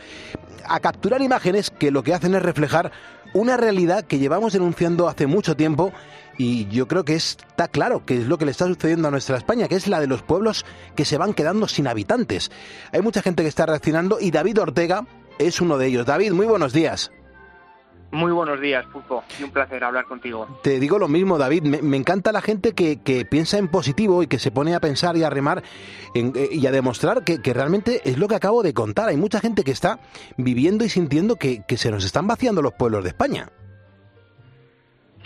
a 0.67 0.81
capturar 0.81 1.23
imágenes 1.23 1.71
que 1.71 1.91
lo 1.91 2.03
que 2.03 2.15
hacen 2.15 2.35
es 2.35 2.43
reflejar 2.43 2.93
una 3.35 3.57
realidad 3.57 4.05
que 4.05 4.19
llevamos 4.19 4.53
denunciando 4.53 5.09
hace 5.09 5.27
mucho 5.27 5.57
tiempo 5.57 5.93
y 6.39 6.67
yo 6.69 6.89
creo 6.89 7.05
que 7.05 7.15
está 7.15 7.69
claro 7.69 8.05
que 8.05 8.19
es 8.19 8.27
lo 8.27 8.39
que 8.39 8.45
le 8.45 8.53
está 8.53 8.67
sucediendo 8.67 9.09
a 9.09 9.11
nuestra 9.11 9.37
España, 9.37 9.69
que 9.69 9.77
es 9.77 9.89
la 9.89 10.01
de 10.01 10.07
los 10.07 10.23
pueblos 10.23 10.65
que 10.95 11.05
se 11.05 11.19
van 11.19 11.35
quedando 11.35 11.69
sin 11.69 11.87
habitantes. 11.87 12.51
Hay 12.93 13.03
mucha 13.03 13.23
gente 13.23 13.43
que 13.43 13.49
está 13.49 13.67
reaccionando 13.67 14.19
y 14.21 14.31
David 14.31 14.61
Ortega 14.61 15.07
es 15.39 15.61
uno 15.61 15.79
de 15.79 15.87
ellos. 15.87 16.07
David, 16.07 16.33
muy 16.33 16.47
buenos 16.47 16.73
días. 16.73 17.11
Muy 18.15 18.31
buenos 18.31 18.61
días, 18.61 18.87
Pulpo, 18.87 19.25
y 19.41 19.43
un 19.43 19.51
placer 19.51 19.83
hablar 19.83 20.05
contigo. 20.05 20.47
Te 20.63 20.79
digo 20.79 21.01
lo 21.01 21.09
mismo, 21.09 21.37
David. 21.37 21.65
Me, 21.65 21.97
encanta 21.97 22.31
la 22.31 22.41
gente 22.41 22.73
que, 22.73 23.27
piensa 23.29 23.59
en 23.59 23.67
positivo 23.67 24.23
y 24.23 24.29
que 24.29 24.39
se 24.39 24.53
pone 24.53 24.73
a 24.77 24.79
pensar 24.79 25.17
y 25.17 25.25
a 25.25 25.31
remar 25.31 25.65
eh, 26.15 26.49
y 26.53 26.65
a 26.65 26.71
demostrar 26.71 27.25
que, 27.25 27.41
realmente 27.53 28.03
es 28.05 28.17
lo 28.17 28.29
que 28.29 28.37
acabo 28.37 28.63
de 28.63 28.73
contar. 28.73 29.09
Hay 29.09 29.17
mucha 29.17 29.41
gente 29.41 29.65
que 29.65 29.73
está 29.73 29.99
viviendo 30.37 30.85
y 30.85 30.91
sintiendo 30.91 31.35
que, 31.35 31.65
se 31.77 31.91
nos 31.91 32.05
están 32.05 32.29
vaciando 32.29 32.63
los 32.63 32.75
pueblos 32.75 33.03
de 33.03 33.09
España. 33.09 33.49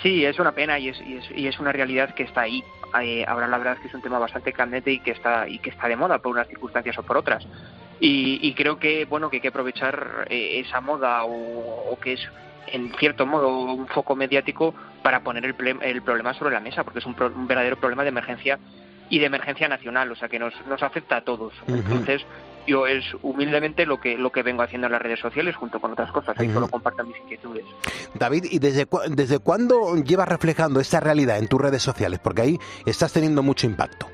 Sí, 0.02 0.24
es 0.24 0.38
una 0.38 0.52
pena 0.52 0.78
y 0.78 0.88
es, 0.88 0.98
y 1.36 1.46
es, 1.46 1.60
una 1.60 1.72
realidad 1.72 2.14
que 2.14 2.22
está 2.22 2.40
ahí. 2.40 2.64
Eh, 3.02 3.22
ahora 3.28 3.48
la 3.48 3.58
verdad 3.58 3.74
es 3.74 3.80
que 3.80 3.88
es 3.88 3.94
un 3.94 4.00
tema 4.00 4.18
bastante 4.18 4.54
candente 4.54 4.90
y 4.90 5.00
que 5.00 5.10
está 5.10 5.46
y 5.46 5.58
que 5.58 5.68
está 5.68 5.88
de 5.88 5.96
moda 5.96 6.20
por 6.20 6.32
unas 6.32 6.48
circunstancias 6.48 6.96
o 6.96 7.02
por 7.02 7.18
otras. 7.18 7.46
Y, 8.00 8.54
creo 8.54 8.78
que 8.78 9.04
bueno 9.04 9.28
que 9.28 9.36
hay 9.36 9.40
que 9.42 9.48
aprovechar 9.48 10.26
eh, 10.30 10.60
esa 10.60 10.80
moda 10.80 11.24
o, 11.24 11.92
o 11.92 11.98
que 11.98 12.14
es 12.14 12.20
en 12.72 12.92
cierto 12.98 13.26
modo 13.26 13.48
un 13.48 13.86
foco 13.88 14.16
mediático 14.16 14.74
para 15.02 15.20
poner 15.20 15.44
el, 15.44 15.54
el 15.82 16.02
problema 16.02 16.34
sobre 16.34 16.54
la 16.54 16.60
mesa, 16.60 16.84
porque 16.84 16.98
es 17.00 17.06
un, 17.06 17.16
verdadero 17.46 17.76
problema 17.76 18.02
de 18.02 18.10
emergencia 18.10 18.58
y 19.10 19.18
de 19.18 19.26
emergencia 19.26 19.68
nacional, 19.68 20.10
o 20.12 20.16
sea 20.16 20.28
que 20.28 20.38
nos, 20.38 20.54
nos 20.66 20.82
afecta 20.82 21.16
a 21.16 21.20
todos. 21.22 21.54
Entonces, 21.66 22.22
yo 22.66 22.86
es 22.86 23.04
humildemente 23.22 23.86
lo 23.86 23.98
que 23.98 24.18
lo 24.18 24.30
que 24.30 24.42
vengo 24.42 24.62
haciendo 24.62 24.86
en 24.86 24.92
las 24.92 25.00
redes 25.00 25.18
sociales 25.18 25.56
junto 25.56 25.80
con 25.80 25.92
otras 25.92 26.12
cosas, 26.12 26.38
ahí 26.38 26.52
solo 26.52 26.68
comparto 26.68 27.04
mis 27.04 27.16
inquietudes. 27.16 27.64
David, 28.14 28.44
¿y 28.50 28.58
desde, 28.58 28.86
desde 29.08 29.38
cuándo 29.38 29.96
llevas 29.96 30.28
reflejando 30.28 30.80
esta 30.80 31.00
realidad 31.00 31.38
en 31.38 31.48
tus 31.48 31.60
redes 31.60 31.82
sociales? 31.82 32.20
Porque 32.22 32.42
ahí 32.42 32.58
estás 32.84 33.12
teniendo 33.12 33.42
mucho 33.42 33.66
impacto. 33.66 34.06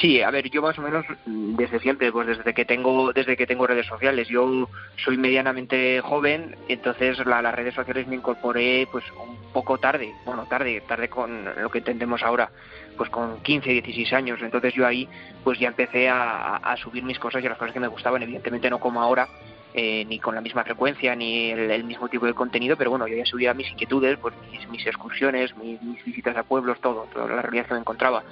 Sí, 0.00 0.22
a 0.22 0.30
ver, 0.30 0.48
yo 0.50 0.62
más 0.62 0.78
o 0.78 0.82
menos 0.82 1.04
mm, 1.26 1.54
desde 1.56 1.78
siempre, 1.78 2.10
pues 2.10 2.26
desde 2.26 2.54
que 2.54 2.64
tengo 2.64 3.12
desde 3.12 3.36
que 3.36 3.46
tengo 3.46 3.66
redes 3.66 3.86
sociales. 3.86 4.26
Yo 4.28 4.68
soy 4.96 5.18
medianamente 5.18 6.00
joven, 6.00 6.56
entonces 6.68 7.24
la, 7.26 7.42
las 7.42 7.54
redes 7.54 7.74
sociales 7.74 8.06
me 8.06 8.16
incorporé 8.16 8.88
pues 8.90 9.04
un 9.12 9.36
poco 9.52 9.78
tarde, 9.78 10.12
bueno, 10.24 10.46
tarde, 10.46 10.82
tarde 10.88 11.08
con 11.08 11.44
lo 11.44 11.70
que 11.70 11.78
entendemos 11.78 12.22
ahora, 12.22 12.50
pues 12.96 13.10
con 13.10 13.42
15, 13.42 13.70
16 13.70 14.12
años. 14.14 14.40
Entonces 14.42 14.72
yo 14.72 14.86
ahí 14.86 15.06
pues 15.44 15.58
ya 15.58 15.68
empecé 15.68 16.08
a, 16.08 16.56
a 16.56 16.76
subir 16.78 17.04
mis 17.04 17.18
cosas 17.18 17.44
y 17.44 17.48
las 17.48 17.58
cosas 17.58 17.74
que 17.74 17.80
me 17.80 17.88
gustaban, 17.88 18.22
evidentemente 18.22 18.70
no 18.70 18.80
como 18.80 19.02
ahora, 19.02 19.28
eh, 19.74 20.04
ni 20.04 20.18
con 20.18 20.34
la 20.34 20.40
misma 20.40 20.64
frecuencia, 20.64 21.14
ni 21.14 21.50
el, 21.50 21.84
mismo 21.84 22.08
tipo 22.08 22.26
de 22.26 22.34
contenido, 22.34 22.76
pero 22.76 22.90
bueno, 22.90 23.06
yo 23.06 23.16
ya 23.16 23.24
subía 23.24 23.54
mis 23.54 23.70
inquietudes, 23.70 24.18
pues 24.18 24.34
mis, 24.70 24.86
excursiones, 24.86 25.56
mis, 25.56 25.80
visitas 26.04 26.36
a 26.36 26.42
pueblos, 26.42 26.80
todo, 26.80 27.06
toda 27.12 27.26
la 27.28 27.42
realidad 27.42 27.66
que 27.66 27.74
me 27.74 27.80
encontraba. 27.80 28.22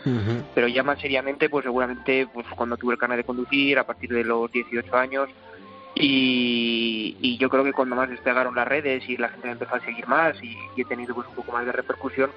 Pero 0.55 0.69
ya 0.69 0.83
más 0.83 1.01
seriamente, 1.01 1.49
pues 1.49 1.65
seguramente 1.65 2.27
pues 2.33 2.47
cuando 2.55 2.77
tuve 2.77 2.95
el 2.95 2.99
carnet 2.99 3.19
de 3.19 3.25
conducir, 3.25 3.79
a 3.79 3.85
partir 3.85 4.11
de 4.11 4.25
los 4.25 4.53
18 4.53 4.97
años, 4.97 5.31
y, 5.95 7.37
yo 7.39 7.49
creo 7.49 7.65
que 7.65 7.73
cuando 7.73 7.97
más 7.97 8.11
despegaron 8.11 8.55
las 8.55 8.69
redes 8.69 9.09
y 9.09 9.17
la 9.17 9.29
gente 9.29 9.47
me 9.47 9.53
empezó 9.53 9.75
a 9.75 9.81
seguir 9.81 10.07
más 10.07 10.37
y, 10.43 10.57
he 10.77 10.85
tenido 10.85 11.15
pues 11.15 11.27
un 11.29 11.35
poco 11.35 11.53
más 11.53 11.65
de 11.65 11.73
repercusión, 11.73 12.31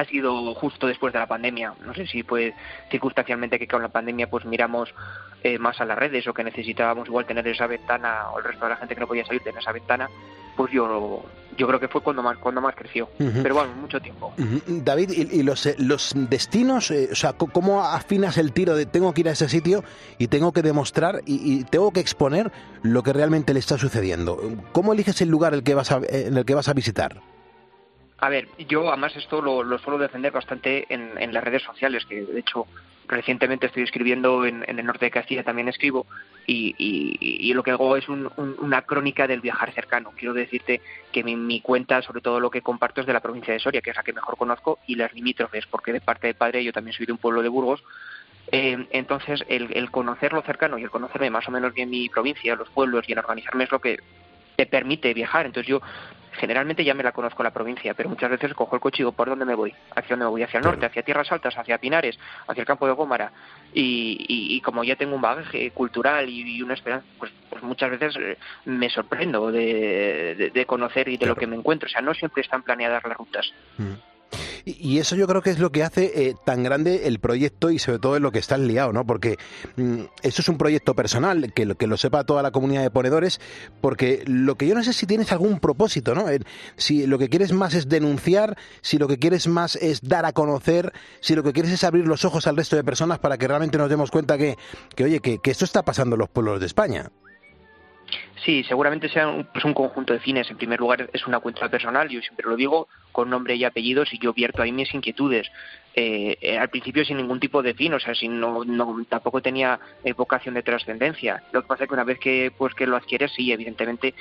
ha 0.00 0.04
sido 0.04 0.54
justo 0.54 0.86
después 0.86 1.12
de 1.12 1.18
la 1.18 1.26
pandemia. 1.26 1.74
No 1.84 1.94
sé 1.94 2.06
si 2.06 2.22
fue 2.22 2.54
circunstancialmente 2.90 3.58
que 3.58 3.66
con 3.66 3.82
la 3.82 3.88
pandemia 3.88 4.28
pues 4.28 4.44
miramos 4.44 4.94
eh, 5.42 5.58
más 5.58 5.80
a 5.80 5.84
las 5.84 5.98
redes 5.98 6.26
o 6.26 6.34
que 6.34 6.44
necesitábamos 6.44 7.08
igual 7.08 7.26
tener 7.26 7.46
esa 7.48 7.66
ventana 7.66 8.30
o 8.30 8.38
el 8.38 8.44
resto 8.44 8.64
de 8.64 8.70
la 8.70 8.76
gente 8.76 8.94
que 8.94 9.00
no 9.00 9.06
podía 9.06 9.24
salir 9.24 9.42
tener 9.42 9.60
esa 9.60 9.72
ventana, 9.72 10.08
pues 10.56 10.72
yo 10.72 11.24
yo 11.56 11.66
creo 11.66 11.80
que 11.80 11.88
fue 11.88 12.00
cuando 12.00 12.22
más 12.22 12.38
cuando 12.38 12.60
más 12.60 12.74
creció. 12.76 13.08
Pero 13.18 13.54
bueno, 13.54 13.72
mucho 13.74 14.00
tiempo. 14.00 14.32
David, 14.66 15.10
¿y, 15.10 15.42
los, 15.42 15.66
eh, 15.66 15.74
los 15.78 16.12
destinos? 16.14 16.90
Eh, 16.92 17.08
o 17.10 17.14
sea, 17.16 17.32
¿cómo 17.32 17.84
afinas 17.84 18.38
el 18.38 18.52
tiro 18.52 18.76
de 18.76 18.86
tengo 18.86 19.12
que 19.12 19.22
ir 19.22 19.28
a 19.28 19.32
ese 19.32 19.48
sitio 19.48 19.82
y 20.18 20.28
tengo 20.28 20.52
que 20.52 20.62
demostrar 20.62 21.22
y, 21.26 21.64
tengo 21.64 21.90
que 21.90 22.00
exponer 22.00 22.52
lo 22.82 23.02
que 23.02 23.12
realmente 23.12 23.52
le 23.52 23.58
está 23.60 23.76
sucediendo? 23.76 24.40
¿Cómo 24.72 24.92
eliges 24.92 25.20
el 25.20 25.28
lugar 25.28 25.52
el 25.52 25.64
que 25.64 25.74
vas 25.74 25.90
en 25.90 26.36
el 26.36 26.44
que 26.44 26.54
vas 26.54 26.68
a 26.68 26.74
visitar? 26.74 27.20
A 28.20 28.28
ver, 28.28 28.48
yo 28.68 28.88
además 28.88 29.14
esto 29.16 29.40
lo, 29.40 29.78
suelo 29.78 29.98
defender 29.98 30.32
bastante 30.32 30.86
en, 30.88 31.32
las 31.32 31.44
redes 31.44 31.62
sociales, 31.62 32.04
que 32.04 32.22
de 32.22 32.40
hecho 32.40 32.66
recientemente 33.06 33.66
estoy 33.66 33.84
escribiendo 33.84 34.44
en, 34.44 34.64
el 34.66 34.84
norte 34.84 35.06
de 35.06 35.10
Castilla, 35.10 35.44
también 35.44 35.68
escribo, 35.68 36.04
y, 36.44 37.52
lo 37.54 37.62
que 37.62 37.70
hago 37.70 37.96
es 37.96 38.08
una 38.08 38.82
crónica 38.82 39.28
del 39.28 39.40
viajar 39.40 39.72
cercano. 39.72 40.12
Quiero 40.16 40.34
decirte 40.34 40.80
que 41.12 41.22
mi, 41.22 41.60
cuenta, 41.60 42.02
sobre 42.02 42.20
todo 42.20 42.40
lo 42.40 42.50
que 42.50 42.60
comparto, 42.60 43.00
es 43.00 43.06
de 43.06 43.12
la 43.12 43.20
provincia 43.20 43.54
de 43.54 43.60
Soria, 43.60 43.80
que 43.80 43.90
es 43.90 43.96
la 43.96 44.02
que 44.02 44.12
mejor 44.12 44.36
conozco, 44.36 44.80
y 44.86 44.96
las 44.96 45.12
limítrofes, 45.14 45.66
porque 45.66 45.92
de 45.92 46.00
parte 46.00 46.26
de 46.26 46.34
padre 46.34 46.64
yo 46.64 46.72
también 46.72 46.96
soy 46.96 47.06
de 47.06 47.12
un 47.12 47.18
pueblo 47.18 47.42
de 47.42 47.48
Burgos, 47.48 47.84
eh, 48.50 48.86
entonces, 48.90 49.44
el, 49.48 49.68
el, 49.74 49.90
conocer 49.90 50.32
lo 50.32 50.42
cercano 50.42 50.78
y 50.78 50.82
el 50.82 50.90
conocerme 50.90 51.28
más 51.28 51.46
o 51.46 51.50
menos 51.50 51.74
bien 51.74 51.90
mi 51.90 52.08
provincia, 52.08 52.56
los 52.56 52.70
pueblos 52.70 53.06
y 53.06 53.12
el 53.12 53.18
organizarme 53.18 53.64
es 53.64 53.70
lo 53.70 53.78
que 53.78 53.98
te 54.58 54.66
permite 54.66 55.14
viajar. 55.14 55.46
Entonces, 55.46 55.68
yo 55.68 55.80
generalmente 56.32 56.84
ya 56.84 56.92
me 56.92 57.04
la 57.04 57.12
conozco 57.12 57.44
la 57.44 57.52
provincia, 57.52 57.94
pero 57.94 58.08
muchas 58.08 58.28
veces 58.28 58.54
cojo 58.54 58.74
el 58.74 58.80
coche 58.80 58.96
y 58.98 59.02
digo, 59.02 59.12
¿por 59.12 59.28
dónde 59.28 59.44
me 59.44 59.54
voy? 59.54 59.72
¿Hacia 59.94 60.10
dónde 60.10 60.24
me 60.24 60.30
voy? 60.30 60.42
¿Hacia 60.42 60.58
el 60.58 60.64
norte? 60.64 60.84
¿Hacia 60.84 61.02
Tierras 61.04 61.30
Altas? 61.30 61.56
¿Hacia 61.56 61.78
Pinares? 61.78 62.18
¿Hacia 62.48 62.62
el 62.62 62.66
campo 62.66 62.86
de 62.86 62.92
Gómara? 62.92 63.30
Y, 63.72 64.60
como 64.62 64.82
ya 64.82 64.96
tengo 64.96 65.14
un 65.14 65.22
bagaje 65.22 65.70
cultural 65.70 66.28
y, 66.28 66.60
una 66.60 66.74
esperanza, 66.74 67.06
pues, 67.18 67.30
pues, 67.48 67.62
muchas 67.62 67.90
veces 67.90 68.16
eh, 68.16 68.36
me 68.64 68.90
sorprendo 68.90 69.52
de, 69.52 70.64
conocer 70.66 71.08
y 71.08 71.16
de 71.16 71.26
lo 71.26 71.36
que 71.36 71.46
me 71.46 71.54
encuentro. 71.54 71.86
O 71.86 71.90
sea, 71.90 72.00
no 72.00 72.12
siempre 72.14 72.42
están 72.42 72.62
planeadas 72.64 73.04
las 73.04 73.16
rutas. 73.16 73.52
Mm. 73.76 73.92
Y 74.78 74.98
eso 74.98 75.16
yo 75.16 75.26
creo 75.26 75.42
que 75.42 75.50
es 75.50 75.58
lo 75.58 75.72
que 75.72 75.82
hace 75.82 76.28
eh, 76.28 76.34
tan 76.44 76.62
grande 76.62 77.06
el 77.06 77.20
proyecto 77.20 77.70
y 77.70 77.78
sobre 77.78 77.98
todo 77.98 78.16
en 78.16 78.22
lo 78.22 78.32
que 78.32 78.38
estás 78.38 78.60
liado, 78.60 78.92
¿no? 78.92 79.06
Porque 79.06 79.38
mm, 79.76 80.00
eso 80.22 80.42
es 80.42 80.48
un 80.48 80.58
proyecto 80.58 80.94
personal, 80.94 81.52
que 81.54 81.64
lo, 81.64 81.76
que 81.76 81.86
lo 81.86 81.96
sepa 81.96 82.24
toda 82.24 82.42
la 82.42 82.50
comunidad 82.50 82.82
de 82.82 82.90
ponedores, 82.90 83.40
porque 83.80 84.22
lo 84.26 84.56
que 84.56 84.66
yo 84.66 84.74
no 84.74 84.84
sé 84.84 84.92
si 84.92 85.06
tienes 85.06 85.32
algún 85.32 85.60
propósito, 85.60 86.14
¿no? 86.14 86.26
si 86.76 87.06
lo 87.06 87.18
que 87.18 87.28
quieres 87.28 87.52
más 87.52 87.74
es 87.74 87.88
denunciar, 87.88 88.56
si 88.82 88.98
lo 88.98 89.08
que 89.08 89.18
quieres 89.18 89.48
más 89.48 89.76
es 89.76 90.02
dar 90.02 90.24
a 90.26 90.32
conocer, 90.32 90.92
si 91.20 91.34
lo 91.34 91.42
que 91.42 91.52
quieres 91.52 91.72
es 91.72 91.84
abrir 91.84 92.06
los 92.06 92.24
ojos 92.24 92.46
al 92.46 92.56
resto 92.56 92.76
de 92.76 92.84
personas 92.84 93.18
para 93.18 93.38
que 93.38 93.48
realmente 93.48 93.78
nos 93.78 93.88
demos 93.88 94.10
cuenta 94.10 94.36
que, 94.36 94.56
que 94.94 95.04
oye, 95.04 95.20
que, 95.20 95.38
que 95.38 95.50
esto 95.50 95.64
está 95.64 95.84
pasando 95.84 96.16
en 96.16 96.20
los 96.20 96.28
pueblos 96.28 96.60
de 96.60 96.66
España. 96.66 97.10
Sí, 98.44 98.62
seguramente 98.64 99.08
sea 99.08 99.28
un, 99.28 99.44
pues 99.44 99.64
un 99.64 99.74
conjunto 99.74 100.12
de 100.12 100.20
fines. 100.20 100.50
En 100.50 100.56
primer 100.56 100.80
lugar, 100.80 101.10
es 101.12 101.26
una 101.26 101.40
cuenta 101.40 101.68
personal, 101.68 102.08
yo 102.08 102.20
siempre 102.20 102.46
lo 102.48 102.56
digo, 102.56 102.88
con 103.12 103.30
nombre 103.30 103.56
y 103.56 103.64
apellidos, 103.64 104.12
y 104.12 104.18
yo 104.18 104.32
vierto 104.32 104.62
ahí 104.62 104.72
mis 104.72 104.92
inquietudes. 104.94 105.50
Eh, 105.94 106.38
eh, 106.40 106.56
al 106.56 106.68
principio 106.68 107.04
sin 107.04 107.16
ningún 107.16 107.40
tipo 107.40 107.60
de 107.60 107.74
fin, 107.74 107.92
o 107.92 107.98
sea, 107.98 108.14
sin, 108.14 108.38
no, 108.38 108.64
tampoco 109.08 109.42
tenía 109.42 109.80
eh, 110.04 110.12
vocación 110.12 110.54
de 110.54 110.62
trascendencia. 110.62 111.42
Lo 111.50 111.62
que 111.62 111.66
pasa 111.66 111.84
es 111.84 111.88
que 111.88 111.94
una 111.94 112.04
vez 112.04 112.20
que, 112.20 112.52
pues, 112.56 112.72
que 112.74 112.86
lo 112.86 112.94
adquieres, 112.96 113.32
sí, 113.32 113.50
evidentemente, 113.50 114.14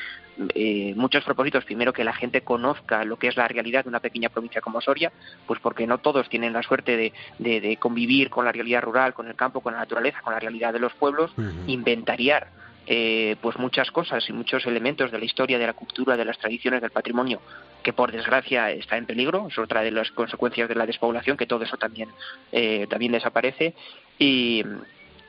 muchos 0.96 1.24
propósitos. 1.24 1.66
Primero, 1.66 1.94
que 1.94 2.04
la 2.04 2.14
gente 2.14 2.42
conozca 2.42 3.04
lo 3.04 3.18
que 3.18 3.28
es 3.28 3.38
la 3.38 3.48
realidad 3.48 3.84
de 3.84 3.90
una 3.90 4.00
pequeña 4.00 4.30
provincia 4.30 4.62
como 4.62 4.82
Soria, 4.82 5.12
pues 5.46 5.60
porque 5.60 5.86
no 5.86 6.00
todos 6.00 6.30
tienen 6.30 6.54
la 6.54 6.64
suerte 6.64 6.98
de, 6.98 7.14
de, 7.38 7.78
convivir 7.78 8.30
con 8.30 8.46
la 8.46 8.52
realidad 8.52 8.82
rural, 8.82 9.14
con 9.14 9.28
el 9.28 9.36
campo, 9.36 9.62
con 9.62 9.74
la 9.74 9.80
naturaleza, 9.80 10.22
con 10.22 10.34
la 10.34 10.40
realidad 10.40 10.74
de 10.74 10.80
los 10.80 10.94
pueblos, 10.94 11.32
inventariar 11.68 12.48
eh, 12.88 13.36
pues 13.42 13.58
muchas 13.58 13.92
cosas 13.92 14.28
y 14.30 14.34
muchos 14.34 14.66
elementos 14.66 15.12
de 15.12 15.20
la 15.20 15.26
historia, 15.26 15.60
de 15.60 15.68
la 15.68 15.74
cultura, 15.74 16.16
de 16.16 16.24
las 16.24 16.38
tradiciones, 16.38 16.82
del 16.82 16.92
patrimonio, 16.92 17.42
que 17.84 17.92
por 17.92 18.12
desgracia 18.12 18.72
está 18.72 18.98
en 18.98 19.06
peligro, 19.06 19.48
es 19.50 19.58
otra 19.58 19.82
de 19.82 19.92
las 19.92 20.10
consecuencias 20.12 20.70
de 20.70 20.76
la 20.76 20.86
despoblación, 20.86 21.36
que 21.36 21.46
todo 21.46 21.64
eso 21.64 21.78
también, 21.78 22.10
eh, 22.52 22.88
también 22.90 23.12
desaparece, 23.12 23.74
y, 24.18 24.64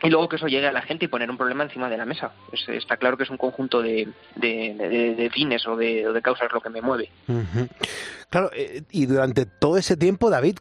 y 0.02 0.08
luego 0.08 0.28
que 0.28 0.36
eso 0.36 0.46
llegue 0.46 0.68
a 0.68 0.72
la 0.72 0.82
gente 0.82 1.06
y 1.06 1.08
poner 1.08 1.30
un 1.30 1.36
problema 1.36 1.64
encima 1.64 1.90
de 1.90 1.96
la 1.96 2.04
mesa. 2.04 2.32
está 2.52 2.96
claro 2.96 3.16
que 3.16 3.24
es 3.24 3.30
un 3.30 3.36
conjunto 3.36 3.82
de, 3.82 4.08
de, 4.36 5.30
fines 5.34 5.66
o 5.66 5.76
de, 5.76 6.12
de, 6.12 6.22
causas 6.22 6.52
lo 6.52 6.60
que 6.60 6.70
me 6.70 6.80
mueve. 6.80 7.10
Claro, 8.30 8.50
eh, 8.54 8.82
y 8.92 9.06
durante 9.06 9.46
todo 9.46 9.78
ese 9.78 9.96
tiempo, 9.96 10.30
David, 10.30 10.58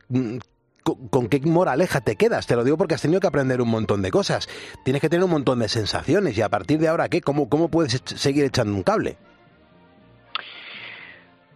con, 1.09 1.27
qué 1.27 1.39
moraleja 1.41 2.01
te 2.01 2.15
quedas. 2.15 2.47
Te 2.47 2.55
lo 2.55 2.63
digo 2.63 2.77
porque 2.77 2.95
has 2.95 3.01
tenido 3.01 3.19
que 3.19 3.27
aprender 3.27 3.61
un 3.61 3.69
montón 3.69 4.01
de 4.01 4.11
cosas. 4.11 4.47
Tienes 4.83 5.01
que 5.01 5.09
tener 5.09 5.23
un 5.23 5.31
montón 5.31 5.59
de 5.59 5.69
sensaciones 5.69 6.37
y 6.37 6.41
a 6.41 6.49
partir 6.49 6.79
de 6.79 6.87
ahora, 6.87 7.09
¿qué? 7.09 7.21
¿Cómo, 7.21 7.49
cómo 7.49 7.69
puedes 7.69 8.01
seguir 8.05 8.45
echando 8.45 8.73
un 8.73 8.83
cable? 8.83 9.17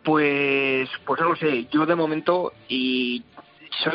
Pues, 0.04 0.89
pues 1.06 1.22
no 1.22 1.30
lo 1.30 1.36
sé. 1.36 1.67
Yo 1.72 1.86
de 1.86 1.96
momento 1.96 2.54
y 2.67 3.24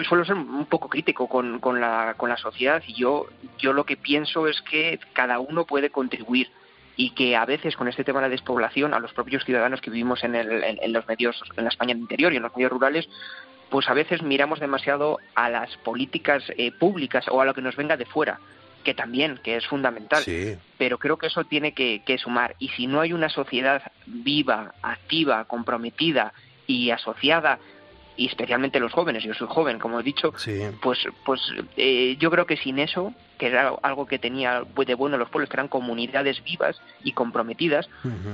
suelo 0.09 0.25
ser 0.25 0.35
un 0.35 0.67
poco 0.67 0.89
crítico 0.89 1.29
con, 1.29 1.59
con, 1.61 1.81
la, 1.81 2.15
con 2.17 2.29
la 2.29 2.37
sociedad 2.37 2.83
y 2.87 2.95
yo, 2.95 3.27
yo 3.59 3.73
lo 3.73 3.85
que 3.85 3.97
pienso 3.97 4.47
es 4.47 4.61
que 4.63 4.99
cada 5.13 5.39
uno 5.39 5.65
puede 5.65 5.91
contribuir 5.91 6.49
y 6.97 7.11
que 7.11 7.37
a 7.37 7.45
veces 7.45 7.77
con 7.77 7.89
este 7.89 8.05
tema 8.05 8.21
de 8.21 8.27
la 8.27 8.31
despoblación 8.31 8.95
a 8.95 9.01
los 9.01 9.13
propios 9.13 9.45
ciudadanos 9.45 9.81
que 9.81 9.91
vivimos 9.91 10.25
en, 10.25 10.35
el, 10.35 10.65
en, 10.65 10.93
los 10.93 11.07
medios 11.07 11.41
en 11.57 11.65
la 11.65 11.71
España 11.71 11.93
interior 11.95 12.33
y 12.33 12.37
en 12.37 12.43
los 12.43 12.57
medios 12.57 12.73
rurales 12.73 13.07
pues 13.71 13.89
a 13.89 13.95
veces 13.95 14.23
miramos 14.23 14.61
demasiado 14.61 15.19
a 15.35 15.49
las 15.49 15.77
políticas 15.79 16.43
eh, 16.57 16.73
públicas 16.73 17.27
o 17.29 17.41
a 17.41 17.45
lo 17.45 17.55
que 17.55 17.63
nos 17.63 17.77
venga 17.77 17.97
de 17.97 18.07
fuera, 18.07 18.39
que 18.85 18.95
también, 18.95 19.41
que 19.43 19.57
es 19.57 19.67
fundamental. 19.67 20.23
Pero 20.79 20.99
creo 20.99 21.19
que 21.19 21.27
eso 21.27 21.45
tiene 21.45 21.73
que, 21.73 22.19
sumar. 22.19 22.55
Y 22.59 22.69
si 22.71 22.87
no 22.87 23.01
hay 23.01 23.13
una 23.13 23.29
sociedad 23.29 23.83
viva, 24.07 24.75
activa, 24.83 25.45
comprometida 25.45 26.33
y 26.67 26.91
asociada 26.91 27.59
y 28.19 28.29
especialmente 28.29 28.81
los 28.81 28.93
jóvenes, 28.93 29.23
yo 29.25 29.35
soy 29.35 29.47
joven, 29.51 29.79
como 29.79 30.01
he 30.01 30.03
dicho, 30.03 30.33
pues, 30.81 30.99
pues 31.27 31.41
eh, 31.77 32.17
yo 32.19 32.31
creo 32.31 32.47
que 32.47 32.57
sin 32.57 32.79
eso, 32.79 33.13
que 33.37 33.49
era 33.49 33.75
algo 33.83 34.07
que 34.07 34.19
tenía 34.19 34.63
de 34.65 34.95
bueno 34.95 35.19
los 35.19 35.29
pueblos, 35.29 35.51
que 35.51 35.57
eran 35.57 35.69
comunidades 35.69 36.43
vivas 36.43 36.81
y 37.05 37.13
comprometidas, 37.13 37.91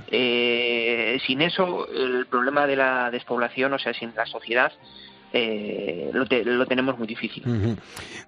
eh, 0.06 1.20
sin 1.26 1.42
eso 1.42 1.88
el 1.88 2.26
problema 2.26 2.68
de 2.68 2.76
la 2.76 3.10
despoblación, 3.10 3.72
o 3.72 3.78
sea, 3.80 3.92
sin 3.92 4.14
la 4.14 4.26
sociedad, 4.26 4.72
eh, 5.32 6.10
lo, 6.12 6.24
lo, 6.24 6.66
tenemos 6.66 6.98
muy 6.98 7.06
difícil. 7.06 7.42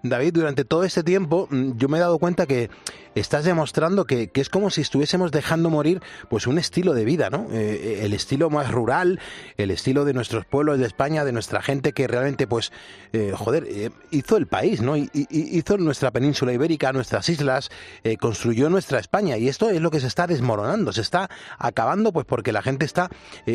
David, 0.03 0.33
durante 0.33 0.64
todo 0.64 0.85
este 0.85 1.03
tiempo 1.03 1.49
mm, 1.51 1.77
yo 1.77 1.88
me 1.88 1.99
he 1.99 2.01
dado 2.01 2.19
cuenta 2.19 2.47
que 2.47 2.71
estás 3.14 3.44
demostrando 3.44 4.05
que, 4.05 4.31
es 4.35 4.48
como 4.48 4.70
si 4.70 4.81
estuviésemos 4.81 5.31
dejando 5.31 5.70
morir 5.70 6.03
pues 6.29 6.46
un 6.46 6.59
estilo 6.59 6.94
de 6.94 7.05
vida, 7.05 7.31
¿no? 7.31 7.48
Eh, 7.53 7.81
eh, 8.00 8.00
el 8.05 8.12
estilo 8.12 8.50
más 8.50 8.70
rural, 8.70 9.20
el 9.57 9.70
estilo 9.70 10.05
de 10.05 10.14
nuestros 10.14 10.44
pueblos 10.44 10.79
de 10.79 10.87
España, 10.87 11.24
de 11.24 11.33
nuestra 11.33 11.62
gente 11.62 11.92
que 11.92 12.07
realmente 12.07 12.46
pues, 12.46 12.72
joder, 13.35 13.92
hizo 14.11 14.37
el 14.37 14.46
país, 14.46 14.81
¿no? 14.81 14.96
hizo 14.96 15.79
nuestra 15.79 16.11
península 16.11 16.53
ibérica, 16.53 16.92
nuestras 16.92 17.29
islas, 17.29 17.70
construyó 18.18 18.68
nuestra 18.68 18.98
España 18.98 19.37
y 19.37 19.48
esto 19.48 19.70
es 19.70 19.81
lo 19.81 19.90
que 19.90 20.00
se 20.00 20.09
está 20.09 20.27
desmoronando, 20.27 20.92
se 20.92 21.00
está 21.00 21.31
acabando 21.59 22.12
pues 22.12 22.27
porque 22.27 22.53
la 22.53 22.62
gente 22.62 22.85
está 22.85 23.11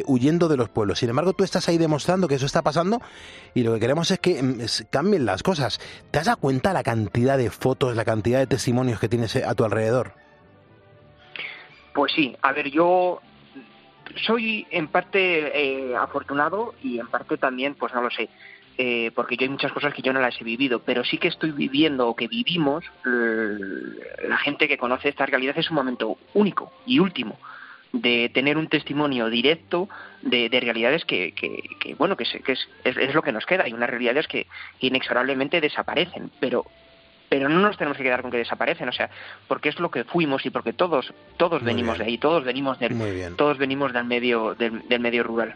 huyendo 0.06 0.48
de 0.48 0.58
los 0.58 0.70
pueblos. 0.70 1.00
Sin 1.00 1.10
embargo, 1.10 1.34
tú 1.34 1.44
estás 1.44 1.68
ahí 1.68 1.78
demostrando 1.78 2.28
que 2.28 2.36
eso 2.36 2.46
está 2.46 2.62
pasando 2.62 3.02
y 3.54 3.64
lo 3.64 3.74
que 3.74 3.80
queremos 3.80 4.12
es 4.12 4.20
que 4.20 4.42
mm, 4.42 4.62
cambien 4.90 5.26
las 5.26 5.44
cosas. 5.44 5.80
¿Te 6.12 6.20
has 6.20 6.26
dado 6.26 6.38
cuenta 6.38 6.74
la 6.74 6.84
cantidad 6.84 7.38
de 7.38 7.50
fotos, 7.50 7.96
la 7.96 8.06
cantidad 8.06 8.40
de 8.40 8.48
testimonios 8.48 9.00
que 9.00 9.10
tienes 9.10 9.36
eh, 9.36 9.44
a 9.50 9.56
tu 9.56 9.64
alrededor? 9.66 10.14
Pues 11.94 12.12
sí, 12.14 12.36
a 12.42 12.54
ver, 12.54 12.70
yo 12.70 13.20
soy 14.26 14.68
en 14.70 14.88
parte 14.88 15.90
eh, 15.90 15.96
afortunado 15.96 16.76
y 16.84 17.00
en 17.00 17.08
parte 17.08 17.38
también, 17.38 17.76
pues 17.76 17.94
no 17.94 18.02
lo 18.02 18.12
sé, 18.12 18.30
eh, 18.78 19.12
porque 19.16 19.36
yo 19.36 19.44
hay 19.44 19.50
muchas 19.50 19.74
cosas 19.74 19.94
que 19.94 20.02
yo 20.02 20.14
no 20.14 20.22
las 20.22 20.40
he 20.40 20.44
vivido, 20.44 20.80
pero 20.80 21.04
sí 21.04 21.18
que 21.18 21.28
estoy 21.28 21.52
viviendo 21.52 22.08
o 22.08 22.16
que 22.16 22.28
vivimos, 22.28 22.86
la 23.04 24.38
gente 24.38 24.68
que 24.68 24.78
conoce 24.78 25.10
esta 25.10 25.26
realidad 25.26 25.58
es 25.58 25.70
un 25.70 25.76
momento 25.76 26.18
único 26.34 26.72
y 26.86 27.00
último 27.00 27.38
de 27.92 28.30
tener 28.30 28.56
un 28.58 28.68
testimonio 28.68 29.30
directo 29.30 29.90
de, 30.22 30.48
de 30.50 30.60
realidades 30.60 31.06
que, 31.06 31.34
que, 31.34 31.96
bueno 31.96 32.16
que, 32.16 32.24
es, 32.24 32.38
que 32.44 32.52
es, 32.52 32.68
es, 32.84 33.16
lo 33.16 33.24
que 33.24 33.32
nos 33.32 33.48
queda 33.48 33.68
y 33.68 33.74
unas 33.74 33.90
realidades 33.90 34.28
que 34.28 34.46
inexorablemente 34.80 35.60
desaparecen 35.60 36.30
pero 36.40 36.66
pero 37.30 37.48
no 37.48 37.60
nos 37.60 37.78
tenemos 37.78 37.98
que 37.98 38.04
quedar 38.04 38.22
con 38.22 38.32
que 38.32 38.38
desaparecen, 38.38 38.90
o 38.90 38.92
sea, 38.92 39.10
porque 39.48 39.70
es 39.70 39.80
lo 39.80 39.92
que 39.92 40.04
fuimos 40.04 40.46
y 40.46 40.50
porque 40.50 40.74
todos 40.74 41.14
todos 41.38 41.64
venimos 41.64 42.00
de 42.00 42.06
ahí, 42.06 42.18
todos 42.18 42.44
venimos 42.44 42.80
del 42.80 43.36
todos 43.38 43.58
venimos 43.58 43.94
del 43.94 44.06
medio 44.06 44.56
del, 44.56 45.00
medio 45.00 45.24
rural. 45.24 45.56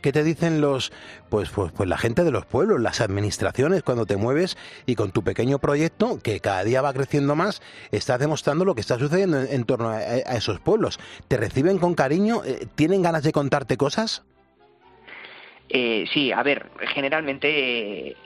¿Qué 0.00 0.12
te 0.12 0.24
dicen 0.24 0.60
los 0.60 0.92
pues, 1.28 1.50
pues 1.50 1.72
pues 1.72 1.88
la 1.88 1.98
gente 1.98 2.24
de 2.24 2.30
los 2.30 2.46
pueblos, 2.46 2.80
las 2.80 3.00
administraciones 3.00 3.82
cuando 3.82 4.06
te 4.06 4.16
mueves 4.16 4.56
y 4.86 4.94
con 4.94 5.12
tu 5.12 5.22
pequeño 5.22 5.58
proyecto 5.58 6.18
que 6.22 6.40
cada 6.40 6.64
día 6.64 6.82
va 6.82 6.92
creciendo 6.94 7.36
más, 7.36 7.62
estás 7.92 8.18
demostrando 8.18 8.64
lo 8.64 8.74
que 8.74 8.80
está 8.80 8.98
sucediendo 8.98 9.40
en, 9.40 9.64
torno 9.64 9.90
a, 9.90 10.02
esos 10.02 10.60
pueblos? 10.60 10.98
¿Te 11.28 11.36
reciben 11.36 11.78
con 11.78 11.94
cariño? 11.94 12.42
Eh, 12.44 12.66
¿Tienen 12.74 13.02
ganas 13.02 13.22
de 13.22 13.32
contarte 13.32 13.76
cosas? 13.76 14.24
Eh, 15.68 16.04
sí, 16.12 16.30
a 16.30 16.42
ver, 16.42 16.70
generalmente 16.94 18.08
eh, 18.10 18.16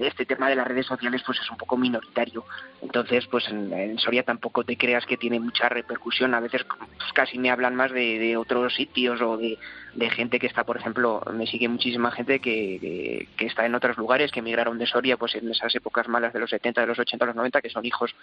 este 0.00 0.26
tema 0.26 0.48
de 0.48 0.56
las 0.56 0.66
redes 0.66 0.86
sociales 0.86 1.22
pues 1.24 1.38
es 1.40 1.50
un 1.50 1.56
poco 1.56 1.76
minoritario. 1.76 2.44
Entonces, 2.80 3.26
pues 3.26 3.48
en, 3.48 3.98
Soria 3.98 4.22
tampoco 4.22 4.64
te 4.64 4.76
creas 4.76 5.06
que 5.06 5.16
tiene 5.16 5.40
mucha 5.40 5.68
repercusión. 5.68 6.34
A 6.34 6.40
veces 6.40 6.64
pues, 6.64 7.12
casi 7.14 7.38
me 7.38 7.50
hablan 7.50 7.74
más 7.74 7.92
de, 7.92 8.36
otros 8.36 8.74
sitios 8.74 9.20
o 9.20 9.36
de, 9.36 9.58
gente 10.10 10.38
que 10.38 10.46
está, 10.46 10.64
por 10.64 10.76
ejemplo, 10.76 11.22
me 11.32 11.46
sigue 11.46 11.68
muchísima 11.68 12.10
gente 12.10 12.40
que, 12.40 13.28
que, 13.36 13.46
está 13.46 13.66
en 13.66 13.74
otros 13.74 13.96
lugares, 13.96 14.30
que 14.30 14.40
emigraron 14.40 14.78
de 14.78 14.86
Soria 14.86 15.16
pues 15.16 15.34
en 15.34 15.50
esas 15.50 15.74
épocas 15.74 16.08
malas 16.08 16.32
de 16.32 16.40
los 16.40 16.50
70, 16.50 16.80
de 16.80 16.86
los 16.86 16.98
80, 16.98 17.24
de 17.24 17.28
los 17.28 17.36
90, 17.36 17.60
que 17.60 17.70
son 17.70 17.84
hijos. 17.84 18.14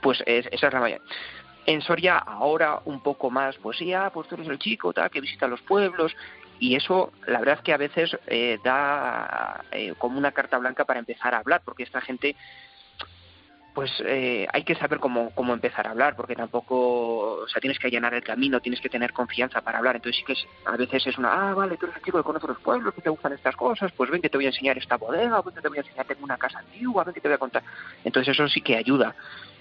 Pues 0.00 0.22
esa 0.26 0.48
es 0.66 0.72
la 0.72 0.80
mayoría. 0.80 1.04
En 1.66 1.82
Soria 1.82 2.18
ahora 2.18 2.80
un 2.84 3.02
poco 3.02 3.28
más, 3.28 3.56
pues 3.56 3.80
ya, 3.80 4.10
pues 4.10 4.28
tú 4.28 4.36
eres 4.36 4.48
el 4.48 4.58
chico, 4.58 4.92
tal, 4.92 5.10
que 5.10 5.20
visita 5.20 5.48
los 5.48 5.60
pueblos, 5.62 6.14
y 6.58 6.74
eso 6.74 7.12
la 7.26 7.38
verdad 7.38 7.56
es 7.56 7.62
que 7.62 7.72
a 7.72 7.76
veces 7.76 8.16
eh, 8.26 8.58
da 8.64 9.64
eh, 9.70 9.94
como 9.98 10.18
una 10.18 10.32
carta 10.32 10.58
blanca 10.58 10.84
para 10.84 11.00
empezar 11.00 11.34
a 11.34 11.38
hablar 11.38 11.62
porque 11.64 11.82
esta 11.82 12.00
gente 12.00 12.36
pues 13.76 13.92
eh, 14.06 14.46
hay 14.54 14.64
que 14.64 14.74
saber 14.74 14.98
cómo, 14.98 15.32
cómo 15.34 15.52
empezar 15.52 15.86
a 15.86 15.90
hablar, 15.90 16.16
porque 16.16 16.34
tampoco, 16.34 17.42
o 17.42 17.46
sea, 17.46 17.60
tienes 17.60 17.78
que 17.78 17.88
allanar 17.88 18.14
el 18.14 18.24
camino, 18.24 18.58
tienes 18.58 18.80
que 18.80 18.88
tener 18.88 19.12
confianza 19.12 19.60
para 19.60 19.76
hablar. 19.76 19.96
Entonces 19.96 20.18
sí 20.18 20.24
que 20.24 20.34
a 20.64 20.78
veces 20.78 21.06
es 21.06 21.18
una, 21.18 21.50
ah, 21.50 21.52
vale, 21.52 21.76
tú 21.76 21.84
eres 21.84 21.98
el 21.98 22.02
chico 22.02 22.16
que 22.16 22.24
conoce 22.24 22.46
los 22.46 22.58
pueblos, 22.60 22.94
que 22.94 23.02
te 23.02 23.10
gustan 23.10 23.34
estas 23.34 23.54
cosas, 23.54 23.92
pues 23.92 24.10
ven 24.10 24.22
que 24.22 24.30
te 24.30 24.38
voy 24.38 24.46
a 24.46 24.48
enseñar 24.48 24.78
esta 24.78 24.96
bodega, 24.96 25.42
ven 25.42 25.54
que 25.54 25.60
te 25.60 25.68
voy 25.68 25.76
a 25.76 25.82
enseñar, 25.82 26.06
tengo 26.06 26.24
una 26.24 26.38
casa 26.38 26.60
antigua, 26.60 27.04
ven 27.04 27.12
que 27.12 27.20
te 27.20 27.28
voy 27.28 27.34
a 27.34 27.38
contar. 27.38 27.62
Entonces 28.02 28.32
eso 28.32 28.48
sí 28.48 28.62
que 28.62 28.78
ayuda. 28.78 29.14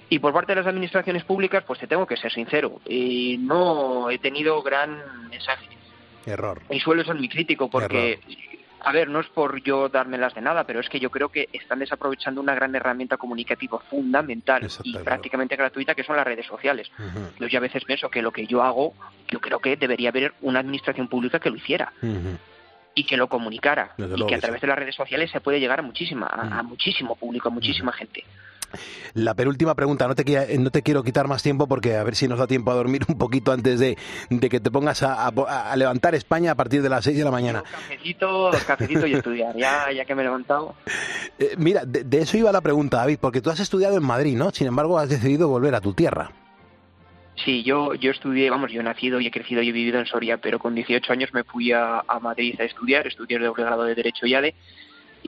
Y 0.08 0.20
por 0.20 0.32
parte 0.32 0.54
de 0.54 0.62
las 0.62 0.68
administraciones 0.68 1.26
públicas, 1.26 1.66
pues 1.68 1.82
te 1.82 1.88
tengo 1.88 2.08
que 2.08 2.16
ser 2.16 2.32
sincero, 2.32 2.80
y 2.86 3.38
no 3.40 4.10
he 4.10 4.18
tenido 4.18 4.62
gran 4.64 5.30
mensaje 5.30 5.68
Error. 6.26 6.62
Y 6.70 6.80
suelo 6.80 7.04
ser 7.04 7.16
muy 7.16 7.30
crítico 7.30 7.70
porque, 7.70 8.20
a 8.82 8.92
ver, 8.92 9.10
no 9.10 9.20
es 9.20 9.28
por 9.28 9.62
yo 9.64 9.90
dármelas 9.90 10.34
de 10.36 10.42
nada, 10.42 10.64
pero 10.66 10.80
es 10.80 10.90
que 10.90 11.00
yo 11.00 11.10
creo 11.10 11.30
que 11.30 11.50
están 11.54 11.80
desaprovechando 11.80 12.42
una 12.42 12.56
gran 12.56 12.76
herramienta 12.76 13.18
comunicativa 13.18 13.80
fundamental 13.90 14.68
y 14.84 14.98
prácticamente 15.00 15.56
gratuita 15.56 15.96
que 15.96 16.04
son 16.04 16.16
las 16.16 16.26
redes 16.26 16.46
sociales. 16.46 16.92
Yo 17.40 17.58
a 17.58 17.62
veces 17.62 17.84
pienso 17.86 18.10
que 18.10 18.22
lo 18.22 18.32
que 18.32 18.48
yo 18.48 18.64
hago, 18.64 18.94
yo 19.28 19.40
creo 19.40 19.60
que 19.60 19.76
debería 19.76 20.10
haber 20.10 20.34
una 20.42 20.60
administración 20.60 21.08
pública 21.08 21.40
que 21.40 21.50
lo 21.50 21.58
hiciera. 21.58 21.94
y 22.98 23.04
que 23.04 23.18
lo 23.18 23.28
comunicara 23.28 23.94
y 23.98 24.26
que 24.26 24.36
a 24.36 24.40
través 24.40 24.62
de 24.62 24.68
las 24.68 24.80
redes 24.80 24.96
sociales 24.96 25.30
se 25.30 25.42
puede 25.42 25.60
llegar 25.60 25.80
a 25.80 25.82
muchísima 25.82 26.28
a, 26.28 26.64
muchísimo 26.64 27.18
público 27.18 27.50
a 27.50 27.52
muchísima 27.52 27.92
gente 27.92 28.24
la 29.14 29.34
penúltima 29.34 29.76
pregunta, 29.76 30.08
no 30.08 30.16
te, 30.16 30.58
no 30.58 30.70
te 30.72 30.82
quiero 30.82 31.04
quitar 31.04 31.28
más 31.28 31.44
tiempo 31.44 31.68
porque 31.68 31.96
a 31.96 32.04
ver 32.04 32.16
si 32.16 32.28
nos 32.28 32.40
da 32.40 32.48
tiempo 32.48 32.72
a 32.72 32.76
dormir 32.76 33.02
un 33.08 33.18
poquito 33.18 33.52
antes 33.52 33.80
de, 33.80 33.98
que 34.50 34.60
te 34.60 34.72
pongas 34.72 35.04
a, 35.04 35.32
levantar 35.76 36.16
España 36.16 36.52
a 36.52 36.56
partir 36.56 36.82
de 36.82 36.90
las 36.90 37.04
6 37.04 37.18
de 37.18 37.24
la 37.24 37.32
mañana. 37.32 37.64
cafecito, 37.64 38.52
cafecito 38.66 39.08
y 39.08 39.14
estudiar, 39.14 39.56
ya, 39.56 39.92
ya 39.92 40.06
que 40.06 40.16
me 40.16 40.22
he 40.22 40.26
levantado. 40.26 40.76
Eh, 41.40 41.56
mira, 41.58 41.86
de, 41.86 42.06
eso 42.20 42.38
iba 42.38 42.52
la 42.52 42.62
pregunta, 42.62 42.98
David, 42.98 43.18
porque 43.20 43.42
tú 43.42 43.50
has 43.50 43.60
estudiado 43.60 43.98
en 43.98 44.04
Madrid, 44.04 44.36
¿no? 44.38 44.52
Sin 44.52 44.68
embargo, 44.68 44.98
has 44.98 45.10
decidido 45.10 45.48
volver 45.48 45.76
a 45.76 45.82
tu 45.82 45.94
tierra. 45.94 46.32
Sí, 47.44 47.64
yo, 47.64 47.94
yo 47.96 48.12
estudié, 48.12 48.50
vamos, 48.50 48.72
yo 48.72 48.80
he 48.80 48.84
nacido 48.84 49.20
y 49.20 49.28
he 49.28 49.32
crecido 49.32 49.62
y 49.62 49.70
he 49.70 49.72
vivido 49.74 50.00
en 50.00 50.06
Soria, 50.06 50.38
pero 50.38 50.58
con 50.58 50.74
18 50.74 51.12
años 51.12 51.34
me 51.34 51.44
fui 51.44 51.72
a, 51.74 52.00
a 52.08 52.20
Madrid 52.20 52.56
a 52.60 52.64
estudiar, 52.64 53.08
estudié 53.08 53.38
el 53.38 53.52
grado 53.52 53.84
de 53.84 53.94
Derecho 53.94 54.26
y 54.26 54.36
ADE, 54.36 54.56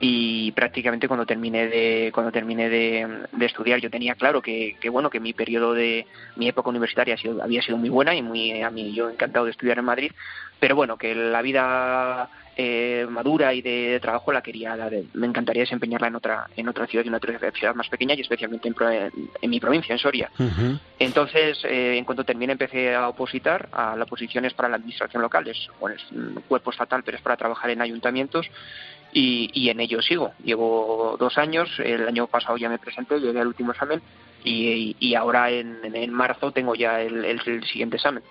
y 0.00 0.52
prácticamente 0.52 1.08
cuando 1.08 1.26
terminé 1.26 1.66
de 1.66 2.10
cuando 2.14 2.30
terminé 2.30 2.68
de, 2.68 3.26
estudiar 3.40 3.80
yo 3.80 3.90
tenía 3.90 4.14
claro 4.14 4.40
que, 4.40 4.76
que, 4.80 4.88
bueno 4.88 5.10
que 5.10 5.18
mi 5.18 5.32
periodo 5.32 5.74
de 5.74 6.06
mi 6.36 6.48
época 6.48 6.68
universitaria 6.68 7.16
había 7.42 7.62
sido 7.62 7.78
muy 7.78 7.88
buena 7.88 8.14
y 8.14 8.22
muy 8.22 8.62
a 8.62 8.70
mí 8.70 8.94
yo 8.94 9.10
encantado 9.10 9.46
de 9.46 9.50
estudiar 9.50 9.78
en 9.78 9.84
Madrid 9.84 10.12
pero 10.60 10.76
bueno 10.76 10.96
que 10.96 11.14
la 11.14 11.42
vida 11.42 12.30
eh, 12.56 13.06
madura 13.08 13.54
y 13.54 13.62
de, 13.62 13.98
trabajo 14.00 14.32
la 14.32 14.42
quería 14.42 14.76
me 15.14 15.26
encantaría 15.26 15.62
desempeñarla 15.62 16.08
en 16.08 16.14
otra 16.14 16.46
en 16.56 16.68
otra 16.68 16.86
ciudad 16.86 17.06
en 17.06 17.14
otra 17.14 17.36
ciudad 17.52 17.74
más 17.74 17.88
pequeña 17.88 18.14
y 18.14 18.20
especialmente 18.20 18.68
en, 18.68 19.50
mi 19.50 19.58
provincia 19.58 19.92
en 19.92 19.98
Soria. 19.98 20.30
Entonces 20.98 21.58
eh, 21.64 21.96
en 21.96 22.04
cuanto 22.04 22.24
terminé 22.24 22.52
empecé 22.52 22.94
a 22.94 23.08
opositar 23.08 23.68
a 23.72 23.96
las 23.96 24.08
posiciones 24.08 24.54
para 24.54 24.68
la 24.68 24.76
administración 24.76 25.22
local 25.22 25.46
es, 25.48 25.68
bueno, 25.80 25.96
es 25.96 26.12
un 26.12 26.42
cuerpo 26.48 26.70
estatal 26.70 27.02
pero 27.04 27.16
es 27.16 27.22
para 27.22 27.36
trabajar 27.36 27.70
en 27.70 27.80
ayuntamientos 27.80 28.48
y, 29.12 29.68
en 29.68 29.80
ello 29.80 30.02
sigo. 30.02 30.32
Llevo 30.44 31.16
dos 31.18 31.38
años, 31.38 31.68
el 31.78 32.06
año 32.06 32.26
pasado 32.26 32.56
ya 32.56 32.68
me 32.68 32.78
presenté, 32.78 33.20
llegué 33.20 33.40
al 33.40 33.48
último 33.48 33.72
examen 33.72 34.02
y, 34.44 35.14
ahora 35.14 35.50
en, 35.50 35.78
en, 35.82 36.12
marzo 36.12 36.52
tengo 36.52 36.74
ya 36.74 37.00
el, 37.00 37.40
siguiente 37.64 37.96
examen. 37.96 38.22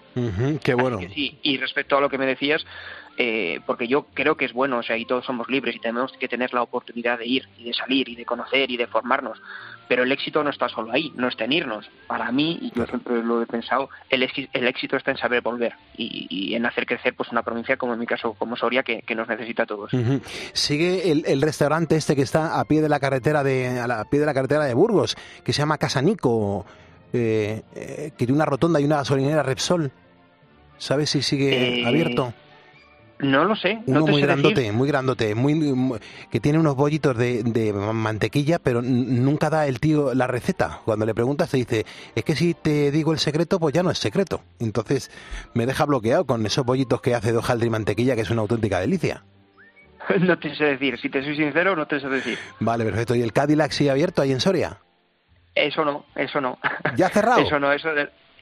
qué 0.64 0.74
bueno. 0.74 1.00
sí. 1.14 1.38
Y 1.42 1.58
respecto 1.58 1.98
a 1.98 2.02
lo 2.02 2.10
que 2.10 2.18
me 2.18 2.26
decías, 2.26 2.66
eh, 3.20 3.62
porque 3.66 3.88
yo 3.88 4.06
creo 4.14 4.38
que 4.38 4.46
es 4.46 4.54
bueno, 4.54 4.78
o 4.78 4.84
sea, 4.84 4.96
y 4.96 5.06
todos 5.06 5.26
somos 5.26 5.50
libres 5.50 5.76
y 5.76 5.80
tenemos 5.80 6.12
que 6.20 6.28
tener 6.28 6.54
la 6.54 6.62
oportunidad 6.62 7.18
de 7.18 7.26
ir 7.26 7.50
y 7.58 7.64
de 7.64 7.74
salir 7.74 8.08
y 8.10 8.16
de 8.16 8.26
conocer 8.26 8.70
y 8.70 8.78
de 8.78 8.86
formarnos. 8.86 9.42
Pero 9.88 10.04
el 10.04 10.12
éxito 10.12 10.44
no 10.44 10.52
está 10.52 10.70
solo 10.70 10.92
ahí, 10.92 11.12
no 11.16 11.28
está 11.28 11.46
en 11.46 11.54
irnos. 11.54 11.90
Para 12.06 12.32
mí, 12.32 12.60
y 12.62 12.78
yo 12.78 12.86
siempre 12.86 13.24
lo 13.24 13.42
he 13.42 13.48
pensado, 13.48 13.90
el, 14.10 14.22
éxito 14.22 14.98
está 14.98 15.12
en 15.12 15.18
saber 15.18 15.42
volver 15.42 15.74
y, 15.98 16.54
en 16.54 16.66
hacer 16.66 16.86
crecer 16.86 17.16
pues 17.16 17.32
una 17.32 17.42
provincia 17.42 17.78
como 17.78 17.94
en 17.94 18.00
mi 18.00 18.06
caso, 18.06 18.34
como 18.34 18.56
Soria, 18.56 18.84
que, 18.84 19.04
nos 19.16 19.28
necesita 19.28 19.64
a 19.64 19.66
todos. 19.66 19.90
Sigue 20.54 21.12
el, 21.12 21.42
restaurante 21.42 21.96
este 21.96 22.16
que 22.16 22.22
está 22.22 22.60
a 22.60 22.66
pie 22.66 22.82
de 22.82 22.90
la 22.90 23.00
carretera 23.00 23.44
de, 23.44 23.80
a, 23.80 24.06
pie 24.06 24.20
de 24.20 24.26
la 24.28 24.34
carretera 24.36 24.66
de 24.66 24.76
Burgos, 24.76 25.16
que 25.44 25.54
se 25.54 25.60
llama 25.60 25.80
Casanico, 25.80 26.68
eh, 27.14 27.64
eh, 27.74 28.12
que 28.16 28.26
tiene 28.26 28.34
una 28.34 28.46
rotonda 28.46 28.80
y 28.80 28.86
una 28.86 28.98
gasolinera 28.98 29.42
Repsol. 29.42 29.92
¿Sabes 30.78 31.10
si 31.10 31.24
sigue 31.24 31.82
eh, 31.82 31.88
abierto? 31.88 32.34
No 33.20 33.46
lo 33.46 33.56
sé. 33.56 33.80
Uno 33.88 34.06
muy 34.06 34.22
grandote, 34.22 34.72
muy 34.72 34.88
grandote, 34.88 35.34
muy, 35.34 36.00
que 36.30 36.40
tiene 36.40 36.60
unos 36.60 36.76
bollitos 36.76 37.18
de, 37.18 37.74
mantequilla, 37.74 38.60
pero 38.60 38.82
nunca 38.82 39.50
da 39.50 39.66
el 39.66 39.80
tío 39.80 40.14
la 40.14 40.28
receta. 40.28 40.82
Cuando 40.86 41.06
le 41.06 41.16
preguntas 41.16 41.50
te 41.50 41.58
dice, 41.58 41.86
es 42.16 42.24
que 42.24 42.36
si 42.36 42.54
te 42.54 42.92
digo 42.92 43.14
el 43.14 43.20
secreto, 43.20 43.60
pues 43.60 43.74
ya 43.74 43.82
no 43.82 43.90
es 43.90 43.98
secreto. 43.98 44.42
Entonces 44.60 45.10
me 45.56 45.66
deja 45.66 45.86
bloqueado 45.86 46.26
con 46.26 46.46
esos 46.46 46.64
bollitos 46.64 47.02
que 47.02 47.16
hace 47.16 47.32
de 47.32 47.40
hojaldre 47.40 47.68
y 47.68 47.72
mantequilla, 47.72 48.16
que 48.16 48.22
es 48.22 48.30
una 48.30 48.42
auténtica 48.42 48.80
delicia. 48.80 49.24
No 50.20 50.40
te 50.40 50.56
sé 50.56 50.64
decir, 50.64 50.98
si 51.00 51.10
te 51.10 51.22
soy 51.22 51.36
sincero, 51.36 51.76
no 51.76 51.86
te 51.86 52.00
sé 52.00 52.08
decir. 52.08 52.38
Vale, 52.62 52.86
perfecto. 52.86 53.14
¿Y 53.14 53.22
el 53.22 53.34
Cadillac 53.34 53.72
sigue 53.72 53.92
abierto 53.92 54.22
ahí 54.22 54.32
en 54.32 54.40
Soria? 54.40 54.78
Eso 55.54 55.84
no, 55.84 56.06
eso 56.16 56.40
no. 56.40 56.58
¿Ya 56.96 57.08
ha 57.08 57.10
cerrado? 57.10 57.42
Eso 57.46 57.60
no, 57.60 57.74
eso 57.74 57.90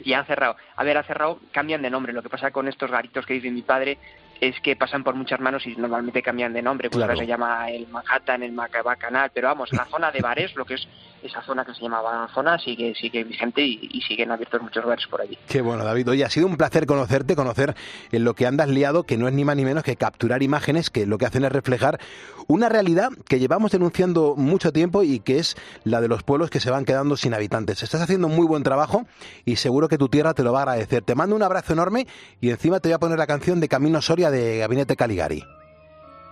ya 0.03 0.19
ha 0.19 0.25
cerrado. 0.25 0.57
A 0.75 0.83
ver, 0.83 0.97
ha 0.97 1.03
cerrado, 1.03 1.39
cambian 1.51 1.81
de 1.81 1.89
nombre. 1.89 2.13
Lo 2.13 2.21
que 2.21 2.29
pasa 2.29 2.51
con 2.51 2.67
estos 2.67 2.91
garitos 2.91 3.25
que 3.25 3.35
dice 3.35 3.49
mi 3.49 3.61
padre 3.61 3.97
es 4.41 4.59
que 4.61 4.75
pasan 4.75 5.03
por 5.03 5.15
muchas 5.15 5.39
manos 5.39 5.65
y 5.65 5.75
normalmente 5.75 6.21
cambian 6.21 6.53
de 6.53 6.61
nombre, 6.61 6.89
pues 6.89 7.01
ahora 7.01 7.15
se 7.15 7.27
llama 7.27 7.69
el 7.69 7.87
Manhattan, 7.87 8.43
el 8.43 8.51
Macaba 8.51 8.95
Canal, 8.95 9.31
pero 9.33 9.47
vamos, 9.47 9.71
la 9.71 9.85
zona 9.85 10.11
de 10.11 10.21
bares, 10.21 10.55
lo 10.55 10.65
que 10.65 10.75
es 10.75 10.87
esa 11.25 11.41
zona 11.41 11.65
que 11.65 11.73
se 11.73 11.81
llamaba 11.81 12.27
zona, 12.33 12.57
sigue, 12.59 12.93
sigue 12.95 13.23
vigente 13.23 13.61
y, 13.61 14.01
siguen 14.07 14.31
abiertos 14.31 14.61
muchos 14.61 14.85
bares 14.85 15.07
por 15.07 15.21
allí. 15.21 15.37
Qué 15.47 15.61
bueno, 15.61 15.83
David. 15.83 16.09
Oye, 16.09 16.23
ha 16.23 16.29
sido 16.29 16.45
un 16.45 16.57
placer 16.57 16.85
conocerte, 16.85 17.35
conocer 17.35 17.75
en 18.11 18.23
lo 18.23 18.35
que 18.35 18.45
andas 18.45 18.69
liado, 18.69 19.03
que 19.03 19.17
no 19.17 19.27
es 19.27 19.33
ni 19.33 19.43
más 19.43 19.55
ni 19.55 19.65
menos 19.65 19.83
que 19.83 19.95
capturar 19.95 20.43
imágenes 20.43 20.91
que 20.91 21.07
lo 21.07 21.17
que 21.17 21.25
hacen 21.25 21.43
es 21.43 21.51
reflejar 21.51 21.99
una 22.47 22.69
realidad 22.69 23.09
que 23.27 23.39
llevamos 23.39 23.71
denunciando 23.71 24.35
mucho 24.37 24.71
tiempo 24.71 25.01
y 25.01 25.19
que 25.19 25.39
es 25.39 25.55
la 25.83 26.01
de 26.01 26.07
los 26.07 26.21
pueblos 26.21 26.51
que 26.51 26.59
se 26.59 26.69
van 26.69 26.85
quedando 26.85 27.17
sin 27.17 27.33
habitantes. 27.33 27.81
Estás 27.81 28.01
haciendo 28.01 28.27
un 28.27 28.35
muy 28.35 28.45
buen 28.45 28.61
trabajo 28.61 29.07
y 29.45 29.55
seguro 29.55 29.87
que 29.87 29.97
tu 29.97 30.09
tierra 30.09 30.35
te 30.35 30.43
lo 30.43 30.53
va 30.53 30.59
a 30.59 30.61
agradecer. 30.63 31.03
Te 31.03 31.15
mando 31.15 31.35
un 31.35 31.41
abrazo 31.41 31.73
enorme 31.73 32.05
y 32.39 32.51
encima 32.51 32.79
te 32.79 32.89
voy 32.89 32.93
a 32.93 32.99
poner 32.99 33.17
la 33.17 33.25
canción 33.25 33.59
de 33.59 33.67
Camino 33.67 34.01
Soria 34.01 34.24
de 34.31 34.59
Gabinete 34.59 34.95
Caligari. 34.95 35.43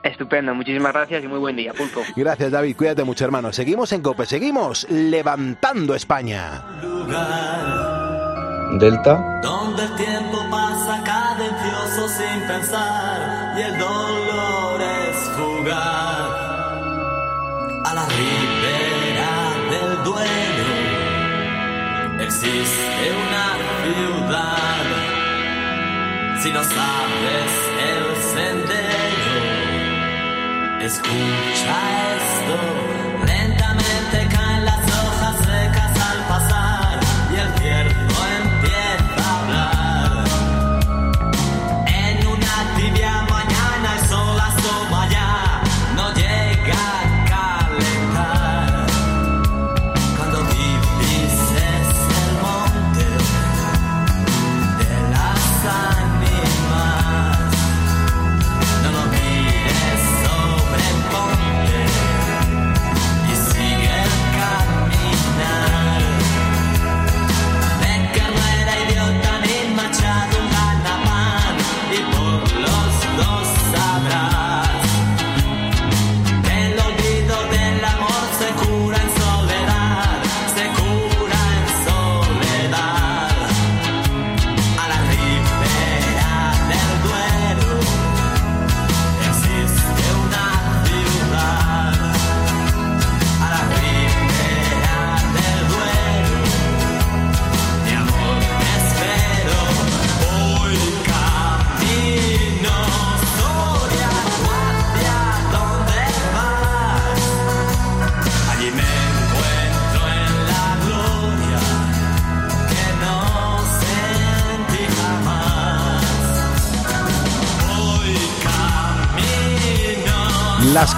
Estupendo, 0.04 0.54
muchísimas 0.54 0.92
gracias 0.92 1.24
y 1.24 1.28
muy 1.28 1.40
buen 1.40 1.56
día, 1.56 1.74
Pulpo. 1.74 2.02
Gracias, 2.16 2.52
David. 2.52 2.76
Cuídate 2.76 3.06
mucho, 3.06 3.24
hermano. 3.24 3.54
Seguimos 3.54 3.94
en 3.94 4.02
COPE, 4.02 4.26
seguimos 4.26 4.86
levantando 4.90 5.96
España. 5.96 6.62
Delta. 8.80 9.40
Donde 9.42 9.84
el 9.84 9.96
tiempo 9.96 10.46
pasa 10.52 11.02
cadencioso 11.06 12.10
sin 12.10 12.48
pensar 12.48 13.58
y 13.58 13.62
el 13.62 13.80
dolor 13.80 14.82
es 14.82 15.16
fugaz. 15.38 16.34
A 17.86 17.94
la 17.94 18.06
ribera 18.06 19.32
del 19.72 20.04
duelo 20.04 20.74
existe 22.24 23.12
una 23.26 23.56
ciudad. 23.84 24.83
Si 26.44 26.52
no 26.52 26.62
sabes 26.62 27.52
el 27.90 28.06
sendero 28.36 29.44
Escucha 30.82 31.76
esto, 32.18 32.93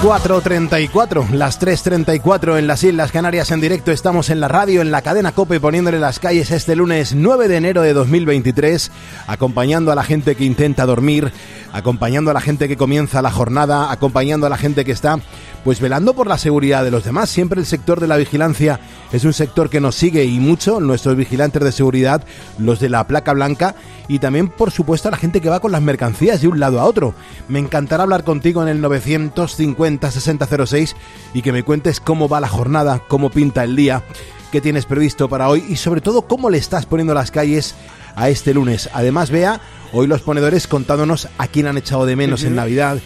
4.34, 0.05 1.31
las 1.31 1.59
3.34 1.59 2.59
en 2.59 2.67
las 2.67 2.83
Islas 2.83 3.11
Canarias 3.11 3.49
en 3.49 3.59
directo. 3.59 3.91
Estamos 3.91 4.29
en 4.29 4.39
la 4.39 4.47
radio, 4.47 4.83
en 4.83 4.91
la 4.91 5.01
cadena 5.01 5.31
Cope, 5.31 5.59
poniéndole 5.59 5.99
las 5.99 6.19
calles 6.19 6.51
este 6.51 6.75
lunes 6.75 7.15
9 7.15 7.47
de 7.47 7.55
enero 7.55 7.81
de 7.81 7.93
2023, 7.93 8.91
acompañando 9.25 9.91
a 9.91 9.95
la 9.95 10.03
gente 10.03 10.35
que 10.35 10.45
intenta 10.45 10.85
dormir, 10.85 11.31
acompañando 11.73 12.29
a 12.29 12.35
la 12.35 12.41
gente 12.41 12.67
que 12.67 12.77
comienza 12.77 13.23
la 13.23 13.31
jornada, 13.31 13.91
acompañando 13.91 14.45
a 14.45 14.49
la 14.51 14.57
gente 14.57 14.85
que 14.85 14.91
está 14.91 15.17
pues 15.65 15.79
velando 15.79 16.13
por 16.13 16.27
la 16.27 16.37
seguridad 16.37 16.83
de 16.83 16.91
los 16.91 17.03
demás. 17.03 17.27
Siempre 17.27 17.59
el 17.59 17.65
sector 17.65 17.99
de 17.99 18.05
la 18.05 18.17
vigilancia 18.17 18.79
es 19.11 19.25
un 19.25 19.33
sector 19.33 19.67
que 19.67 19.81
nos 19.81 19.95
sigue 19.95 20.23
y 20.23 20.39
mucho, 20.39 20.79
nuestros 20.79 21.15
vigilantes 21.15 21.63
de 21.63 21.71
seguridad, 21.71 22.23
los 22.59 22.79
de 22.79 22.87
la 22.87 23.07
placa 23.07 23.33
blanca 23.33 23.73
y 24.07 24.19
también, 24.19 24.47
por 24.47 24.69
supuesto, 24.69 25.07
a 25.07 25.11
la 25.11 25.17
gente 25.17 25.41
que 25.41 25.49
va 25.49 25.59
con 25.59 25.71
las 25.71 25.81
mercancías 25.81 26.39
de 26.39 26.47
un 26.47 26.59
lado 26.59 26.79
a 26.79 26.85
otro. 26.85 27.15
Me 27.47 27.57
encantará 27.57 28.03
hablar 28.03 28.23
contigo 28.23 28.61
en 28.61 28.69
el 28.69 28.79
950 28.79 30.11
6006 30.11 30.95
y 31.33 31.41
que 31.41 31.51
me 31.51 31.63
cuentes 31.63 31.99
cómo 31.99 32.29
va 32.29 32.39
la 32.39 32.47
jornada, 32.47 33.01
cómo 33.07 33.31
pinta 33.31 33.63
el 33.63 33.75
día, 33.75 34.03
qué 34.51 34.61
tienes 34.61 34.85
previsto 34.85 35.29
para 35.29 35.49
hoy 35.49 35.65
y 35.67 35.77
sobre 35.77 35.99
todo 35.99 36.27
cómo 36.27 36.51
le 36.51 36.59
estás 36.59 36.85
poniendo 36.85 37.15
las 37.15 37.31
calles 37.31 37.73
a 38.15 38.29
este 38.29 38.53
lunes. 38.53 38.87
Además, 38.93 39.31
vea, 39.31 39.59
hoy 39.93 40.05
los 40.05 40.21
ponedores 40.21 40.67
contándonos 40.67 41.27
a 41.39 41.47
quién 41.47 41.65
han 41.65 41.79
echado 41.79 42.05
de 42.05 42.15
menos 42.15 42.43
en 42.43 42.53
Navidad, 42.53 42.99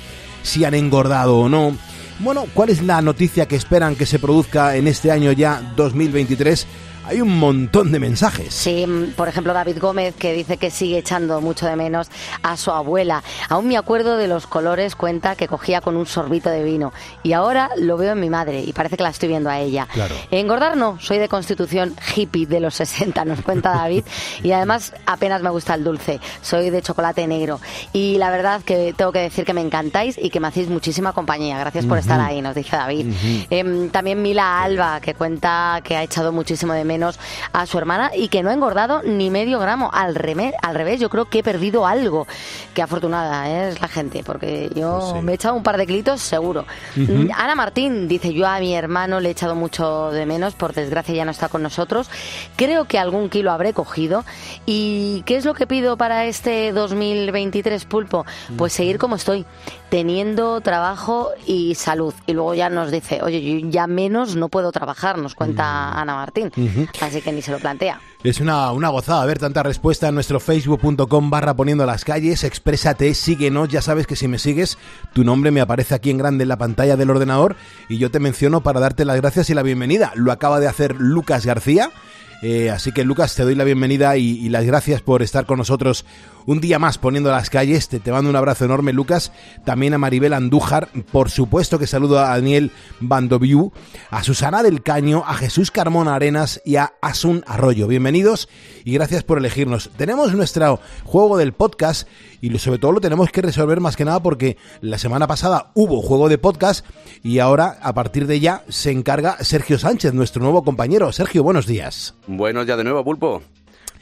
si 0.43 0.65
han 0.65 0.73
engordado 0.73 1.37
o 1.37 1.47
no. 1.47 1.77
Bueno, 2.19 2.47
¿cuál 2.53 2.69
es 2.69 2.83
la 2.83 3.01
noticia 3.01 3.47
que 3.47 3.55
esperan 3.55 3.95
que 3.95 4.05
se 4.05 4.19
produzca 4.19 4.75
en 4.75 4.87
este 4.87 5.09
año 5.09 5.31
ya 5.31 5.61
2023? 5.77 6.67
Hay 7.09 7.21
un 7.21 7.39
montón 7.39 7.91
de 7.91 7.99
mensajes. 7.99 8.53
Sí, 8.53 8.85
por 9.17 9.27
ejemplo, 9.27 9.53
David 9.53 9.79
Gómez, 9.79 10.15
que 10.15 10.33
dice 10.33 10.57
que 10.57 10.69
sigue 10.69 10.97
echando 10.99 11.41
mucho 11.41 11.65
de 11.65 11.75
menos 11.75 12.07
a 12.43 12.55
su 12.55 12.71
abuela. 12.71 13.23
Aún 13.49 13.67
me 13.67 13.77
acuerdo 13.77 14.15
de 14.17 14.27
los 14.27 14.45
colores, 14.45 14.95
cuenta 14.95 15.35
que 15.35 15.47
cogía 15.47 15.81
con 15.81 15.95
un 15.97 16.05
sorbito 16.05 16.49
de 16.49 16.63
vino. 16.63 16.93
Y 17.23 17.33
ahora 17.33 17.71
lo 17.77 17.97
veo 17.97 18.11
en 18.13 18.19
mi 18.19 18.29
madre 18.29 18.61
y 18.61 18.73
parece 18.73 18.95
que 18.95 19.03
la 19.03 19.09
estoy 19.09 19.29
viendo 19.29 19.49
a 19.49 19.59
ella. 19.59 19.87
Claro. 19.91 20.13
Engordar 20.29 20.77
no, 20.77 20.99
soy 21.01 21.17
de 21.17 21.27
constitución 21.27 21.95
hippie 22.15 22.45
de 22.45 22.59
los 22.59 22.75
60, 22.79 23.25
nos 23.25 23.41
cuenta 23.41 23.71
David. 23.71 24.03
y 24.43 24.51
además 24.51 24.93
apenas 25.07 25.41
me 25.41 25.49
gusta 25.49 25.73
el 25.73 25.83
dulce, 25.83 26.19
soy 26.43 26.69
de 26.69 26.81
chocolate 26.83 27.25
negro. 27.25 27.59
Y 27.91 28.17
la 28.19 28.29
verdad 28.29 28.61
que 28.63 28.93
tengo 28.95 29.11
que 29.11 29.19
decir 29.19 29.45
que 29.45 29.53
me 29.53 29.61
encantáis 29.61 30.15
y 30.21 30.29
que 30.29 30.39
me 30.39 30.47
hacéis 30.47 30.69
muchísima 30.69 31.13
compañía. 31.13 31.57
Gracias 31.57 31.85
por 31.85 31.97
Ujú. 31.97 32.01
estar 32.01 32.19
ahí, 32.21 32.41
nos 32.41 32.53
dice 32.53 32.75
David. 32.75 33.07
Ujú. 33.07 33.45
Em, 33.49 33.89
también 33.89 34.21
Mila 34.21 34.61
Alba, 34.61 34.99
que 35.01 35.15
cuenta 35.15 35.81
que 35.83 35.97
ha 35.97 36.03
echado 36.03 36.31
muchísimo 36.31 36.73
de 36.73 36.83
menos 36.85 36.98
a 37.53 37.65
su 37.65 37.77
hermana 37.77 38.11
y 38.15 38.27
que 38.27 38.43
no 38.43 38.49
ha 38.49 38.53
engordado 38.53 39.01
ni 39.03 39.29
medio 39.29 39.59
gramo. 39.59 39.89
Al, 39.93 40.15
reme- 40.15 40.53
al 40.61 40.75
revés, 40.75 40.99
yo 40.99 41.09
creo 41.09 41.25
que 41.25 41.39
he 41.39 41.43
perdido 41.43 41.85
algo. 41.87 42.27
Qué 42.73 42.81
afortunada 42.81 43.49
¿eh? 43.49 43.69
es 43.69 43.81
la 43.81 43.87
gente, 43.87 44.23
porque 44.23 44.69
yo 44.75 45.19
me 45.21 45.31
he 45.31 45.35
echado 45.35 45.55
un 45.55 45.63
par 45.63 45.77
de 45.77 45.85
kilitos 45.87 46.21
seguro. 46.21 46.65
Mm, 46.95 47.29
Ana 47.35 47.55
Martín 47.55 48.07
dice, 48.07 48.33
yo 48.33 48.47
a 48.47 48.59
mi 48.59 48.73
hermano 48.75 49.19
le 49.19 49.29
he 49.29 49.31
echado 49.31 49.55
mucho 49.55 50.11
de 50.11 50.25
menos, 50.25 50.53
por 50.55 50.73
desgracia 50.73 51.13
ya 51.15 51.25
no 51.25 51.31
está 51.31 51.49
con 51.49 51.63
nosotros. 51.63 52.09
Creo 52.55 52.85
que 52.85 52.99
algún 52.99 53.29
kilo 53.29 53.51
habré 53.51 53.73
cogido. 53.73 54.23
¿Y 54.65 55.21
qué 55.25 55.37
es 55.37 55.45
lo 55.45 55.53
que 55.53 55.67
pido 55.67 55.97
para 55.97 56.25
este 56.25 56.71
2023 56.71 57.85
pulpo? 57.85 58.25
Pues 58.57 58.73
seguir 58.73 58.97
como 58.97 59.15
estoy, 59.15 59.45
teniendo 59.89 60.61
trabajo 60.61 61.31
y 61.45 61.75
salud. 61.75 62.13
Y 62.27 62.33
luego 62.33 62.53
ya 62.53 62.69
nos 62.69 62.91
dice, 62.91 63.21
oye, 63.21 63.41
yo 63.41 63.67
ya 63.69 63.87
menos 63.87 64.35
no 64.35 64.49
puedo 64.49 64.71
trabajar, 64.71 65.17
nos 65.17 65.35
cuenta 65.35 65.91
Ana 65.99 66.15
Martín. 66.15 66.51
Así 67.01 67.21
que 67.21 67.31
ni 67.31 67.41
se 67.41 67.51
lo 67.51 67.59
plantea. 67.59 67.99
Es 68.23 68.41
una, 68.41 68.71
una 68.73 68.89
gozada 68.89 69.25
ver 69.25 69.39
tanta 69.39 69.63
respuesta 69.63 70.09
en 70.09 70.15
nuestro 70.15 70.39
facebook.com 70.39 71.29
barra 71.29 71.53
poniendo 71.53 71.85
las 71.85 72.03
calles. 72.03 72.43
Exprésate, 72.43 73.13
síguenos. 73.13 73.69
Ya 73.69 73.81
sabes 73.81 74.07
que 74.07 74.15
si 74.15 74.27
me 74.27 74.39
sigues, 74.39 74.77
tu 75.13 75.23
nombre 75.23 75.51
me 75.51 75.61
aparece 75.61 75.95
aquí 75.95 76.09
en 76.09 76.17
grande 76.17 76.43
en 76.43 76.49
la 76.49 76.57
pantalla 76.57 76.97
del 76.97 77.09
ordenador 77.09 77.55
y 77.87 77.97
yo 77.97 78.11
te 78.11 78.19
menciono 78.19 78.61
para 78.61 78.79
darte 78.79 79.05
las 79.05 79.17
gracias 79.17 79.49
y 79.49 79.53
la 79.53 79.63
bienvenida. 79.63 80.11
Lo 80.15 80.31
acaba 80.31 80.59
de 80.59 80.67
hacer 80.67 80.95
Lucas 80.97 81.45
García. 81.45 81.91
Eh, 82.41 82.69
así 82.69 82.91
que 82.91 83.03
Lucas, 83.03 83.35
te 83.35 83.43
doy 83.43 83.55
la 83.55 83.65
bienvenida 83.65 84.15
y, 84.15 84.47
las 84.49 84.65
gracias 84.65 85.01
por 85.01 85.21
estar 85.21 85.45
con 85.45 85.57
nosotros 85.57 86.05
un 86.45 86.61
día 86.61 86.79
más 86.79 86.97
poniendo 86.97 87.29
las 87.31 87.49
calles. 87.49 87.89
Te, 87.89 87.99
te 87.99 88.11
mando 88.11 88.29
un 88.29 88.35
abrazo 88.35 88.65
enorme, 88.65 88.93
Lucas. 88.93 89.31
También 89.65 89.93
a 89.93 89.97
Maribel 89.97 90.33
Andújar. 90.33 90.87
Por 91.11 91.29
supuesto 91.29 91.77
que 91.77 91.87
saludo 91.87 92.19
a 92.19 92.29
Daniel 92.29 92.71
Bandoviu, 92.99 93.71
a 94.09 94.23
Susana 94.23 94.63
del 94.63 94.81
Caño, 94.81 95.23
a 95.27 95.35
Jesús 95.35 95.69
Carmona 95.69 96.15
Arenas 96.15 96.61
y 96.65 96.77
a 96.77 96.93
Asun 97.01 97.43
Arroyo. 97.45 97.87
Bienvenidos 97.87 98.47
y 98.85 98.93
gracias 98.93 99.23
por 99.23 99.37
elegirnos. 99.37 99.89
Tenemos 99.97 100.33
nuestro 100.33 100.79
juego 101.03 101.37
del 101.37 101.53
podcast 101.53 102.07
y 102.41 102.57
sobre 102.59 102.79
todo 102.79 102.91
lo 102.93 103.01
tenemos 103.01 103.29
que 103.31 103.41
resolver 103.41 103.79
más 103.79 103.95
que 103.95 104.05
nada 104.05 104.21
porque 104.21 104.57
la 104.81 104.97
semana 104.97 105.27
pasada 105.27 105.71
hubo 105.73 106.01
juego 106.01 106.29
de 106.29 106.37
podcast 106.37 106.85
y 107.23 107.39
ahora 107.39 107.77
a 107.81 107.93
partir 107.93 108.27
de 108.27 108.39
ya 108.39 108.63
se 108.69 108.91
encarga 108.91 109.37
Sergio 109.43 109.77
Sánchez, 109.77 110.13
nuestro 110.13 110.41
nuevo 110.41 110.63
compañero. 110.63 111.11
Sergio, 111.11 111.43
buenos 111.43 111.67
días. 111.67 112.15
Buenos 112.27 112.65
días 112.65 112.77
de 112.77 112.83
nuevo, 112.83 113.03
Pulpo. 113.03 113.41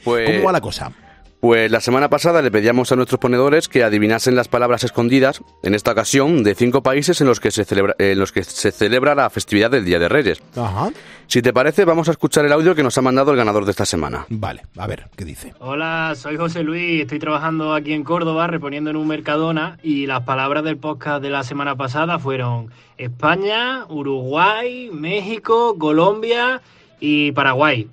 Pues, 0.04 0.30
¿Cómo 0.30 0.44
va 0.44 0.52
la 0.52 0.60
cosa? 0.60 0.92
Pues 1.40 1.70
la 1.70 1.80
semana 1.80 2.10
pasada 2.10 2.42
le 2.42 2.50
pedíamos 2.50 2.90
a 2.90 2.96
nuestros 2.96 3.20
ponedores 3.20 3.68
que 3.68 3.84
adivinasen 3.84 4.34
las 4.34 4.48
palabras 4.48 4.82
escondidas, 4.82 5.40
en 5.62 5.74
esta 5.74 5.92
ocasión 5.92 6.42
de 6.42 6.56
cinco 6.56 6.82
países 6.82 7.20
en 7.20 7.28
los 7.28 7.38
que 7.38 7.52
se 7.52 7.64
celebra, 7.64 7.94
en 7.98 8.18
los 8.18 8.32
que 8.32 8.42
se 8.42 8.72
celebra 8.72 9.14
la 9.14 9.30
festividad 9.30 9.70
del 9.70 9.84
Día 9.84 10.00
de 10.00 10.08
Reyes. 10.08 10.42
Ajá. 10.56 10.90
Si 11.28 11.40
te 11.40 11.52
parece, 11.52 11.84
vamos 11.84 12.08
a 12.08 12.10
escuchar 12.10 12.44
el 12.44 12.52
audio 12.52 12.74
que 12.74 12.82
nos 12.82 12.98
ha 12.98 13.02
mandado 13.02 13.30
el 13.30 13.36
ganador 13.36 13.66
de 13.66 13.70
esta 13.70 13.86
semana. 13.86 14.26
Vale, 14.30 14.62
a 14.76 14.86
ver, 14.88 15.10
¿qué 15.14 15.24
dice? 15.24 15.54
Hola, 15.60 16.14
soy 16.16 16.36
José 16.36 16.64
Luis, 16.64 17.02
estoy 17.02 17.20
trabajando 17.20 17.72
aquí 17.72 17.92
en 17.92 18.02
Córdoba 18.02 18.48
reponiendo 18.48 18.90
en 18.90 18.96
un 18.96 19.06
Mercadona 19.06 19.78
y 19.84 20.06
las 20.06 20.22
palabras 20.22 20.64
del 20.64 20.78
podcast 20.78 21.22
de 21.22 21.30
la 21.30 21.44
semana 21.44 21.76
pasada 21.76 22.18
fueron 22.18 22.72
España, 22.96 23.84
Uruguay, 23.88 24.90
México, 24.92 25.76
Colombia 25.78 26.62
y 26.98 27.30
Paraguay. 27.30 27.88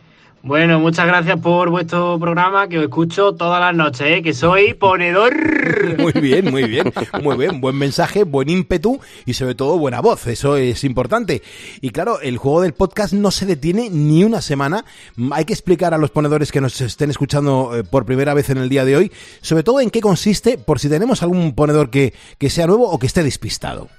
Bueno, 0.45 0.79
muchas 0.79 1.07
gracias 1.07 1.39
por 1.39 1.71
vuestro 1.71 2.19
programa 2.19 2.67
que 2.67 2.77
os 2.77 2.83
escucho 2.83 3.33
todas 3.33 3.59
las 3.59 3.73
noches, 3.75 4.05
¿eh? 4.05 4.21
que 4.21 4.31
soy 4.31 4.75
ponedor. 4.75 5.33
Muy 5.97 6.11
bien, 6.13 6.51
muy 6.51 6.65
bien, 6.65 6.93
muy 7.23 7.35
bien, 7.35 7.59
buen 7.59 7.75
mensaje, 7.75 8.23
buen 8.23 8.49
ímpetu 8.49 8.99
y 9.25 9.33
sobre 9.33 9.55
todo 9.55 9.79
buena 9.79 10.01
voz, 10.01 10.27
eso 10.27 10.55
es 10.55 10.83
importante. 10.83 11.41
Y 11.81 11.89
claro, 11.89 12.21
el 12.21 12.37
juego 12.37 12.61
del 12.61 12.73
podcast 12.73 13.13
no 13.13 13.31
se 13.31 13.47
detiene 13.47 13.89
ni 13.89 14.23
una 14.23 14.41
semana. 14.41 14.85
Hay 15.31 15.45
que 15.45 15.53
explicar 15.53 15.95
a 15.95 15.97
los 15.97 16.11
ponedores 16.11 16.51
que 16.51 16.61
nos 16.61 16.79
estén 16.79 17.09
escuchando 17.09 17.75
eh, 17.75 17.83
por 17.83 18.05
primera 18.05 18.35
vez 18.35 18.51
en 18.51 18.59
el 18.59 18.69
día 18.69 18.85
de 18.85 18.97
hoy, 18.97 19.11
sobre 19.41 19.63
todo 19.63 19.81
en 19.81 19.89
qué 19.89 19.99
consiste, 19.99 20.59
por 20.59 20.79
si 20.79 20.89
tenemos 20.89 21.23
algún 21.23 21.55
ponedor 21.55 21.89
que, 21.89 22.13
que 22.37 22.51
sea 22.51 22.67
nuevo 22.67 22.87
o 22.87 22.99
que 22.99 23.07
esté 23.07 23.23
despistado. 23.23 23.89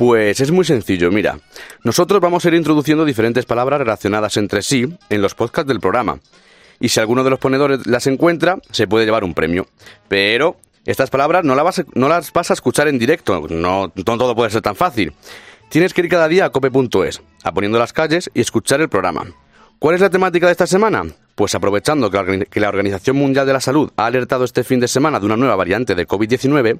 Pues 0.00 0.40
es 0.40 0.50
muy 0.50 0.64
sencillo, 0.64 1.10
mira. 1.10 1.38
Nosotros 1.84 2.22
vamos 2.22 2.42
a 2.42 2.48
ir 2.48 2.54
introduciendo 2.54 3.04
diferentes 3.04 3.44
palabras 3.44 3.80
relacionadas 3.80 4.38
entre 4.38 4.62
sí 4.62 4.86
en 5.10 5.20
los 5.20 5.34
podcasts 5.34 5.68
del 5.68 5.78
programa. 5.78 6.20
Y 6.80 6.88
si 6.88 7.00
alguno 7.00 7.22
de 7.22 7.28
los 7.28 7.38
ponedores 7.38 7.86
las 7.86 8.06
encuentra, 8.06 8.56
se 8.70 8.88
puede 8.88 9.04
llevar 9.04 9.24
un 9.24 9.34
premio. 9.34 9.66
Pero 10.08 10.56
estas 10.86 11.10
palabras 11.10 11.44
no, 11.44 11.54
las 11.54 12.32
vas 12.32 12.50
a, 12.50 12.54
escuchar 12.54 12.88
en 12.88 12.98
directo, 12.98 13.46
no, 13.50 13.92
no 13.94 14.04
todo 14.16 14.34
puede 14.34 14.48
ser 14.48 14.62
tan 14.62 14.74
fácil. 14.74 15.12
Tienes 15.68 15.92
que 15.92 16.00
ir 16.00 16.08
cada 16.08 16.28
día 16.28 16.46
a 16.46 16.50
cope.es, 16.50 17.20
a 17.44 17.52
poniendo 17.52 17.78
las 17.78 17.92
calles 17.92 18.30
y 18.32 18.40
escuchar 18.40 18.80
el 18.80 18.88
programa. 18.88 19.26
¿Cuál 19.78 19.96
es 19.96 20.00
la 20.00 20.08
temática 20.08 20.46
de 20.46 20.52
esta 20.52 20.66
semana? 20.66 21.04
Pues 21.40 21.54
aprovechando 21.54 22.10
que 22.10 22.60
la, 22.60 22.68
Organización 22.68 23.16
Mundial 23.16 23.46
de 23.46 23.54
la 23.54 23.62
Salud 23.62 23.90
ha 23.96 24.04
alertado 24.04 24.44
este 24.44 24.62
fin 24.62 24.78
de 24.78 24.88
semana 24.88 25.18
de 25.18 25.24
una 25.24 25.38
nueva 25.38 25.56
variante 25.56 25.94
de 25.94 26.06
COVID-19, 26.06 26.78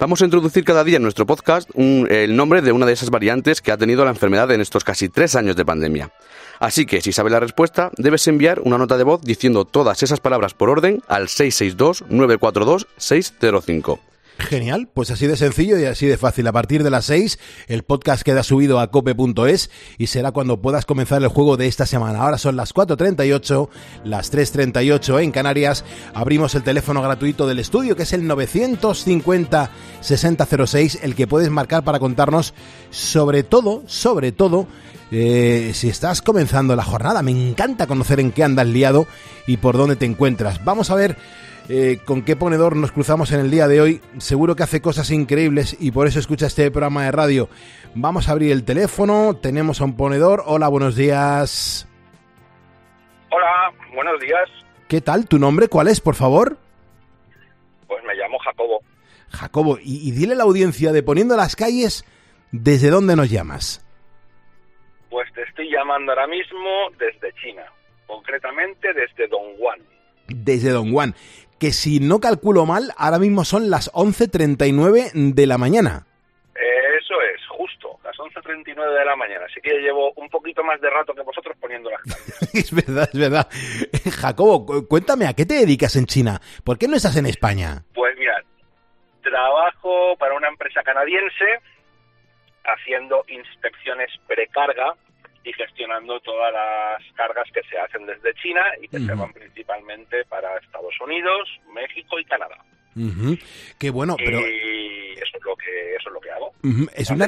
vamos 0.00 0.22
a 0.22 0.24
introducir 0.24 0.64
cada 0.64 0.82
día 0.82 0.96
en 0.96 1.02
nuestro 1.02 1.26
podcast 1.26 1.68
el 1.76 2.34
nombre 2.34 2.62
de 2.62 2.72
una 2.72 2.86
de 2.86 2.94
esas 2.94 3.10
variantes 3.10 3.60
que 3.60 3.70
ha 3.70 3.76
tenido 3.76 4.06
la 4.06 4.10
enfermedad 4.10 4.50
en 4.50 4.62
estos 4.62 4.82
casi 4.82 5.10
tres 5.10 5.36
años 5.36 5.56
de 5.56 5.66
pandemia. 5.66 6.10
Así 6.58 6.86
que 6.86 7.02
si 7.02 7.12
sabes 7.12 7.32
la 7.32 7.40
respuesta, 7.40 7.90
debes 7.98 8.26
enviar 8.28 8.60
una 8.60 8.78
nota 8.78 8.96
de 8.96 9.04
voz 9.04 9.20
diciendo 9.20 9.66
todas 9.66 10.02
esas 10.02 10.20
palabras 10.20 10.54
por 10.54 10.70
orden 10.70 11.02
al 11.06 11.26
662-942-605. 11.26 13.98
Genial, 14.38 14.88
pues 14.94 15.10
así 15.10 15.26
de 15.26 15.36
sencillo 15.36 15.76
y 15.78 15.84
así 15.84 16.06
de 16.06 16.16
fácil. 16.16 16.46
A 16.46 16.52
partir 16.52 16.82
de 16.84 16.90
las 16.90 17.06
6, 17.06 17.40
el 17.66 17.82
podcast 17.82 18.22
queda 18.22 18.44
subido 18.44 18.78
a 18.78 18.92
cope.es 18.92 19.68
y 19.98 20.06
será 20.06 20.30
cuando 20.30 20.62
puedas 20.62 20.86
comenzar 20.86 21.20
el 21.20 21.28
juego 21.28 21.56
de 21.56 21.66
esta 21.66 21.86
semana. 21.86 22.20
Ahora 22.20 22.38
son 22.38 22.54
las 22.54 22.72
4.38, 22.72 23.68
las 24.04 24.32
3.38 24.32 25.24
en 25.24 25.32
Canarias. 25.32 25.84
Abrimos 26.14 26.54
el 26.54 26.62
teléfono 26.62 27.02
gratuito 27.02 27.48
del 27.48 27.58
estudio, 27.58 27.96
que 27.96 28.04
es 28.04 28.12
el 28.12 28.28
950-6006, 28.28 31.00
el 31.02 31.16
que 31.16 31.26
puedes 31.26 31.50
marcar 31.50 31.82
para 31.82 31.98
contarnos 31.98 32.54
sobre 32.90 33.42
todo, 33.42 33.82
sobre 33.86 34.30
todo, 34.30 34.68
eh, 35.10 35.72
si 35.74 35.88
estás 35.88 36.22
comenzando 36.22 36.76
la 36.76 36.84
jornada. 36.84 37.22
Me 37.22 37.32
encanta 37.32 37.88
conocer 37.88 38.20
en 38.20 38.30
qué 38.30 38.44
andas 38.44 38.68
liado 38.68 39.08
y 39.48 39.56
por 39.56 39.76
dónde 39.76 39.96
te 39.96 40.06
encuentras. 40.06 40.64
Vamos 40.64 40.90
a 40.90 40.94
ver 40.94 41.16
eh, 41.68 41.98
con 42.04 42.22
qué 42.22 42.34
ponedor 42.34 42.76
nos 42.76 42.92
cruzamos 42.92 43.32
en 43.32 43.40
el 43.40 43.50
día 43.50 43.68
de 43.68 43.80
hoy. 43.80 44.00
Seguro 44.18 44.56
que 44.56 44.62
hace 44.62 44.80
cosas 44.80 45.10
increíbles 45.10 45.76
y 45.78 45.90
por 45.90 46.06
eso 46.06 46.18
escucha 46.18 46.46
este 46.46 46.70
programa 46.70 47.04
de 47.04 47.12
radio. 47.12 47.48
Vamos 47.94 48.28
a 48.28 48.32
abrir 48.32 48.52
el 48.52 48.64
teléfono. 48.64 49.36
Tenemos 49.36 49.80
a 49.80 49.84
un 49.84 49.96
ponedor. 49.96 50.42
Hola, 50.46 50.68
buenos 50.68 50.96
días. 50.96 51.86
Hola, 53.30 53.72
buenos 53.94 54.18
días. 54.20 54.48
¿Qué 54.88 55.00
tal? 55.00 55.28
¿Tu 55.28 55.38
nombre 55.38 55.68
cuál 55.68 55.88
es, 55.88 56.00
por 56.00 56.14
favor? 56.14 56.56
Pues 57.86 58.02
me 58.04 58.14
llamo 58.14 58.38
Jacobo. 58.38 58.80
Jacobo, 59.30 59.78
y, 59.82 60.08
y 60.08 60.12
dile 60.12 60.32
a 60.32 60.36
la 60.36 60.44
audiencia 60.44 60.92
de 60.92 61.02
Poniendo 61.02 61.36
las 61.36 61.54
calles 61.54 62.06
¿desde 62.50 62.88
dónde 62.88 63.14
nos 63.14 63.30
llamas? 63.30 63.84
Pues 65.10 65.30
te 65.34 65.42
estoy 65.42 65.70
llamando 65.70 66.12
ahora 66.12 66.26
mismo 66.26 66.90
desde 66.98 67.32
China, 67.40 67.64
concretamente 68.06 68.92
desde 68.94 69.26
Dongguan. 69.28 69.80
Desde 70.28 70.70
Don 70.70 70.92
Juan, 70.92 71.14
que 71.58 71.72
si 71.72 72.00
no 72.00 72.20
calculo 72.20 72.66
mal, 72.66 72.92
ahora 72.96 73.18
mismo 73.18 73.44
son 73.44 73.70
las 73.70 73.92
11.39 73.92 75.10
de 75.34 75.46
la 75.46 75.58
mañana. 75.58 76.06
Eh, 76.54 76.98
Eso 77.00 77.14
es, 77.22 77.40
justo, 77.48 77.98
las 78.04 78.16
11.39 78.16 78.98
de 78.98 79.04
la 79.04 79.16
mañana. 79.16 79.44
Así 79.46 79.60
que 79.60 79.74
llevo 79.80 80.12
un 80.16 80.28
poquito 80.28 80.62
más 80.64 80.80
de 80.80 80.90
rato 80.90 81.14
que 81.14 81.22
vosotros 81.22 81.56
poniendo 81.60 81.90
las 81.90 82.02
calles. 82.02 82.52
es 82.54 82.72
verdad, 82.74 83.08
es 83.12 83.18
verdad. 83.18 83.48
Jacobo, 84.20 84.66
cu- 84.66 84.86
cuéntame, 84.88 85.26
¿a 85.26 85.34
qué 85.34 85.46
te 85.46 85.54
dedicas 85.54 85.96
en 85.96 86.06
China? 86.06 86.40
¿Por 86.64 86.78
qué 86.78 86.86
no 86.88 86.96
estás 86.96 87.16
en 87.16 87.26
España? 87.26 87.84
Pues 87.94 88.16
mira, 88.18 88.42
trabajo 89.22 90.16
para 90.18 90.34
una 90.34 90.48
empresa 90.48 90.82
canadiense 90.82 91.44
haciendo 92.64 93.24
inspecciones 93.28 94.10
precarga 94.26 94.94
y 95.48 95.52
gestionando 95.54 96.20
todas 96.20 96.52
las 96.52 97.12
cargas 97.14 97.46
que 97.54 97.62
se 97.70 97.78
hacen 97.78 98.04
desde 98.06 98.34
China 98.42 98.60
y 98.82 98.88
que 98.88 98.98
se 98.98 99.14
van 99.14 99.32
principalmente 99.32 100.24
para 100.26 100.56
Estados 100.58 100.94
Unidos, 101.00 101.48
México 101.74 102.18
y 102.18 102.24
Canadá. 102.24 102.56
Ujú. 102.96 103.36
Qué 103.78 103.90
bueno, 103.90 104.16
pero 104.16 104.40
Y 104.40 105.12
eso 105.14 105.36
es 105.38 105.44
lo 105.44 105.56
que 105.56 105.94
eso 105.96 106.08
es 106.08 106.12
lo 106.12 106.20
que 106.20 106.30
hago. 106.30 106.52
es 107.00 107.10
una, 107.16 107.26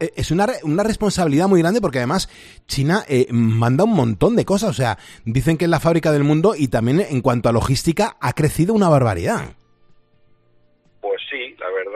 eh, 0.00 0.12
es 0.16 0.30
una, 0.30 0.46
re- 0.46 0.60
una 0.62 0.82
responsabilidad 0.82 1.46
muy 1.46 1.60
grande 1.60 1.80
porque 1.80 1.98
además 1.98 2.28
China 2.66 3.04
eh, 3.08 3.26
manda 3.30 3.84
un 3.84 3.92
montón 3.94 4.34
de 4.34 4.44
cosas. 4.46 4.70
O 4.70 4.72
sea, 4.72 4.98
dicen 5.24 5.58
que 5.58 5.66
es 5.66 5.70
la 5.70 5.80
fábrica 5.80 6.10
del 6.10 6.24
mundo 6.24 6.54
y 6.56 6.68
también 6.68 7.00
en 7.00 7.20
cuanto 7.20 7.48
a 7.48 7.52
logística 7.52 8.16
ha 8.20 8.32
crecido 8.32 8.72
una 8.74 8.88
barbaridad. 8.88 9.52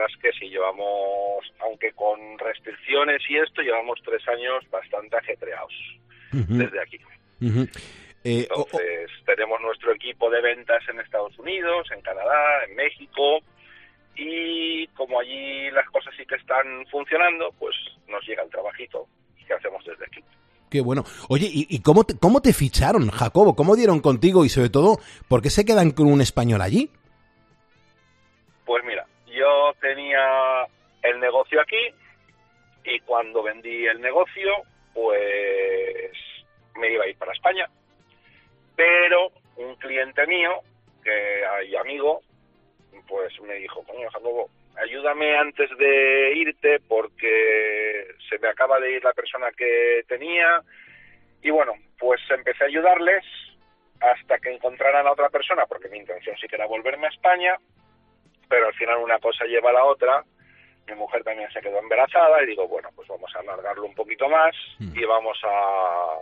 Verdad 0.03 0.17
es 0.17 0.21
que 0.23 0.33
sí, 0.41 0.51
llevamos, 0.51 1.45
aunque 1.61 1.93
con 1.93 2.19
restricciones 2.39 3.23
y 3.29 3.37
esto, 3.39 3.63
llevamos 3.63 4.01
tres 4.05 4.27
años 4.27 4.69
bastante 4.69 5.17
ajetreados 5.17 5.73
Ujú, 6.33 6.55
desde 6.59 6.81
aquí. 6.83 6.99
ujú. 7.41 7.69
Eh, 8.25 8.49
o- 8.51 8.63
o- 8.63 8.67
Entonces, 8.67 9.11
tenemos 9.27 9.61
nuestro 9.61 9.93
equipo 9.93 10.29
de 10.29 10.41
ventas 10.41 10.83
en 10.89 10.99
Estados 10.99 11.39
Unidos, 11.39 11.87
en 11.95 12.01
Canadá, 12.01 12.65
en 12.69 12.75
México, 12.75 13.41
y 14.17 14.89
como 14.89 15.21
allí 15.21 15.71
las 15.71 15.89
cosas 15.91 16.13
sí 16.17 16.27
que 16.27 16.35
están 16.35 16.85
funcionando, 16.91 17.53
pues 17.61 17.77
nos 18.09 18.27
llega 18.27 18.43
el 18.43 18.51
trabajito 18.51 19.07
que 19.47 19.55
hacemos 19.55 19.85
desde 19.85 20.05
aquí. 20.05 20.21
Qué 20.69 20.81
bueno. 20.81 21.05
Oye, 21.29 21.47
¿y, 21.47 21.67
y 21.71 21.81
cómo, 21.81 22.03
te, 22.03 22.19
cómo 22.19 22.41
te 22.43 22.53
ficharon, 22.53 23.09
Jacobo? 23.11 23.55
¿Cómo 23.55 23.77
dieron 23.77 24.01
contigo? 24.01 24.45
Y 24.45 24.49
sobre 24.49 24.71
todo, 24.71 24.99
¿por 25.29 25.43
qué 25.43 25.51
se 25.51 25.65
quedan 25.65 25.93
con 25.93 26.09
un 26.11 26.21
español 26.21 26.61
allí? 26.61 26.91
Pues 28.65 28.83
mira, 28.85 29.07
yo 29.43 29.75
tenía 29.81 30.67
el 31.03 31.19
negocio 31.19 31.61
aquí 31.61 31.93
y 32.85 33.01
cuando 33.01 33.43
vendí 33.43 33.87
el 33.87 34.01
negocio, 34.01 34.63
pues 34.95 36.13
me 36.77 36.93
iba 36.93 37.05
a 37.05 37.09
ir 37.09 37.19
para 37.19 37.33
España. 37.33 37.67
Pero 38.77 39.33
un 39.57 39.75
cliente 39.77 40.27
mío, 40.29 40.61
que 41.03 41.45
hay 41.45 41.75
amigo, 41.75 42.21
pues 43.09 43.33
me 43.41 43.55
dijo, 43.55 43.83
coño, 43.85 44.09
Jacobo, 44.11 44.49
ayúdame 44.77 45.37
antes 45.37 45.69
de 45.77 46.33
irte 46.37 46.79
porque 46.89 48.07
se 48.29 48.39
me 48.39 48.49
acaba 48.49 48.79
de 48.79 48.93
ir 48.93 49.05
la 49.05 49.13
persona 49.13 49.51
que 49.57 50.05
tenía. 50.07 50.63
Y 51.43 51.51
bueno, 51.51 51.73
pues 51.99 52.21
empecé 52.31 52.63
a 52.63 52.69
ayudarles 52.69 53.25
hasta 54.01 54.39
que 54.39 54.55
encontraran 54.55 55.07
a 55.07 55.13
otra 55.13 55.31
persona, 55.31 55.67
porque 55.67 55.89
mi 55.89 55.99
intención 55.99 56.37
sí 56.37 56.47
que 56.47 56.57
era 56.57 56.67
volverme 56.67 57.07
a 57.07 57.11
España, 57.11 57.57
pero 58.53 58.67
al 58.67 58.75
final 58.75 58.99
una 58.99 59.19
cosa 59.19 59.47
lleva 59.47 59.71
a 59.71 59.73
la 59.73 59.85
otra. 59.85 60.23
Mi 60.87 60.95
mujer 60.95 61.25
también 61.25 61.49
se 61.53 61.61
quedó 61.61 61.79
embarazada 61.79 62.43
y 62.43 62.47
digo, 62.49 62.69
bueno, 62.69 62.91
pues 62.95 63.09
vamos 63.09 63.31
a 63.35 63.39
alargarlo 63.39 63.85
un 63.87 63.95
poquito 63.95 64.29
más 64.29 64.55
y 64.79 65.03
vamos 65.07 65.39
a 65.45 66.19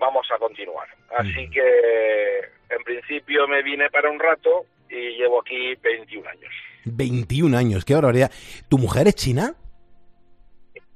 vamos 0.00 0.26
a 0.34 0.38
continuar. 0.38 0.88
Así 1.16 1.48
que 1.48 2.40
en 2.70 2.82
principio 2.84 3.46
me 3.46 3.62
vine 3.62 3.88
para 3.90 4.10
un 4.10 4.18
rato 4.18 4.66
y 4.90 5.16
llevo 5.16 5.40
aquí 5.42 5.76
21 5.76 6.28
años. 6.28 6.52
21 6.86 7.56
años, 7.56 7.84
qué 7.84 7.94
barbaridad. 7.94 8.32
¿Tu 8.68 8.78
mujer 8.78 9.06
es 9.06 9.14
china? 9.14 9.54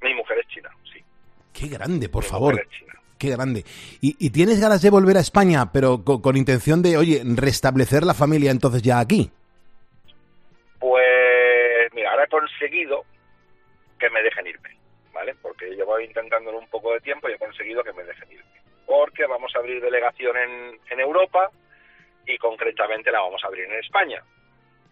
Mi 0.02 0.12
mujer 0.14 0.38
es 0.40 0.48
china, 0.48 0.70
sí. 0.92 1.04
Qué 1.52 1.68
grande, 1.68 2.08
por 2.08 2.24
Mi 2.24 2.30
favor. 2.30 2.52
mujer 2.54 2.66
es 2.68 2.78
china. 2.80 2.92
Qué 3.18 3.30
grande. 3.30 3.64
¿Y, 4.00 4.16
y 4.18 4.30
tienes 4.30 4.60
ganas 4.60 4.82
de 4.82 4.90
volver 4.90 5.16
a 5.16 5.20
España, 5.20 5.70
pero 5.72 6.02
co- 6.04 6.20
con, 6.20 6.36
intención 6.36 6.82
de, 6.82 6.96
oye, 6.98 7.22
restablecer 7.24 8.02
la 8.02 8.12
familia 8.14 8.50
entonces 8.50 8.82
ya 8.82 8.98
aquí? 8.98 9.30
Conseguido 12.66 13.04
que 13.98 14.10
me 14.10 14.22
dejen 14.22 14.46
irme, 14.46 14.76
¿vale? 15.12 15.34
Porque 15.40 15.70
llevo 15.70 16.00
intentándolo 16.00 16.58
un 16.58 16.68
poco 16.68 16.92
de 16.92 17.00
tiempo 17.00 17.28
y 17.28 17.32
he 17.32 17.38
conseguido 17.38 17.84
que 17.84 17.92
me 17.92 18.04
dejen 18.04 18.30
irme. 18.30 18.60
Porque 18.84 19.24
vamos 19.26 19.54
a 19.54 19.58
abrir 19.58 19.80
delegación 19.80 20.36
en, 20.36 20.80
en 20.90 21.00
Europa 21.00 21.50
y 22.26 22.36
concretamente 22.38 23.10
la 23.12 23.20
vamos 23.20 23.42
a 23.44 23.46
abrir 23.46 23.66
en 23.66 23.78
España 23.78 24.22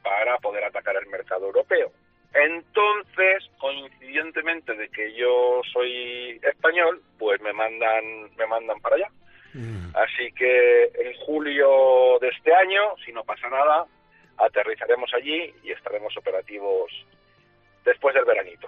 para 0.02 0.38
poder 0.38 0.64
atacar 0.64 0.96
el 0.96 1.06
mercado 1.06 1.46
europeo. 1.46 1.90
Entonces, 2.32 3.44
coincidentemente 3.58 4.74
de 4.74 4.88
que 4.88 5.12
yo 5.14 5.60
soy 5.72 6.40
español, 6.42 7.02
pues 7.18 7.40
me 7.40 7.52
mandan 7.52 8.34
me 8.36 8.46
mandan 8.46 8.80
para 8.80 8.96
allá. 8.96 9.08
Así 9.94 10.32
que 10.32 10.84
en 10.94 11.14
julio 11.24 12.18
de 12.20 12.28
este 12.28 12.52
año, 12.52 12.96
si 13.04 13.12
no 13.12 13.22
pasa 13.22 13.48
nada, 13.48 13.86
aterrizaremos 14.36 15.12
allí 15.14 15.54
y 15.62 15.70
estaremos 15.70 16.16
operativos 16.16 16.90
después 17.84 18.14
del 18.14 18.24
veranito. 18.24 18.66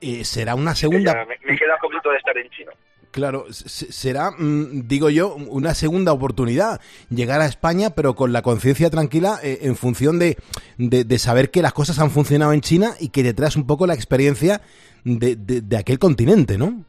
Eh, 0.00 0.24
será 0.24 0.54
una 0.54 0.74
segunda... 0.74 1.24
me, 1.26 1.36
me 1.44 1.56
queda 1.58 1.76
poquito 1.80 2.10
de 2.10 2.16
estar 2.18 2.36
en 2.36 2.48
chino. 2.50 2.72
Claro, 3.10 3.46
será, 3.50 4.30
mm, 4.30 4.86
digo 4.86 5.10
yo, 5.10 5.34
una 5.34 5.74
segunda 5.74 6.12
oportunidad 6.12 6.80
llegar 7.08 7.40
a 7.40 7.46
España, 7.46 7.90
pero 7.90 8.14
con 8.14 8.32
la 8.32 8.42
conciencia 8.42 8.88
tranquila 8.88 9.40
eh, 9.42 9.58
en 9.62 9.74
función 9.74 10.20
de, 10.20 10.36
de, 10.78 11.02
de 11.02 11.18
saber 11.18 11.50
que 11.50 11.60
las 11.60 11.72
cosas 11.72 11.98
han 11.98 12.10
funcionado 12.12 12.52
en 12.52 12.60
China 12.60 12.92
y 13.00 13.08
que 13.08 13.24
te 13.24 13.34
traes 13.34 13.56
un 13.56 13.66
poco 13.66 13.86
la 13.88 13.94
experiencia 13.94 14.60
de, 15.02 15.34
de- 15.34 15.60
de 15.62 15.76
aquel 15.76 15.98
continente, 15.98 16.56
¿no? 16.56 16.84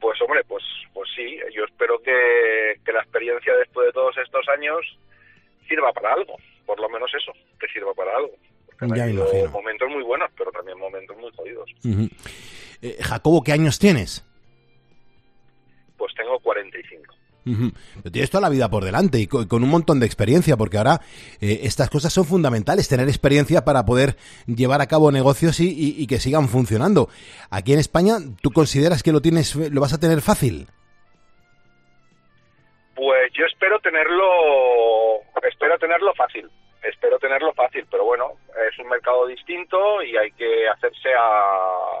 Pues 0.00 0.20
hombre, 0.22 0.42
pues 0.46 0.62
pues 0.92 1.08
sí, 1.16 1.38
yo 1.54 1.64
espero 1.64 1.98
que, 2.02 2.80
que 2.84 2.92
la 2.92 3.00
experiencia 3.00 3.54
después 3.56 3.86
de 3.86 3.92
todos 3.92 4.16
estos 4.18 4.46
años 4.48 4.78
sirva 5.68 5.92
para 5.92 6.12
algo, 6.12 6.36
por 6.66 6.78
lo 6.80 6.88
menos 6.88 7.10
eso, 7.14 7.32
que 7.58 7.66
sirva 7.68 7.94
para 7.94 8.16
algo. 8.16 8.32
Ya 8.80 9.08
imagino. 9.08 9.50
momentos 9.50 9.88
muy 9.90 10.02
buenos, 10.04 10.30
pero 10.36 10.50
también 10.52 10.78
momentos 10.78 11.16
muy 11.16 11.30
jodidos. 11.34 11.70
Eh, 12.82 12.96
Jacobo, 13.00 13.42
¿qué 13.42 13.52
años 13.52 13.78
tienes? 13.78 14.24
Pues 15.96 16.14
tengo 16.14 16.38
45. 16.40 17.14
Ujú. 17.46 17.72
Pero 18.02 18.12
tienes 18.12 18.30
toda 18.30 18.42
la 18.42 18.48
vida 18.50 18.68
por 18.70 18.84
delante 18.84 19.18
y 19.18 19.26
co- 19.26 19.48
con, 19.48 19.62
un 19.64 19.70
montón 19.70 19.98
de 20.00 20.06
experiencia, 20.06 20.56
porque 20.56 20.76
ahora 20.78 21.00
eh, 21.40 21.60
estas 21.62 21.88
cosas 21.90 22.12
son 22.12 22.24
fundamentales, 22.26 22.88
tener 22.88 23.08
experiencia 23.08 23.64
para 23.64 23.84
poder 23.86 24.16
llevar 24.46 24.80
a 24.82 24.86
cabo 24.86 25.10
negocios 25.10 25.58
y, 25.60 25.68
y- 25.68 25.94
y 26.02 26.06
que 26.06 26.20
sigan 26.20 26.48
funcionando. 26.48 27.08
Aquí 27.50 27.72
en 27.72 27.78
España, 27.78 28.18
¿tú 28.42 28.50
consideras 28.52 29.02
que 29.02 29.12
lo 29.12 29.22
tienes, 29.22 29.56
lo 29.56 29.80
vas 29.80 29.94
a 29.94 29.98
tener 30.00 30.20
fácil? 30.20 30.68
Pues 32.94 33.32
yo 33.32 33.44
espero 33.46 33.78
tenerlo, 33.80 34.24
espero 35.48 35.78
tenerlo 35.78 36.12
fácil, 36.14 36.50
espero 36.82 37.18
tenerlo 37.18 37.52
fácil, 37.54 37.86
pero 37.90 38.04
bueno, 38.04 38.32
es 38.70 38.78
un 38.78 38.88
mercado 38.88 39.26
distinto 39.26 40.02
y 40.02 40.16
hay 40.16 40.30
que 40.32 40.68
hacerse 40.68 41.12
a, 41.14 41.98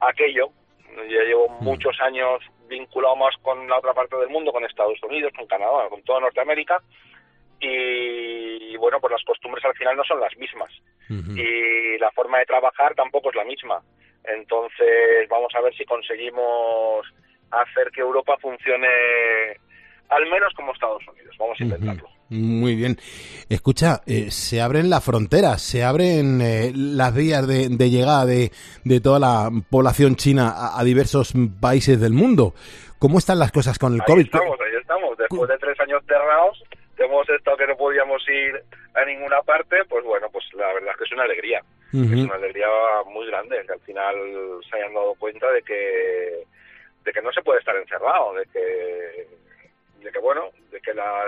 a 0.00 0.08
aquello. 0.08 0.50
Ya 1.08 1.22
llevo 1.22 1.48
muchos 1.60 1.98
años 2.00 2.42
vinculado 2.68 3.16
más 3.16 3.34
con 3.42 3.68
la 3.68 3.78
otra 3.78 3.94
parte 3.94 4.16
del 4.16 4.28
mundo, 4.28 4.52
con 4.52 4.64
Estados 4.64 5.02
Unidos, 5.02 5.32
con 5.36 5.46
Canadá, 5.46 5.88
con 5.88 6.02
toda 6.02 6.20
Norteamérica, 6.20 6.80
y 7.60 8.76
bueno, 8.76 9.00
pues 9.00 9.12
las 9.12 9.24
costumbres 9.24 9.64
al 9.64 9.74
final 9.74 9.96
no 9.96 10.04
son 10.04 10.20
las 10.20 10.36
mismas 10.36 10.70
y 11.08 11.98
la 11.98 12.10
forma 12.12 12.38
de 12.38 12.46
trabajar 12.46 12.94
tampoco 12.94 13.30
es 13.30 13.36
la 13.36 13.44
misma. 13.44 13.82
Entonces 14.24 15.28
vamos 15.28 15.54
a 15.54 15.60
ver 15.60 15.74
si 15.74 15.84
conseguimos 15.84 17.06
hacer 17.50 17.90
que 17.90 18.00
Europa 18.00 18.36
funcione 18.40 18.88
al 20.08 20.26
menos 20.26 20.52
como 20.54 20.72
Estados 20.72 21.06
Unidos. 21.08 21.36
Vamos 21.38 21.60
a 21.60 21.64
intentarlo. 21.64 22.08
Muy 22.34 22.74
bien. 22.74 22.98
Escucha, 23.48 24.02
eh, 24.06 24.30
se 24.30 24.60
abren 24.60 24.90
las 24.90 25.04
fronteras, 25.04 25.62
se 25.62 25.84
abren 25.84 26.40
eh, 26.40 26.72
las 26.74 27.14
vías 27.14 27.46
de, 27.46 27.68
de 27.68 27.90
llegada 27.90 28.26
de, 28.26 28.50
de 28.84 29.00
toda 29.00 29.18
la 29.18 29.50
población 29.70 30.16
china 30.16 30.50
a, 30.50 30.80
a 30.80 30.84
diversos 30.84 31.32
países 31.60 32.00
del 32.00 32.12
mundo. 32.12 32.54
¿Cómo 32.98 33.18
están 33.18 33.38
las 33.38 33.52
cosas 33.52 33.78
con 33.78 33.94
el 33.94 34.00
Ahí 34.00 34.06
COVID? 34.06 34.24
estamos, 34.24 34.58
ahí 34.60 34.80
estamos. 34.80 35.16
Después 35.18 35.48
de 35.48 35.58
tres 35.58 35.78
años 35.80 36.02
cerrados, 36.08 36.62
hemos 36.96 37.28
estado 37.28 37.56
que 37.56 37.66
no 37.66 37.76
podíamos 37.76 38.22
ir 38.28 38.62
a 38.94 39.04
ninguna 39.04 39.42
parte, 39.42 39.76
pues 39.88 40.04
bueno, 40.04 40.26
pues 40.32 40.44
la 40.54 40.72
verdad 40.72 40.90
es 40.92 40.96
que 40.98 41.04
es 41.04 41.12
una 41.12 41.24
alegría. 41.24 41.62
Es 41.92 42.00
una 42.00 42.34
alegría 42.34 42.66
muy 43.12 43.26
grande, 43.28 43.62
que 43.64 43.72
al 43.72 43.80
final 43.80 44.14
se 44.68 44.76
hayan 44.76 44.94
dado 44.94 45.14
cuenta 45.14 45.48
de 45.52 45.62
que 45.62 46.44
de 47.04 47.12
que 47.12 47.22
no 47.22 47.30
se 47.32 47.42
puede 47.42 47.60
estar 47.60 47.76
encerrado, 47.76 48.34
de 48.34 48.46
que 48.46 49.28
de 50.02 50.10
que 50.10 50.18
bueno, 50.18 50.48
de 50.72 50.80
que 50.80 50.92
la 50.94 51.24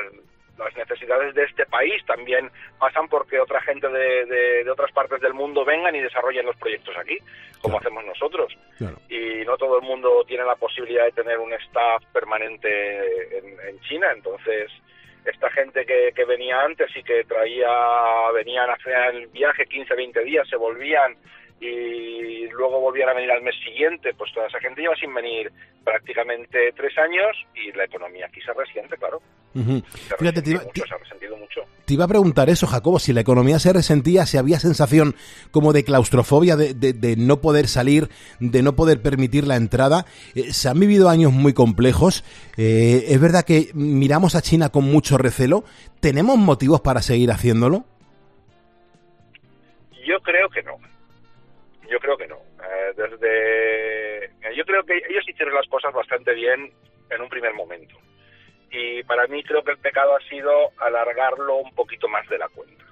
las 0.58 0.74
necesidades 0.76 1.34
de 1.34 1.44
este 1.44 1.66
país 1.66 2.04
también 2.06 2.50
pasan 2.78 3.08
porque 3.08 3.38
otra 3.40 3.60
gente 3.62 3.88
de, 3.88 4.24
de- 4.26 4.64
de 4.64 4.70
otras 4.70 4.90
partes 4.92 5.20
del 5.20 5.34
mundo 5.34 5.64
vengan 5.64 5.94
y 5.94 6.00
desarrollen 6.00 6.46
los 6.46 6.56
proyectos 6.56 6.96
aquí, 6.96 7.18
como 7.60 7.78
hacemos 7.78 8.04
nosotros. 8.04 8.56
Y 9.08 9.44
no 9.44 9.56
todo 9.56 9.76
el 9.78 9.82
mundo 9.82 10.24
tiene 10.26 10.44
la 10.44 10.56
posibilidad 10.56 11.04
de 11.04 11.12
tener 11.12 11.38
un 11.38 11.52
staff 11.54 12.02
permanente 12.12 13.38
en, 13.38 13.60
en 13.68 13.80
China, 13.82 14.08
entonces 14.14 14.70
esta 15.24 15.50
gente 15.50 15.84
que, 15.84 16.12
que 16.14 16.24
venía 16.24 16.62
antes 16.62 16.88
y 16.96 17.02
que 17.02 17.24
traía, 17.24 17.68
venían 18.32 18.70
a 18.70 18.74
hacer 18.74 18.94
el 19.14 19.26
viaje 19.28 19.66
15, 19.66 19.94
20 19.94 20.20
días, 20.24 20.48
se 20.48 20.56
volvían 20.56 21.16
y 21.60 22.48
luego 22.50 22.80
volvían 22.80 23.08
a 23.08 23.14
venir 23.14 23.30
al 23.30 23.42
mes 23.42 23.54
siguiente, 23.64 24.12
pues 24.14 24.32
toda 24.32 24.46
esa 24.46 24.60
gente 24.60 24.80
lleva 24.82 24.94
sin 24.96 25.12
venir 25.14 25.50
prácticamente 25.84 26.72
tres 26.76 26.92
años 26.98 27.36
y 27.54 27.72
la 27.76 27.84
economía 27.84 28.26
aquí 28.26 28.40
se 28.42 28.52
resiente, 28.52 28.96
claro. 28.96 29.20
Se 29.54 30.16
Fíjate, 30.18 30.42
te 30.42 30.50
iba, 30.50 30.62
mucho, 30.62 30.84
se 30.86 30.94
ha 30.94 30.98
resentido 30.98 31.34
mucho. 31.38 31.62
te 31.86 31.94
iba 31.94 32.04
a 32.04 32.08
preguntar 32.08 32.50
eso, 32.50 32.66
Jacobo, 32.66 32.98
si 32.98 33.14
la 33.14 33.22
economía 33.22 33.58
se 33.58 33.72
resentía, 33.72 34.26
si 34.26 34.36
había 34.36 34.58
sensación 34.60 35.14
como 35.50 35.72
de 35.72 35.82
claustrofobia, 35.82 36.56
de, 36.56 36.74
de- 36.74 36.92
de 36.92 37.16
no 37.16 37.40
poder 37.40 37.66
salir, 37.68 38.10
de 38.38 38.62
no 38.62 38.76
poder 38.76 39.00
permitir 39.00 39.46
la 39.46 39.56
entrada. 39.56 40.04
Eh, 40.34 40.52
se 40.52 40.68
han 40.68 40.78
vivido 40.78 41.08
años 41.08 41.32
muy 41.32 41.54
complejos. 41.54 42.22
Eh, 42.58 43.04
es 43.08 43.18
verdad 43.18 43.44
que 43.46 43.70
miramos 43.72 44.34
a 44.34 44.42
China 44.42 44.68
con 44.68 44.84
mucho 44.84 45.16
recelo. 45.16 45.64
¿Tenemos 46.00 46.36
motivos 46.36 46.82
para 46.82 47.00
seguir 47.00 47.30
haciéndolo? 47.30 47.86
Yo 50.06 50.20
creo 50.22 50.48
que 50.50 50.62
no. 50.62 50.72
Yo 51.88 51.98
creo 52.00 52.16
que 52.16 52.26
no. 52.26 52.36
Eh, 52.36 52.92
desde, 52.96 54.24
eh, 54.24 54.54
yo 54.56 54.64
creo 54.64 54.84
que 54.84 54.96
ellos 54.96 55.28
hicieron 55.28 55.54
las 55.54 55.66
cosas 55.68 55.92
bastante 55.92 56.34
bien 56.34 56.72
en 57.10 57.20
un 57.20 57.28
primer 57.28 57.54
momento. 57.54 57.96
Y 58.70 59.02
para 59.04 59.26
mí 59.26 59.42
creo 59.44 59.62
que 59.62 59.72
el 59.72 59.78
pecado 59.78 60.16
ha 60.16 60.28
sido 60.28 60.70
alargarlo 60.78 61.56
un 61.56 61.74
poquito 61.74 62.08
más 62.08 62.28
de 62.28 62.38
la 62.38 62.48
cuenta. 62.48 62.84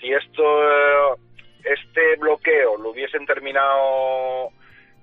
Si 0.00 0.12
esto, 0.12 0.62
eh, 0.64 1.16
este 1.64 2.16
bloqueo 2.16 2.76
lo 2.76 2.90
hubiesen 2.90 3.26
terminado 3.26 4.50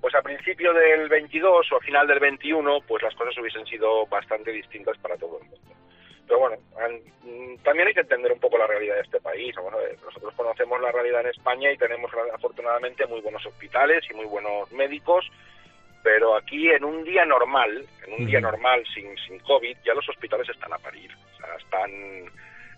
pues 0.00 0.14
a 0.14 0.22
principio 0.22 0.72
del 0.72 1.08
22 1.08 1.72
o 1.72 1.76
a 1.76 1.80
final 1.80 2.06
del 2.06 2.20
21, 2.20 2.80
pues 2.86 3.02
las 3.02 3.14
cosas 3.14 3.36
hubiesen 3.38 3.66
sido 3.66 4.06
bastante 4.06 4.52
distintas 4.52 4.96
para 4.98 5.16
todo 5.16 5.40
el 5.40 5.48
mundo. 5.48 5.75
Pero 6.26 6.40
bueno, 6.40 6.56
mm, 7.22 7.56
también 7.62 7.88
hay 7.88 7.94
que 7.94 8.00
entender 8.00 8.32
un 8.32 8.40
poco 8.40 8.58
la 8.58 8.66
realidad 8.66 8.96
de 8.96 9.02
este 9.02 9.20
país. 9.20 9.54
Bueno, 9.60 9.78
eh, 9.80 9.96
nosotros 10.04 10.34
conocemos 10.34 10.80
la 10.80 10.90
realidad 10.92 11.20
en 11.20 11.28
España 11.28 11.70
y 11.70 11.78
tenemos 11.78 12.10
afortunadamente 12.34 13.06
muy 13.06 13.20
buenos 13.20 13.44
hospitales 13.46 14.04
y 14.10 14.14
muy 14.14 14.26
buenos 14.26 14.70
médicos, 14.72 15.24
pero 16.02 16.36
aquí 16.36 16.68
en 16.70 16.84
un 16.84 17.04
día 17.04 17.24
normal, 17.24 17.84
en 18.06 18.12
un 18.20 18.26
día 18.26 18.40
normal 18.40 18.82
sin, 18.94 19.16
sin 19.26 19.38
COVID, 19.40 19.76
ya 19.84 19.94
los 19.94 20.08
hospitales 20.08 20.48
están 20.48 20.72
a 20.72 20.78
parir. 20.78 21.10
O 21.34 21.36
sea, 21.38 21.54
están, 21.56 21.90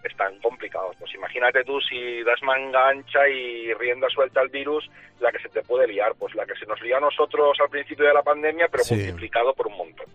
están 0.04 0.38
complicados. 0.40 0.96
Pues 0.98 1.14
imagínate 1.14 1.64
tú 1.64 1.80
si 1.80 2.22
das 2.22 2.42
manga 2.42 2.88
ancha 2.88 3.28
y 3.28 3.72
rienda 3.74 4.08
suelta 4.10 4.40
al 4.40 4.48
virus, 4.48 4.90
la 5.20 5.32
que 5.32 5.38
se 5.40 5.48
te 5.48 5.62
puede 5.62 5.86
liar, 5.86 6.12
pues 6.18 6.34
la 6.34 6.46
que 6.46 6.54
se 6.54 6.66
nos 6.66 6.80
lió 6.82 6.96
a 6.98 7.00
nosotros 7.00 7.58
al 7.60 7.68
principio 7.70 8.06
de 8.06 8.14
la 8.14 8.22
pandemia, 8.22 8.68
pero 8.70 8.84
Sí. 8.84 8.94
multiplicado 8.94 9.54
por 9.54 9.66
un 9.68 9.76
montón. 9.76 10.06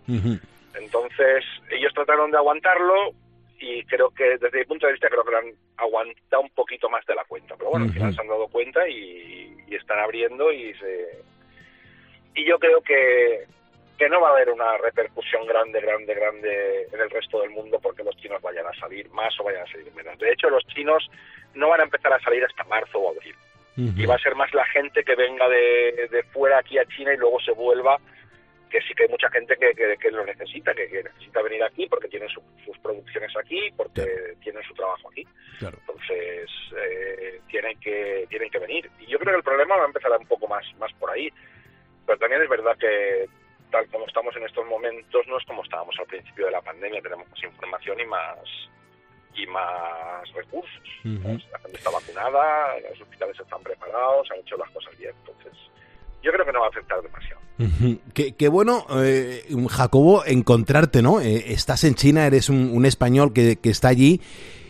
Entonces, 0.75 1.43
ellos 1.69 1.93
trataron 1.93 2.31
de 2.31 2.37
aguantarlo 2.37 3.11
y 3.63 3.83
creo 3.85 4.09
que, 4.09 4.37
desde 4.37 4.59
mi 4.59 4.65
punto 4.65 4.87
de 4.87 4.93
vista, 4.93 5.07
creo 5.07 5.23
que 5.23 5.31
lo 5.31 5.37
han 5.37 5.53
aguantado 5.77 6.41
un 6.43 6.49
poquito 6.49 6.89
más 6.89 7.05
de 7.05 7.15
la 7.15 7.23
cuenta. 7.23 7.55
Pero 7.55 7.69
bueno, 7.69 7.85
al 7.85 7.93
final 7.93 8.13
se 8.13 8.21
han 8.21 8.27
dado 8.27 8.47
cuenta 8.49 8.87
y, 8.89 9.55
y 9.67 9.75
están 9.75 9.99
abriendo 9.99 10.51
y 10.51 10.73
se... 10.75 11.23
Y 12.35 12.45
yo 12.45 12.59
creo 12.59 12.81
que, 12.81 13.45
que 13.97 14.09
no 14.09 14.19
va 14.19 14.29
a 14.29 14.31
haber 14.33 14.49
una 14.49 14.77
repercusión 14.79 15.45
grande, 15.47 15.79
grande, 15.79 16.13
grande 16.13 16.87
en 16.91 16.99
el 16.99 17.09
resto 17.09 17.39
del 17.39 17.51
mundo 17.51 17.79
porque 17.81 18.03
los 18.03 18.17
chinos 18.17 18.41
vayan 18.41 18.65
a 18.65 18.73
salir 18.73 19.09
más 19.11 19.39
o 19.39 19.43
vayan 19.43 19.63
a 19.63 19.71
salir 19.71 19.93
menos. 19.93 20.17
De 20.19 20.31
hecho, 20.31 20.49
los 20.49 20.65
chinos 20.67 21.09
no 21.53 21.69
van 21.69 21.81
a 21.81 21.83
empezar 21.83 22.11
a 22.11 22.19
salir 22.19 22.43
hasta 22.43 22.65
marzo 22.65 22.99
o 22.99 23.11
abril. 23.11 23.35
Y 23.75 24.05
va 24.05 24.15
a 24.15 24.19
ser 24.19 24.35
más 24.35 24.53
la 24.53 24.65
gente 24.65 25.03
que 25.03 25.15
venga 25.15 25.49
de, 25.49 26.07
de 26.11 26.23
fuera 26.31 26.59
aquí 26.59 26.77
a 26.77 26.85
China 26.85 27.11
y 27.11 27.17
luego 27.17 27.39
se 27.39 27.53
vuelva, 27.53 27.97
que 28.73 28.81
sí 28.81 28.93
que 28.95 29.03
hay 29.03 29.09
mucha 29.09 29.29
gente 29.29 29.55
que, 29.55 29.71
que, 29.75 29.95
que 30.01 30.09
lo 30.09 30.25
necesita, 30.25 30.73
que, 30.73 30.87
que 30.89 31.03
necesita 31.03 31.43
venir 31.43 31.61
aquí 31.63 31.85
porque 31.87 32.07
tienen 32.07 32.27
su- 32.29 32.41
sus 32.65 32.75
producciones 32.79 33.31
aquí, 33.37 33.69
porque 33.77 34.01
tienen 34.41 34.63
su 34.63 34.73
trabajo 34.73 35.09
aquí. 35.11 35.27
Entonces, 35.79 36.49
eh, 36.75 37.39
tienen, 37.49 37.79
que, 37.79 38.25
tienen 38.29 38.49
que 38.49 38.57
venir. 38.57 38.89
Y 38.99 39.05
yo 39.05 39.19
creo 39.19 39.33
que 39.33 39.37
el 39.37 39.43
problema 39.43 39.75
va 39.77 39.83
a 39.83 39.85
empezar 39.85 40.11
un 40.19 40.25
poco 40.25 40.47
más, 40.47 40.65
más 40.79 40.91
por 40.93 41.11
ahí. 41.11 41.29
Pero 42.07 42.17
también 42.17 42.41
es 42.41 42.49
verdad 42.49 42.75
que 42.79 43.27
tal 43.69 43.87
como 43.89 44.07
estamos 44.07 44.35
en 44.35 44.43
estos 44.43 44.65
momentos 44.65 45.27
no 45.27 45.37
es 45.37 45.45
como 45.45 45.63
estábamos 45.63 45.95
al 45.99 46.07
principio 46.07 46.45
de 46.45 46.51
la 46.51 46.61
pandemia, 46.61 46.99
tenemos 47.01 47.29
más 47.29 47.43
información 47.43 47.99
y 47.99 48.05
más 48.05 48.39
y 49.35 49.45
más 49.47 50.31
recursos. 50.33 50.81
La 51.51 51.59
gente 51.59 51.77
está 51.77 51.89
vacunada, 51.91 52.79
los 52.89 53.01
hospitales 53.01 53.39
están 53.39 53.61
preparados, 53.63 54.29
han 54.31 54.39
hecho 54.39 54.57
las 54.57 54.69
cosas 54.71 54.97
bien. 54.97 55.13
Entonces, 55.25 55.53
yo 56.23 56.31
creo 56.31 56.45
que 56.45 56.51
no 56.53 56.61
va 56.61 56.67
a 56.67 56.69
afectar 56.69 57.01
demasiado. 57.01 57.41
Qué, 58.13 58.33
qué 58.33 58.47
bueno, 58.47 58.85
eh, 58.95 59.45
Jacobo, 59.69 60.23
encontrarte, 60.25 61.01
¿no? 61.01 61.21
Eh, 61.21 61.53
estás 61.53 61.83
en 61.83 61.95
China, 61.95 62.25
eres 62.25 62.49
un, 62.49 62.71
un 62.73 62.85
español 62.85 63.31
que, 63.33 63.57
que 63.57 63.69
está 63.69 63.89
allí 63.89 64.21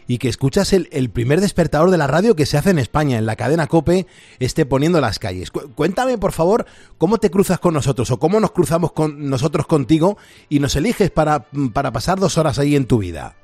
y 0.06 0.18
que 0.18 0.28
escuchas 0.28 0.74
el, 0.74 0.89
el 0.91 1.10
primer 1.10 1.39
despertador 1.39 1.89
de 1.89 1.97
la 1.97 2.08
radio 2.08 2.36
que 2.36 2.45
se 2.45 2.58
hace 2.58 2.72
en 2.72 2.80
España, 2.80 3.18
en 3.18 3.26
la 3.26 3.38
cadena 3.38 3.68
COPE, 3.68 4.06
esté 4.39 4.66
poniendo 4.66 4.99
las 4.99 5.18
calles. 5.18 5.49
Cu- 5.49 5.72
cuéntame, 5.76 6.18
por 6.18 6.34
favor, 6.34 6.66
cómo 6.97 7.20
te 7.20 7.32
cruzas 7.32 7.58
con 7.60 7.74
nosotros 7.74 8.12
o 8.12 8.20
cómo 8.20 8.41
nos 8.41 8.51
cruzamos 8.51 8.91
con 8.91 9.30
nosotros 9.30 9.66
contigo 9.66 10.18
y 10.49 10.60
nos 10.60 10.76
eliges 10.76 11.10
para, 11.10 11.45
para 11.74 11.91
pasar 11.93 12.20
dos 12.20 12.38
horas 12.38 12.60
ahí 12.60 12.76
en 12.76 12.86
tu 12.86 12.97
vida. 12.97 13.36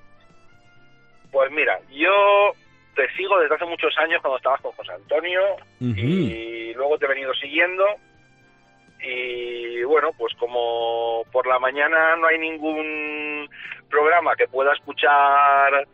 Pues 1.31 1.49
mira, 1.51 1.79
yo 1.91 2.09
te 2.99 3.09
sigo 3.13 3.39
desde 3.39 3.55
hace 3.55 3.65
muchos 3.65 3.97
años 3.97 4.21
cuando 4.21 4.35
estabas 4.35 4.59
con 4.59 4.73
José 4.73 4.91
Antonio 4.91 5.41
y 5.79 6.73
luego 6.73 6.97
te 6.97 7.05
he 7.05 7.07
venido 7.07 7.33
siguiendo. 7.33 7.85
Y 9.01 9.81
bueno, 9.83 10.09
pues 10.17 10.33
como 10.35 11.23
por 11.31 11.47
la 11.47 11.59
mañana 11.59 12.17
no 12.17 12.27
hay 12.27 12.37
ningún 12.37 13.49
programa 13.89 14.35
que 14.35 14.49
pueda 14.49 14.73
escuchar 14.73 15.87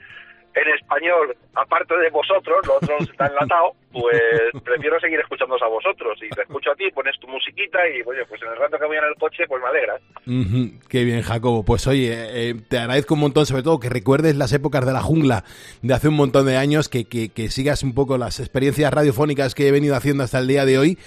en 0.56 0.74
español, 0.74 1.36
aparte 1.54 1.96
de 1.98 2.10
vosotros, 2.10 2.58
lo 2.66 2.76
otro 2.78 2.96
está 3.00 3.28
enlatado, 3.28 3.74
pues 3.92 4.22
prefiero 4.64 5.00
seguir 5.00 5.20
escuchándoos 5.20 5.62
a 5.62 5.68
vosotros. 5.68 6.18
Y 6.24 6.30
te 6.30 6.42
escucho 6.44 6.72
a 6.72 6.76
ti, 6.76 6.86
pones 6.94 7.20
tu 7.20 7.28
musiquita 7.28 7.80
y, 7.90 8.02
oye, 8.08 8.26
pues 8.28 8.42
en 8.42 8.50
el 8.50 8.58
rato 8.58 8.78
que 8.80 8.86
voy 8.86 8.98
en 8.98 9.04
el 9.04 9.16
coche, 9.20 9.44
pues 9.48 9.62
me 9.62 9.68
alegra. 9.70 9.96
Ujú, 10.26 10.80
Qué 10.90 11.04
bien, 11.04 11.22
Jacobo. 11.22 11.64
Pues 11.64 11.86
oye, 11.88 12.12
eh, 12.50 12.56
te 12.70 12.78
agradezco 12.80 13.14
un 13.16 13.20
montón, 13.22 13.46
sobre 13.46 13.64
todo 13.64 13.80
que 13.80 13.90
recuerdes 13.90 14.36
las 14.36 14.54
épocas 14.54 14.86
de 14.86 14.94
la 14.94 15.02
jungla 15.02 15.44
de 15.82 15.94
hace 15.94 16.08
un 16.08 16.16
montón 16.16 16.46
de 16.46 16.58
años, 16.58 16.90
que, 16.90 17.06
que, 17.06 17.30
que 17.30 17.50
sigas 17.50 17.84
un 17.84 17.94
poco 17.94 18.18
las 18.18 18.40
experiencias 18.40 18.94
radiofónicas 18.94 19.56
que 19.56 19.68
he 19.68 19.72
venido 19.72 19.96
haciendo 19.96 20.24
hasta 20.24 20.40
el 20.40 20.48
día 20.48 20.66
de 20.66 20.78
hoy 20.78 20.98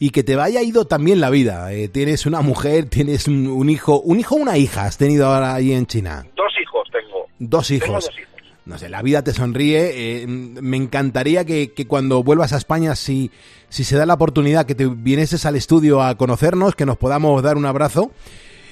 y 0.00 0.10
que 0.10 0.22
te 0.24 0.34
vaya 0.36 0.60
ido 0.62 0.86
también 0.86 1.20
la 1.20 1.30
vida. 1.30 1.72
Eh, 1.72 1.88
tienes 1.88 2.26
una 2.26 2.40
mujer, 2.42 2.88
tienes 2.90 3.28
un, 3.28 3.46
un 3.46 3.70
hijo, 3.70 4.00
un 4.00 4.18
hijo 4.18 4.34
o 4.34 4.38
una 4.38 4.56
hija 4.58 4.86
has 4.86 4.98
tenido 4.98 5.26
ahora 5.26 5.54
ahí 5.54 5.72
en 5.72 5.86
China. 5.86 6.26
Dos 6.36 6.52
hijos 6.60 6.88
tengo. 6.90 7.26
Dos 7.38 7.68
Tengo 7.68 7.84
hijos. 7.84 8.04
dos 8.06 8.18
hijos. 8.18 8.33
No 8.66 8.78
sé, 8.78 8.88
la 8.88 9.02
vida 9.02 9.22
te 9.22 9.32
sonríe. 9.32 10.22
eh, 10.22 10.26
me 10.26 10.76
encantaría 10.76 11.44
que, 11.44 11.72
que 11.72 11.86
cuando 11.86 12.22
vuelvas 12.22 12.52
a 12.52 12.56
España, 12.56 12.94
si, 12.94 13.30
si 13.68 13.84
se 13.84 13.96
da 13.96 14.06
la 14.06 14.14
oportunidad, 14.14 14.66
que 14.66 14.74
te 14.74 14.86
vinieses 14.86 15.44
al 15.44 15.56
estudio 15.56 16.02
a 16.02 16.16
conocernos, 16.16 16.74
que 16.74 16.86
nos 16.86 16.96
podamos 16.96 17.42
dar 17.42 17.56
un 17.56 17.66
abrazo 17.66 18.10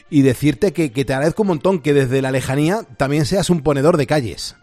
y 0.08 0.22
decirte 0.22 0.72
que, 0.72 0.92
que 0.92 1.04
te 1.04 1.12
agradezco 1.12 1.42
un 1.42 1.48
montón 1.48 1.80
que 1.80 1.92
desde 1.92 2.22
la 2.22 2.30
lejanía 2.30 2.82
también 2.96 3.26
seas 3.26 3.50
un 3.50 3.62
ponedor 3.62 3.96
de 3.96 4.06
calles. 4.06 4.56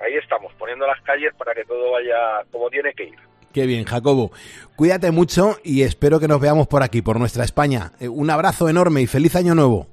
Ahí 0.00 0.14
estamos, 0.22 0.52
poniendo 0.58 0.86
las 0.86 1.00
calles 1.02 1.32
para 1.38 1.54
que 1.54 1.64
todo 1.64 1.92
vaya 1.92 2.44
como 2.52 2.68
tiene 2.68 2.92
que 2.94 3.04
ir. 3.04 3.16
Qué 3.52 3.64
bien, 3.64 3.84
Jacobo. 3.84 4.32
Cuídate 4.76 5.10
mucho 5.10 5.56
y 5.64 5.80
espero 5.82 6.20
que 6.20 6.28
nos 6.28 6.40
veamos 6.40 6.68
por 6.68 6.82
aquí, 6.82 7.00
por 7.00 7.18
nuestra 7.18 7.42
España. 7.44 7.92
Eh, 8.00 8.08
un 8.08 8.28
abrazo 8.30 8.68
enorme 8.68 9.00
y 9.00 9.06
feliz 9.06 9.34
año 9.34 9.54
nuevo. 9.54 9.86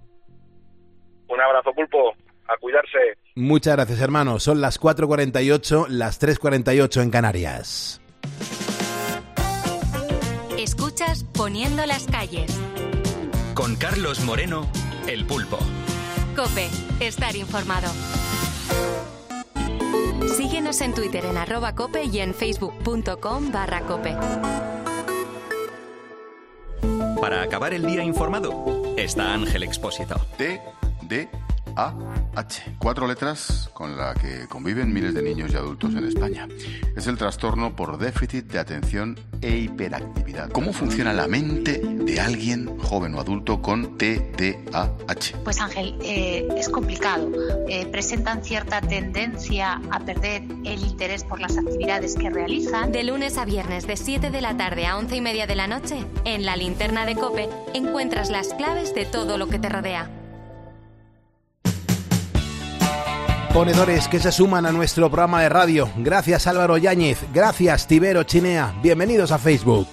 Un 1.29 1.39
abrazo, 1.39 1.71
pulpo. 1.73 2.13
A 2.47 2.57
cuidarse. 2.59 3.17
Muchas 3.35 3.75
gracias, 3.75 4.01
hermano. 4.01 4.39
Son 4.39 4.61
las 4.61 4.79
4.48, 4.79 5.87
las 5.87 6.21
3.48 6.21 7.01
en 7.01 7.11
Canarias. 7.11 8.01
Escuchas 10.57 11.25
Poniendo 11.33 11.85
las 11.85 12.05
calles. 12.05 12.57
Con 13.53 13.75
Carlos 13.75 14.23
Moreno, 14.23 14.69
el 15.07 15.25
pulpo. 15.25 15.57
Cope, 16.35 16.69
estar 16.99 17.35
informado. 17.35 17.91
Síguenos 20.37 20.81
en 20.81 20.93
Twitter 20.93 21.25
en 21.25 21.37
arroba 21.37 21.75
cope 21.75 22.05
y 22.05 22.19
en 22.19 22.33
facebook.com 22.33 23.51
barra 23.51 23.81
cope. 23.81 24.15
Para 27.19 27.41
acabar 27.41 27.73
el 27.73 27.85
día 27.85 28.03
informado, 28.03 28.95
está 28.97 29.33
Ángel 29.33 29.63
Expósito. 29.63 30.15
T, 30.37 30.61
D, 31.03 31.29
TDAH, 31.75 32.77
cuatro 32.77 33.07
letras 33.07 33.69
con 33.73 33.97
la 33.97 34.13
que 34.13 34.47
conviven 34.47 34.93
miles 34.93 35.13
de 35.13 35.21
niños 35.21 35.51
y 35.53 35.55
adultos 35.55 35.93
en 35.95 36.05
España. 36.05 36.47
Es 36.95 37.07
el 37.07 37.17
trastorno 37.17 37.75
por 37.75 37.97
déficit 37.97 38.45
de 38.45 38.59
atención 38.59 39.19
e 39.41 39.57
hiperactividad. 39.57 40.49
¿Cómo 40.49 40.73
funciona 40.73 41.13
la 41.13 41.27
mente 41.27 41.79
de 41.79 42.19
alguien 42.19 42.77
joven 42.79 43.15
o 43.15 43.19
adulto 43.19 43.61
con 43.61 43.97
TDAH? 43.97 45.43
Pues 45.43 45.59
Ángel, 45.59 45.95
eh, 46.03 46.47
es 46.57 46.69
complicado. 46.69 47.31
Eh, 47.67 47.85
presentan 47.87 48.43
cierta 48.43 48.81
tendencia 48.81 49.81
a 49.91 49.99
perder 49.99 50.43
el 50.63 50.83
interés 50.83 51.23
por 51.23 51.39
las 51.39 51.57
actividades 51.57 52.15
que 52.15 52.29
realizan. 52.29 52.91
De 52.91 53.03
lunes 53.03 53.37
a 53.37 53.45
viernes, 53.45 53.87
de 53.87 53.97
7 53.97 54.29
de 54.29 54.41
la 54.41 54.55
tarde 54.57 54.85
a 54.85 54.97
11 54.97 55.15
y 55.15 55.21
media 55.21 55.47
de 55.47 55.55
la 55.55 55.67
noche, 55.67 56.05
en 56.25 56.45
la 56.45 56.55
linterna 56.55 57.05
de 57.05 57.15
Cope 57.15 57.49
encuentras 57.73 58.29
las 58.29 58.53
claves 58.53 58.93
de 58.93 59.05
todo 59.05 59.37
lo 59.37 59.47
que 59.47 59.59
te 59.59 59.69
rodea. 59.69 60.22
Ponedores 63.53 64.07
que 64.07 64.19
se 64.19 64.31
suman 64.31 64.65
a 64.65 64.71
nuestro 64.71 65.11
programa 65.11 65.43
de 65.43 65.49
radio. 65.49 65.87
Gracias 65.97 66.47
Álvaro 66.47 66.75
Yáñez, 66.77 67.19
gracias 67.31 67.85
Tibero 67.85 68.23
Chinea. 68.23 68.73
Bienvenidos 68.81 69.31
a 69.31 69.37
Facebook. 69.37 69.89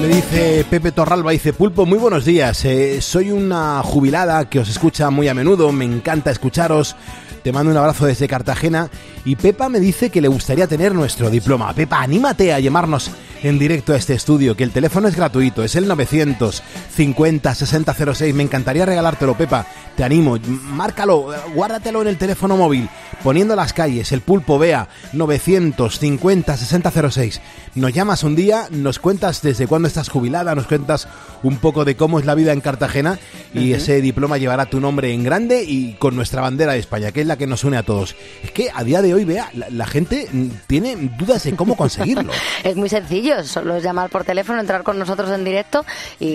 Me 0.00 0.06
dice 0.06 0.64
Pepe 0.70 0.92
Torralba, 0.92 1.32
dice 1.32 1.52
Pulpo, 1.52 1.84
muy 1.84 1.98
buenos 1.98 2.24
días. 2.24 2.64
eh, 2.64 3.00
soy 3.00 3.32
una 3.32 3.82
jubilada 3.82 4.48
que 4.48 4.60
os 4.60 4.68
escucha 4.68 5.10
muy 5.10 5.26
a 5.26 5.34
menudo, 5.34 5.72
me 5.72 5.84
encanta 5.84 6.30
escucharos. 6.30 6.94
Te 7.42 7.52
mando 7.52 7.70
un 7.70 7.76
abrazo 7.76 8.06
desde 8.06 8.28
Cartagena. 8.28 8.90
Y 9.24 9.36
Pepa 9.36 9.68
me 9.68 9.80
dice 9.80 10.10
que 10.10 10.20
le 10.20 10.28
gustaría 10.28 10.66
tener 10.66 10.94
nuestro 10.94 11.30
diploma. 11.30 11.72
Pepa, 11.74 12.00
anímate 12.00 12.52
a 12.52 12.60
llamarnos 12.60 13.10
en 13.42 13.58
directo 13.58 13.92
a 13.92 13.96
este 13.96 14.14
estudio, 14.14 14.56
que 14.56 14.64
el 14.64 14.72
teléfono 14.72 15.08
es 15.08 15.16
gratuito, 15.16 15.62
es 15.62 15.76
el 15.76 15.86
950 15.86 17.54
6006. 17.54 18.34
Me 18.34 18.42
encantaría 18.42 18.86
regalártelo, 18.86 19.36
Pepa. 19.36 19.66
Te 19.96 20.04
animo, 20.04 20.38
márcalo, 20.62 21.28
guárdatelo 21.54 22.02
en 22.02 22.08
el 22.08 22.18
teléfono 22.18 22.56
móvil, 22.56 22.88
poniendo 23.24 23.56
las 23.56 23.72
calles, 23.72 24.12
el 24.12 24.20
pulpo 24.20 24.56
vea 24.56 24.88
950 25.12 26.56
6006. 26.56 27.40
Nos 27.74 27.92
llamas 27.92 28.22
un 28.22 28.36
día, 28.36 28.68
nos 28.70 29.00
cuentas 29.00 29.42
desde 29.42 29.66
cuándo 29.66 29.88
estás 29.88 30.08
jubilada, 30.08 30.54
nos 30.54 30.68
cuentas 30.68 31.08
un 31.42 31.56
poco 31.56 31.84
de 31.84 31.96
cómo 31.96 32.20
es 32.20 32.26
la 32.26 32.36
vida 32.36 32.52
en 32.52 32.60
Cartagena 32.60 33.18
y 33.52 33.72
ese 33.72 34.00
diploma 34.00 34.38
llevará 34.38 34.66
tu 34.66 34.78
nombre 34.78 35.12
en 35.12 35.24
grande 35.24 35.64
y 35.64 35.94
con 35.94 36.14
nuestra 36.14 36.42
bandera 36.42 36.74
de 36.74 36.78
España, 36.78 37.10
que 37.10 37.22
la 37.28 37.36
que 37.36 37.46
nos 37.46 37.64
une 37.64 37.76
a 37.76 37.82
todos. 37.82 38.16
Es 38.42 38.50
que 38.50 38.68
a 38.74 38.82
día 38.84 39.02
de 39.02 39.14
hoy, 39.14 39.24
vea, 39.24 39.50
la, 39.54 39.68
la 39.70 39.86
gente 39.86 40.28
mm, 40.30 40.48
tiene 40.66 40.96
dudas 41.18 41.44
de 41.44 41.54
cómo 41.54 41.76
conseguirlo. 41.76 42.32
Es 42.64 42.76
muy 42.76 42.88
sencillo, 42.88 43.44
solo 43.44 43.76
es 43.76 43.82
llamar 43.84 44.10
por 44.10 44.24
teléfono, 44.24 44.60
entrar 44.60 44.82
con 44.82 44.98
nosotros 44.98 45.30
en 45.30 45.44
directo 45.44 45.84
y, 46.18 46.26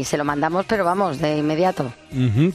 y 0.00 0.04
se 0.04 0.16
lo 0.16 0.24
mandamos, 0.24 0.64
pero 0.66 0.84
vamos, 0.84 1.18
de 1.20 1.38
inmediato. 1.38 1.92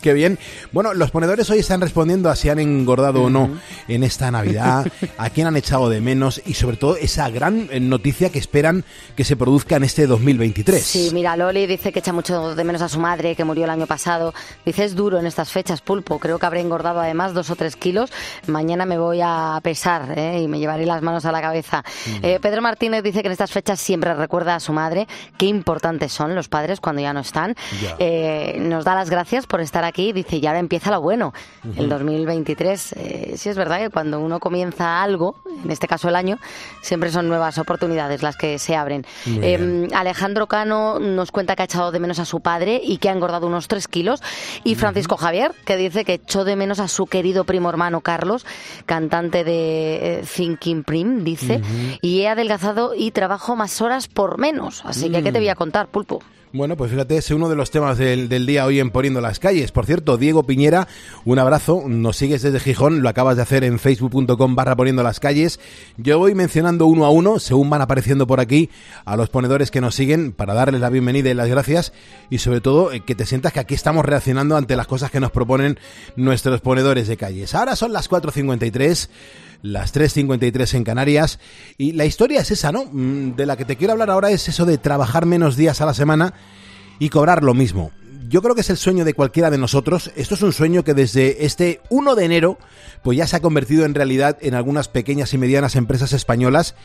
Qué 0.01 0.13
bien. 0.13 0.37
Bueno, 0.71 0.93
los 0.93 1.11
ponedores 1.11 1.49
hoy 1.49 1.59
están 1.59 1.79
respondiendo 1.79 2.29
a 2.29 2.35
si 2.35 2.49
han 2.49 2.59
engordado 2.59 3.23
o 3.23 3.29
no 3.29 3.49
en 3.87 4.03
esta 4.03 4.29
Navidad, 4.29 4.85
a 5.17 5.29
quién 5.29 5.47
han 5.47 5.55
echado 5.55 5.89
de 5.89 6.01
menos 6.01 6.41
y 6.45 6.55
sobre 6.55 6.77
todo 6.77 6.97
esa 6.97 7.29
gran 7.29 7.69
eh, 7.71 7.79
noticia 7.79 8.29
que 8.29 8.39
esperan 8.39 8.83
que 9.15 9.23
se 9.23 9.35
produzca 9.35 9.77
en 9.77 9.83
este 9.83 10.07
2023. 10.07 10.83
Sí, 10.83 11.09
mira, 11.13 11.37
Loli 11.37 11.67
dice 11.67 11.93
que 11.93 11.99
echa 11.99 12.11
mucho 12.11 12.55
de 12.55 12.63
menos 12.63 12.81
a 12.81 12.89
su 12.89 12.99
madre, 12.99 13.35
que 13.35 13.45
murió 13.45 13.63
el 13.63 13.69
año 13.69 13.87
pasado. 13.87 14.33
Dice, 14.65 14.83
es 14.83 14.95
duro 14.95 15.19
en 15.19 15.25
estas 15.25 15.51
fechas, 15.51 15.81
pulpo. 15.81 16.19
Creo 16.19 16.37
que 16.37 16.45
habré 16.45 16.59
engordado 16.59 16.99
además 16.99 17.24
dos 17.33 17.49
o 17.49 17.55
tres 17.55 17.75
kilos. 17.75 18.11
Mañana 18.47 18.85
me 18.85 18.97
voy 18.97 19.19
a 19.23 19.59
pesar 19.63 20.17
¿eh? 20.17 20.41
y 20.41 20.47
me 20.47 20.59
llevaré 20.59 20.85
las 20.85 21.01
manos 21.01 21.25
a 21.25 21.31
la 21.31 21.41
cabeza. 21.41 21.83
Eh, 22.21 22.39
Pedro 22.41 22.61
Martínez 22.61 23.03
dice 23.03 23.21
que 23.21 23.27
en 23.27 23.31
estas 23.31 23.51
fechas 23.51 23.79
siempre 23.79 24.13
recuerda 24.13 24.55
a 24.55 24.59
su 24.59 24.73
madre 24.73 25.07
qué 25.37 25.45
importantes 25.45 26.11
son 26.11 26.35
los 26.35 26.47
padres 26.49 26.79
cuando 26.79 27.01
ya 27.01 27.13
no 27.13 27.21
están. 27.21 27.55
Ya. 27.81 27.95
Eh, 27.99 28.57
nos 28.59 28.85
da 28.85 28.95
las 28.95 29.09
gracias 29.09 29.47
por 29.47 29.61
estar 29.61 29.83
aquí. 29.83 30.13
Dice, 30.13 30.37
y 30.37 30.45
ahora 30.45 30.59
empieza 30.59 30.91
lo 30.91 31.01
bueno. 31.01 31.33
Ujú. 31.63 31.81
El 31.81 31.89
2023, 31.89 32.93
eh, 32.93 33.33
sí 33.37 33.49
es 33.49 33.57
verdad 33.57 33.79
que 33.79 33.89
cuando 33.89 34.19
uno 34.19 34.39
comienza 34.39 35.01
algo, 35.01 35.35
en 35.63 35.71
este 35.71 35.87
caso 35.87 36.09
el 36.09 36.15
año, 36.15 36.37
siempre 36.81 37.11
son 37.11 37.27
nuevas 37.27 37.57
oportunidades 37.57 38.21
las 38.21 38.35
que 38.35 38.59
se 38.59 38.75
abren. 38.75 39.05
Bien. 39.25 39.89
Alejandro 39.93 40.47
Cano 40.47 40.99
nos 40.99 41.31
cuenta 41.31 41.55
que 41.55 41.63
ha 41.63 41.65
echado 41.65 41.91
de 41.91 41.99
menos 41.99 42.19
a 42.19 42.25
su 42.25 42.39
padre 42.39 42.81
y 42.83 42.97
que 42.97 43.09
ha 43.09 43.11
engordado 43.13 43.47
unos 43.47 43.67
3 43.67 43.87
kilos. 43.87 44.21
Y 44.63 44.75
Francisco 44.75 45.17
Javier, 45.17 45.53
que 45.65 45.77
dice 45.77 46.05
que 46.05 46.13
echó 46.13 46.43
de 46.43 46.55
menos 46.55 46.79
a 46.79 46.87
su 46.87 47.05
querido 47.15 47.45
primo 47.45 47.69
hermano 47.69 48.01
Carlos, 48.01 48.45
cantante 48.85 49.45
de 49.45 50.19
eh, 50.19 50.23
Thinking 50.35 50.83
Prim, 50.83 51.23
dice, 51.23 51.61
y 52.01 52.19
he 52.21 52.27
adelgazado 52.27 52.93
y 52.93 53.11
trabajo 53.11 53.55
más 53.55 53.79
horas 53.79 54.09
por 54.09 54.37
menos. 54.37 54.83
Así 54.83 55.09
que, 55.09 55.23
¿qué 55.23 55.31
te 55.31 55.39
Mm. 55.39 55.43
voy 55.43 55.49
a 55.49 55.55
contar, 55.55 55.87
Pulpo? 55.87 56.21
Bueno, 56.55 56.77
pues 56.77 56.89
fíjate, 56.89 57.17
es 57.17 57.31
uno 57.31 57.49
de 57.49 57.57
los 57.57 57.69
temas 57.69 57.97
del, 57.97 58.29
del 58.29 58.45
día 58.45 58.65
hoy 58.65 58.79
en 58.79 58.89
Poniendo 58.89 59.19
las 59.19 59.39
Calles. 59.39 59.73
Por 59.73 59.85
cierto, 59.85 60.15
Diego 60.15 60.43
Piñera, 60.43 60.87
un 61.25 61.37
abrazo, 61.37 61.83
nos 61.85 62.15
sigues 62.15 62.43
desde 62.43 62.61
Gijón, 62.61 63.01
lo 63.01 63.09
acabas 63.09 63.35
de 63.35 63.41
hacer 63.41 63.65
en 63.65 63.77
facebook.com 63.77 64.55
barra 64.55 64.73
Poniendo 64.73 65.03
las 65.03 65.19
Calles. 65.19 65.59
Yo 65.97 66.17
voy 66.17 66.33
mencionando 66.33 66.85
uno 66.85 67.03
a 67.05 67.09
uno, 67.09 67.39
según 67.39 67.69
van 67.69 67.81
apareciendo 67.81 68.25
por 68.25 68.39
aquí, 68.39 68.69
a 69.03 69.17
los 69.17 69.27
ponedores 69.27 69.69
que 69.69 69.81
nos 69.81 69.95
siguen, 69.95 70.31
para 70.31 70.53
darles 70.53 70.79
la 70.79 70.89
bienvenida 70.89 71.29
y 71.29 71.33
las 71.33 71.49
gracias, 71.49 71.91
y 72.29 72.37
sobre 72.37 72.61
todo 72.61 72.93
eh, 72.93 73.01
que 73.01 73.15
te 73.15 73.25
sientas 73.25 73.51
que 73.51 73.59
aquí 73.59 73.73
estamos 73.73 74.05
reaccionando 74.05 74.55
ante 74.55 74.77
las 74.77 74.87
cosas 74.87 75.11
que 75.11 75.19
nos 75.19 75.31
proponen 75.31 75.77
nuestros 76.15 76.61
ponedores 76.61 77.09
de 77.09 77.17
calles. 77.17 77.53
Ahora 77.53 77.75
son 77.75 77.91
las 77.91 78.09
4.53 78.09 79.09
las 79.61 79.95
3.53 79.95 80.75
en 80.75 80.83
Canarias. 80.83 81.39
Y 81.77 81.93
la 81.93 82.05
historia 82.05 82.41
es 82.41 82.51
esa, 82.51 82.71
¿no? 82.71 82.85
Mm, 82.91 83.35
De 83.35 83.45
la 83.45 83.57
que 83.57 83.65
te 83.65 83.75
quiero 83.75 83.93
hablar 83.93 84.11
ahora 84.11 84.29
es 84.29 84.47
eso 84.47 84.65
de 84.65 84.77
trabajar 84.77 85.25
menos 85.25 85.57
días 85.57 85.81
a 85.81 85.85
la 85.85 85.93
semana 85.93 86.33
y 86.99 87.09
cobrar 87.09 87.43
lo 87.43 87.53
mismo. 87.53 87.91
Yo 88.27 88.41
creo 88.41 88.55
que 88.55 88.61
es 88.61 88.69
el 88.69 88.77
sueño 88.77 89.05
de 89.05 89.13
cualquiera 89.13 89.51
de 89.51 89.57
nosotros. 89.57 90.11
Esto 90.15 90.35
es 90.35 90.41
un 90.41 90.51
sueño 90.51 90.83
que 90.83 90.93
desde 90.93 91.45
este 91.45 91.81
1 91.89 92.15
de 92.15 92.25
enero 92.25 92.57
pues 93.03 93.17
ya 93.17 93.27
se 93.27 93.35
ha 93.35 93.41
convertido 93.41 93.85
en 93.85 93.93
realidad 93.93 94.37
en 94.41 94.55
algunas 94.55 94.87
pequeñas 94.87 95.33
y 95.33 95.37
medianas 95.37 95.75
empresas 95.75 96.11
españolas. 96.11 96.75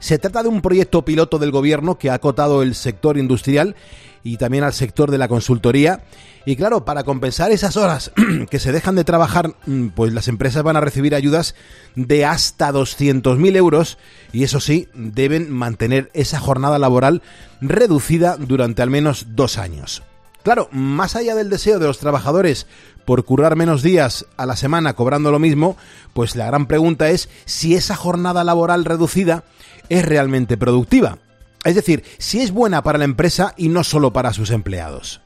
Se 0.00 0.18
trata 0.18 0.42
de 0.42 0.48
un 0.48 0.62
proyecto 0.62 1.04
piloto 1.04 1.38
del 1.38 1.52
gobierno 1.52 1.98
que 1.98 2.10
ha 2.10 2.14
acotado 2.14 2.62
el 2.62 2.74
sector 2.74 3.18
industrial 3.18 3.76
y 4.22 4.38
también 4.38 4.64
al 4.64 4.72
sector 4.72 5.10
de 5.10 5.18
la 5.18 5.28
consultoría. 5.28 6.02
Y 6.46 6.56
claro, 6.56 6.84
para 6.84 7.04
compensar 7.04 7.52
esas 7.52 7.76
horas 7.76 8.10
que 8.50 8.58
se 8.58 8.72
dejan 8.72 8.94
de 8.94 9.04
trabajar, 9.04 9.54
mm, 9.66 9.88
pues 9.88 10.12
las 10.12 10.28
empresas 10.28 10.62
van 10.62 10.76
a 10.76 10.80
recibir 10.80 11.14
ayudas 11.14 11.54
de 11.96 12.24
hasta 12.24 12.72
200.000 12.72 13.56
euros 13.56 13.98
y 14.32 14.44
eso 14.44 14.58
sí, 14.58 14.88
deben 14.94 15.50
mantener 15.52 16.10
esa 16.14 16.40
jornada 16.40 16.78
laboral 16.78 17.22
reducida 17.60 18.36
durante 18.38 18.82
al 18.82 18.90
menos 18.90 19.26
dos 19.36 19.58
años. 19.58 20.02
Claro, 20.42 20.70
más 20.72 21.16
allá 21.16 21.34
del 21.34 21.50
deseo 21.50 21.78
de 21.78 21.86
los 21.86 21.98
trabajadores 21.98 22.66
por 23.04 23.24
currar 23.24 23.56
menos 23.56 23.82
días 23.82 24.24
a 24.38 24.46
la 24.46 24.56
semana 24.56 24.94
cobrando 24.94 25.30
lo 25.30 25.38
mismo, 25.38 25.76
pues 26.14 26.36
la 26.36 26.46
gran 26.46 26.66
pregunta 26.66 27.10
es 27.10 27.28
si 27.44 27.74
esa 27.74 27.96
jornada 27.96 28.44
laboral 28.44 28.86
reducida 28.86 29.44
es 29.90 30.04
realmente 30.04 30.56
productiva. 30.56 31.18
Es 31.64 31.74
decir, 31.74 32.04
si 32.16 32.40
es 32.40 32.52
buena 32.52 32.82
para 32.82 32.96
la 32.96 33.04
empresa 33.04 33.52
y 33.58 33.68
no 33.68 33.84
solo 33.84 34.14
para 34.14 34.32
sus 34.32 34.50
empleados. 34.50 35.20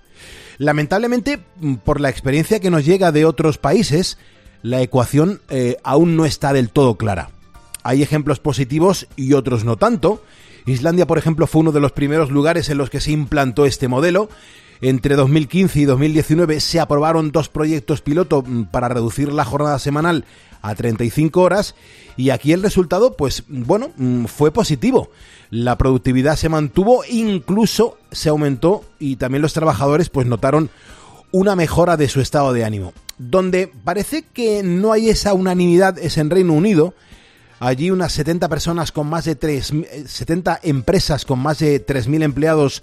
Lamentablemente, 0.58 1.38
mm, 1.60 1.74
por 1.76 2.00
la 2.00 2.10
experiencia 2.10 2.58
que 2.58 2.70
nos 2.70 2.84
llega 2.84 3.12
de 3.12 3.24
otros 3.24 3.58
países, 3.58 4.18
la 4.62 4.82
ecuación 4.82 5.40
eh, 5.48 5.76
aún 5.84 6.16
no 6.16 6.24
está 6.24 6.52
del 6.52 6.70
todo 6.70 6.96
clara. 6.96 7.30
Hay 7.84 8.02
ejemplos 8.02 8.40
positivos 8.40 9.06
y 9.14 9.34
otros 9.34 9.64
no 9.64 9.76
tanto. 9.76 10.24
Islandia, 10.66 11.06
por 11.06 11.18
ejemplo, 11.18 11.46
fue 11.46 11.60
uno 11.60 11.72
de 11.72 11.80
los 11.80 11.92
primeros 11.92 12.30
lugares 12.30 12.70
en 12.70 12.78
los 12.78 12.88
que 12.88 13.00
se 13.00 13.12
implantó 13.12 13.66
este 13.66 13.88
modelo. 13.88 14.30
Entre 14.80 15.16
2015 15.16 15.80
y 15.80 15.84
2019 15.84 16.60
se 16.60 16.80
aprobaron 16.80 17.32
dos 17.32 17.48
proyectos 17.48 18.00
piloto 18.00 18.42
mm, 18.42 18.64
para 18.64 18.88
reducir 18.88 19.32
la 19.32 19.44
jornada 19.44 19.78
semanal 19.78 20.24
a 20.62 20.74
35 20.74 21.40
horas 21.40 21.74
y 22.16 22.30
aquí 22.30 22.52
el 22.52 22.62
resultado, 22.62 23.16
pues 23.16 23.44
bueno, 23.48 23.90
mm, 23.96 24.26
fue 24.26 24.52
positivo. 24.52 25.10
La 25.50 25.76
productividad 25.76 26.36
se 26.36 26.48
mantuvo, 26.48 27.04
incluso 27.08 27.98
se 28.10 28.28
aumentó 28.28 28.84
y 28.98 29.16
también 29.16 29.42
los 29.42 29.52
trabajadores 29.52 30.08
pues 30.08 30.26
notaron 30.26 30.70
una 31.32 31.56
mejora 31.56 31.96
de 31.96 32.08
su 32.08 32.20
estado 32.20 32.52
de 32.52 32.64
ánimo. 32.64 32.92
Donde 33.18 33.70
parece 33.84 34.22
que 34.22 34.62
no 34.62 34.92
hay 34.92 35.08
esa 35.08 35.34
unanimidad 35.34 35.98
es 35.98 36.16
en 36.16 36.30
Reino 36.30 36.52
Unido. 36.52 36.94
Allí 37.60 37.90
unas 37.90 38.12
70 38.12 38.48
personas 38.48 38.92
con 38.92 39.08
más 39.08 39.24
de 39.24 39.36
3, 39.36 39.72
70 40.06 40.60
empresas 40.62 41.24
con 41.24 41.38
más 41.38 41.58
de 41.58 41.84
3.000 41.84 42.22
empleados 42.22 42.82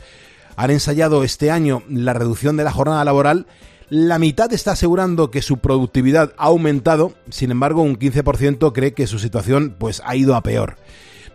han 0.56 0.72
ensayado 0.72 1.24
este 1.24 1.52
año 1.52 1.84
la 1.90 2.14
reducción 2.14 2.58
de 2.58 2.64
la 2.64 2.72
jornada 2.72 3.04
laboral. 3.06 3.48
La 3.90 4.20
mitad 4.20 4.52
está 4.54 4.72
asegurando 4.72 5.32
que 5.32 5.42
su 5.42 5.58
productividad 5.58 6.34
ha 6.38 6.46
aumentado, 6.46 7.14
sin 7.30 7.52
embargo 7.52 7.82
un 7.82 7.98
15% 7.98 8.72
cree 8.74 8.94
que 8.94 9.08
su 9.08 9.20
situación 9.20 9.76
pues 9.78 10.02
ha 10.06 10.16
ido 10.16 10.36
a 10.36 10.44
peor. 10.44 10.78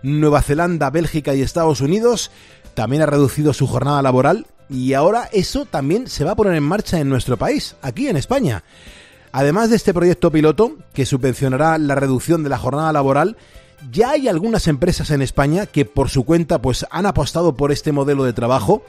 Nueva 0.03 0.43
Zelanda, 0.43 0.91
Bélgica 0.91 1.35
y 1.35 1.43
Estados 1.43 1.81
Unidos 1.81 2.31
también 2.75 3.03
ha 3.03 3.07
reducido 3.07 3.53
su 3.53 3.67
jornada 3.67 4.03
laboral 4.03 4.47
y 4.69 4.95
ahora 4.95 5.29
eso 5.33 5.64
también 5.64 6.07
se 6.09 6.25
va 6.25 6.33
a 6.33 6.37
poner 6.37 6.55
en 6.55 6.62
marcha 6.62 6.99
en 6.99 7.09
nuestro 7.09 7.37
país, 7.37 7.77
aquí 7.83 8.09
en 8.09 8.17
España. 8.17 8.64
Además 9.33 9.71
de 9.71 9.77
este 9.77 9.93
proyecto 9.93 10.31
piloto, 10.31 10.77
que 10.95 11.07
subvencionará 11.07 11.77
la 11.79 11.95
reducción 11.95 12.43
de 12.43 12.49
la 12.49 12.59
jornada 12.59 12.93
laboral, 12.93 13.37
ya 13.91 14.11
hay 14.11 14.28
algunas 14.28 14.68
empresas 14.68 15.11
en 15.11 15.22
España 15.22 15.66
que 15.66 15.84
por 15.84 16.09
su 16.09 16.24
cuenta 16.24 16.61
pues 16.61 16.87
han 16.91 17.07
apostado 17.07 17.57
por 17.57 17.72
este 17.72 17.93
modelo 17.93 18.24
de 18.24 18.32
trabajo. 18.32 18.84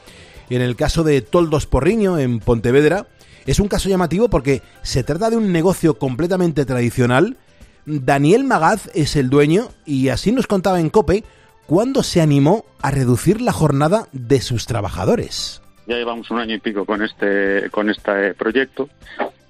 En 0.50 0.62
el 0.62 0.76
caso 0.76 1.04
de 1.04 1.22
Toldos 1.22 1.66
Porriño 1.66 2.18
en 2.18 2.40
Pontevedra, 2.40 3.08
es 3.46 3.60
un 3.60 3.68
caso 3.68 3.90
llamativo 3.90 4.30
porque 4.30 4.62
se 4.82 5.04
trata 5.04 5.30
de 5.30 5.38
un 5.38 5.52
negocio 5.52 5.98
completamente 5.98 6.66
tradicional. 6.66 7.38
Daniel 7.86 8.44
Magaz 8.44 8.90
es 8.94 9.16
el 9.16 9.30
dueño 9.30 9.70
y 9.86 10.10
así 10.10 10.32
nos 10.32 10.48
contaba 10.48 10.80
en 10.80 10.90
Cope 10.90 11.24
cuando 11.66 12.04
se 12.04 12.22
animó 12.22 12.66
a 12.82 12.92
reducir 12.92 13.42
la 13.42 13.52
jornada 13.52 14.08
de 14.12 14.42
sus 14.42 14.66
trabajadores. 14.66 15.62
Ya 15.86 15.96
llevamos 15.96 16.30
un 16.32 16.40
año 16.40 16.56
y 16.56 16.60
pico 16.60 16.86
con 16.86 17.02
este 17.02 17.70
con 17.72 17.90
este 17.90 18.34
proyecto 18.34 18.90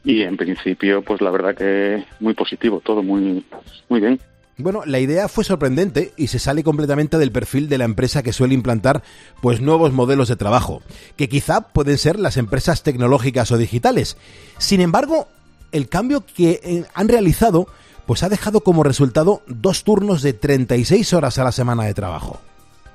y 0.03 0.21
en 0.21 0.37
principio 0.37 1.01
pues 1.01 1.21
la 1.21 1.31
verdad 1.31 1.55
que 1.55 2.05
muy 2.19 2.33
positivo, 2.33 2.81
todo 2.83 3.01
muy 3.01 3.43
muy 3.89 3.99
bien. 3.99 4.19
Bueno, 4.59 4.81
la 4.85 4.99
idea 4.99 5.27
fue 5.27 5.43
sorprendente 5.43 6.13
y 6.17 6.27
se 6.27 6.39
sale 6.39 6.63
completamente 6.63 7.19
del 7.19 7.31
perfil 7.31 7.69
de 7.69 7.77
la 7.77 7.85
empresa 7.85 8.23
que 8.23 8.33
suele 8.33 8.55
implantar 8.55 9.03
pues 9.41 9.61
nuevos 9.61 9.93
modelos 9.93 10.29
de 10.29 10.35
trabajo, 10.35 10.81
que 11.15 11.29
quizá 11.29 11.61
pueden 11.61 11.97
ser 11.99 12.17
las 12.19 12.37
empresas 12.37 12.81
tecnológicas 12.81 13.51
o 13.51 13.57
digitales. 13.57 14.17
Sin 14.57 14.81
embargo, 14.81 15.27
el 15.71 15.87
cambio 15.89 16.23
que 16.25 16.59
eh, 16.63 16.85
han 16.95 17.07
realizado 17.07 17.67
pues 18.07 18.23
ha 18.23 18.29
dejado 18.29 18.61
como 18.61 18.83
resultado 18.83 19.41
dos 19.47 19.83
turnos 19.83 20.21
de 20.23 20.33
36 20.33 21.13
horas 21.13 21.37
a 21.37 21.43
la 21.43 21.51
semana 21.51 21.83
de 21.83 21.93
trabajo. 21.93 22.39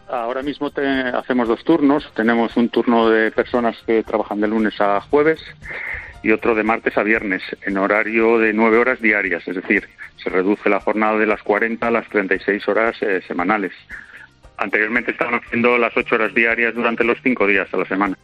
Ahora 0.08 0.42
mismo 0.42 0.70
te- 0.70 0.84
hacemos 0.86 1.46
dos 1.48 1.62
turnos. 1.64 2.02
Tenemos 2.16 2.56
un 2.56 2.70
turno 2.70 3.08
de 3.08 3.30
personas 3.30 3.76
que 3.86 4.02
trabajan 4.02 4.40
de 4.40 4.48
lunes 4.48 4.74
a 4.80 5.00
jueves 5.02 5.38
y 6.22 6.30
otro 6.30 6.54
de 6.54 6.62
martes 6.62 6.96
a 6.96 7.02
viernes 7.02 7.42
en 7.62 7.76
horario 7.76 8.38
de 8.38 8.52
nueve 8.52 8.78
horas 8.78 9.00
diarias. 9.00 9.46
Es 9.46 9.56
decir, 9.56 9.88
se 10.22 10.30
reduce 10.30 10.68
la 10.68 10.80
jornada 10.80 11.18
de 11.18 11.26
las 11.26 11.42
40 11.42 11.86
a 11.86 11.90
las 11.90 12.08
36 12.08 12.66
horas 12.68 12.96
eh, 13.02 13.20
semanales. 13.26 13.72
Anteriormente 14.56 15.10
estaban 15.10 15.34
haciendo 15.34 15.76
las 15.78 15.96
ocho 15.96 16.14
horas 16.14 16.34
diarias 16.34 16.74
durante 16.74 17.04
los 17.04 17.18
cinco 17.22 17.46
días 17.46 17.68
a 17.72 17.76
la 17.76 17.84
semana. 17.86 18.16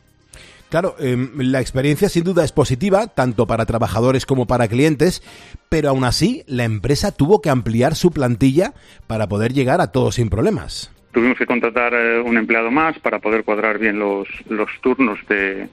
Claro, 0.69 0.97
em, 1.01 1.31
la 1.39 1.61
experiencia 1.61 2.11
sin 2.11 2.25
duda 2.25 2.45
es 2.45 2.53
positiva, 2.53 3.07
tanto 3.07 3.47
para 3.47 3.65
trabajadores 3.65 4.27
como 4.27 4.47
para 4.47 4.69
clientes, 4.69 5.23
pero 5.71 5.89
aún 5.89 6.05
así 6.05 6.45
la 6.47 6.65
empresa 6.65 7.11
tuvo 7.11 7.41
que 7.41 7.49
ampliar 7.49 7.95
su 7.95 8.11
plantilla 8.11 8.75
para 9.07 9.29
poder 9.29 9.55
llegar 9.55 9.81
a 9.81 9.93
todo 9.93 10.13
sin 10.13 10.29
problemas. 10.29 10.93
Tuvimos 11.13 11.39
que 11.39 11.47
contratar 11.47 11.95
eh, 11.95 12.21
un 12.21 12.37
empleado 12.37 12.71
más 12.71 12.99
para 12.99 13.19
poder 13.19 13.45
cuadrar 13.45 13.79
bien 13.79 13.99
los, 13.99 14.29
los 14.51 14.69
turnos 14.83 15.19
de, 15.27 15.69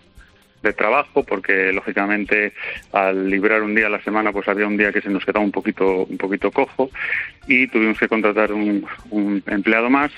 de 0.65 0.73
trabajo, 0.73 1.23
porque 1.23 1.71
lógicamente 1.71 2.53
al 2.91 3.29
librar 3.29 3.63
un 3.63 3.75
día 3.75 3.87
a 3.87 3.89
la 3.89 4.03
semana, 4.03 4.31
pues 4.31 4.47
había 4.47 4.67
un 4.67 4.77
día 4.77 4.91
que 4.91 5.01
se 5.01 5.09
nos 5.09 5.23
quedaba 5.23 5.45
un 5.45 5.51
poquito, 5.51 6.03
un 6.03 6.17
poquito 6.17 6.51
cojo 6.51 6.89
y 7.47 7.67
tuvimos 7.67 7.97
que 7.97 8.07
contratar 8.07 8.51
un, 8.51 8.85
un 9.11 9.41
empleado 9.47 9.89
más. 9.89 10.11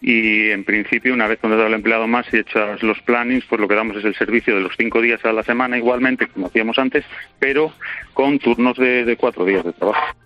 Y 0.00 0.50
en 0.50 0.64
principio, 0.64 1.14
una 1.14 1.28
vez 1.28 1.38
contratado 1.38 1.68
el 1.68 1.74
empleado 1.74 2.08
más 2.08 2.26
y 2.32 2.38
hechos 2.38 2.82
los 2.82 3.00
plannings, 3.02 3.44
pues 3.44 3.60
lo 3.60 3.68
que 3.68 3.74
damos 3.74 3.96
es 3.96 4.04
el 4.04 4.14
servicio 4.16 4.54
de 4.54 4.62
los 4.62 4.72
cinco 4.76 5.00
días 5.00 5.24
a 5.24 5.32
la 5.32 5.44
semana 5.44 5.78
igualmente, 5.78 6.26
como 6.26 6.46
hacíamos 6.46 6.78
antes, 6.78 7.04
pero 7.38 7.72
con 8.12 8.38
turnos 8.38 8.76
de, 8.78 9.04
de 9.04 9.16
cuatro 9.16 9.44
días 9.44 9.64
de 9.64 9.72
trabajo. 9.72 10.16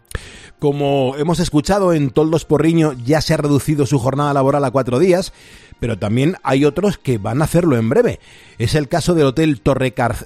Como 0.58 1.14
hemos 1.18 1.38
escuchado, 1.38 1.92
en 1.92 2.08
Toldos 2.08 2.46
Porriño 2.46 2.94
ya 3.04 3.20
se 3.20 3.34
ha 3.34 3.36
reducido 3.36 3.84
su 3.84 3.98
jornada 3.98 4.32
laboral 4.32 4.64
a 4.64 4.70
cuatro 4.70 4.98
días, 4.98 5.34
pero 5.80 5.98
también 5.98 6.36
hay 6.42 6.64
otros 6.64 6.98
que 6.98 7.18
van 7.18 7.40
a 7.42 7.44
hacerlo 7.44 7.76
en 7.76 7.88
breve. 7.88 8.20
Es 8.58 8.74
el 8.74 8.88
caso 8.88 9.14
del 9.14 9.26
Hotel 9.26 9.60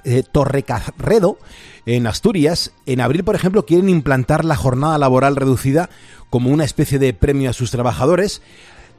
eh, 0.03 0.23
Torrecarredo 0.31 1.37
en 1.85 2.07
Asturias. 2.07 2.71
En 2.85 3.01
abril, 3.01 3.23
por 3.23 3.35
ejemplo, 3.35 3.65
quieren 3.65 3.89
implantar 3.89 4.45
la 4.45 4.55
jornada 4.55 4.97
laboral 4.97 5.35
reducida 5.35 5.89
como 6.29 6.49
una 6.49 6.63
especie 6.63 6.99
de 6.99 7.13
premio 7.13 7.49
a 7.49 7.53
sus 7.53 7.71
trabajadores. 7.71 8.41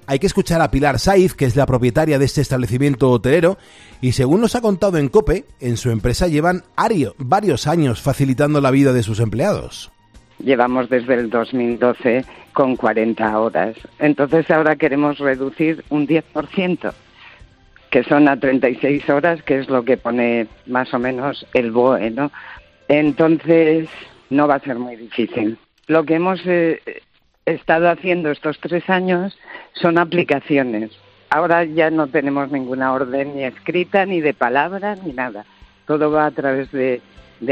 Hay 0.06 0.18
que 0.18 0.26
escuchar 0.26 0.60
a 0.60 0.70
Pilar 0.70 0.98
Saiz, 0.98 1.34
que 1.34 1.44
es 1.46 1.54
la 1.54 1.64
propietaria 1.64 2.18
de 2.18 2.24
este 2.24 2.40
establecimiento 2.40 3.08
hotelero, 3.08 3.56
y 4.00 4.12
según 4.12 4.40
nos 4.40 4.56
ha 4.56 4.60
contado 4.60 4.98
en 4.98 5.08
COPE, 5.08 5.46
en 5.60 5.76
su 5.76 5.90
empresa 5.90 6.26
llevan 6.26 6.64
ario- 6.76 7.14
varios 7.18 7.68
años 7.68 8.02
facilitando 8.02 8.60
la 8.60 8.72
vida 8.72 8.92
de 8.92 9.04
sus 9.04 9.20
empleados. 9.20 9.92
Llevamos 10.42 10.88
desde 10.88 11.14
el 11.14 11.30
2012 11.30 12.24
con 12.52 12.76
40 12.76 13.38
horas. 13.38 13.76
Entonces 13.98 14.50
ahora 14.50 14.76
queremos 14.76 15.18
reducir 15.18 15.84
un 15.88 16.06
10%, 16.06 16.92
que 17.90 18.02
son 18.04 18.28
a 18.28 18.38
36 18.38 19.08
horas, 19.08 19.42
que 19.42 19.58
es 19.58 19.68
lo 19.68 19.84
que 19.84 19.96
pone 19.96 20.48
más 20.66 20.92
o 20.94 20.98
menos 20.98 21.46
el 21.54 21.70
BOE. 21.70 22.12
Entonces 22.88 23.88
no 24.30 24.48
va 24.48 24.56
a 24.56 24.60
ser 24.60 24.78
muy 24.78 24.96
difícil. 24.96 25.58
Lo 25.86 26.04
que 26.04 26.14
hemos 26.14 26.40
eh, 26.46 26.80
estado 27.46 27.88
haciendo 27.88 28.30
estos 28.30 28.58
tres 28.58 28.88
años 28.90 29.38
son 29.74 29.96
aplicaciones. 29.96 30.90
Ahora 31.30 31.64
ya 31.64 31.90
no 31.90 32.08
tenemos 32.08 32.50
ninguna 32.50 32.92
orden 32.92 33.36
ni 33.36 33.44
escrita, 33.44 34.04
ni 34.06 34.20
de 34.20 34.34
palabra, 34.34 34.96
ni 34.96 35.12
nada. 35.12 35.46
Todo 35.86 36.10
va 36.10 36.26
a 36.26 36.30
través 36.30 36.70
de 36.72 37.00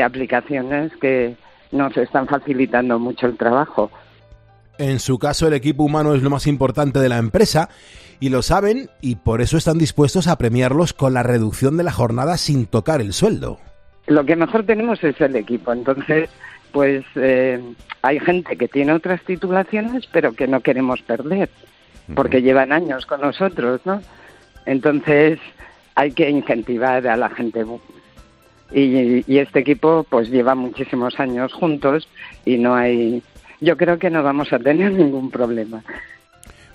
aplicaciones 0.02 0.92
que 0.96 1.36
nos 1.72 1.96
están 1.96 2.26
facilitando 2.26 2.98
mucho 2.98 3.26
el 3.26 3.36
trabajo. 3.36 3.90
En 4.78 4.98
su 4.98 5.18
caso, 5.18 5.46
el 5.46 5.52
equipo 5.52 5.84
humano 5.84 6.14
es 6.14 6.22
lo 6.22 6.30
más 6.30 6.46
importante 6.46 7.00
de 7.00 7.08
la 7.08 7.18
empresa 7.18 7.68
y 8.18 8.30
lo 8.30 8.42
saben 8.42 8.88
y 9.00 9.16
por 9.16 9.42
eso 9.42 9.56
están 9.56 9.78
dispuestos 9.78 10.26
a 10.26 10.38
premiarlos 10.38 10.92
con 10.92 11.12
la 11.12 11.22
reducción 11.22 11.76
de 11.76 11.84
la 11.84 11.92
jornada 11.92 12.36
sin 12.38 12.66
tocar 12.66 13.00
el 13.00 13.12
sueldo. 13.12 13.58
Lo 14.06 14.24
que 14.24 14.36
mejor 14.36 14.64
tenemos 14.64 15.02
es 15.04 15.20
el 15.20 15.36
equipo. 15.36 15.72
Entonces, 15.72 16.30
pues 16.72 17.04
eh, 17.16 17.60
hay 18.02 18.20
gente 18.20 18.56
que 18.56 18.68
tiene 18.68 18.92
otras 18.92 19.22
titulaciones, 19.22 20.06
pero 20.10 20.32
que 20.32 20.46
no 20.46 20.60
queremos 20.60 21.02
perder, 21.02 21.50
porque 22.14 22.42
llevan 22.42 22.72
años 22.72 23.06
con 23.06 23.20
nosotros, 23.20 23.80
¿no? 23.84 24.00
Entonces, 24.66 25.38
hay 25.94 26.12
que 26.12 26.30
incentivar 26.30 27.06
a 27.06 27.16
la 27.16 27.28
gente. 27.30 27.64
Y, 28.72 29.38
este 29.38 29.60
equipo, 29.60 30.06
pues 30.08 30.30
lleva 30.30 30.54
muchísimos 30.54 31.18
años 31.18 31.52
juntos 31.52 32.08
y 32.44 32.58
no 32.58 32.74
hay. 32.74 33.22
Yo 33.60 33.76
creo 33.76 33.98
que 33.98 34.10
no 34.10 34.22
vamos 34.22 34.52
a 34.52 34.58
tener 34.58 34.92
ningún 34.92 35.30
problema. 35.30 35.82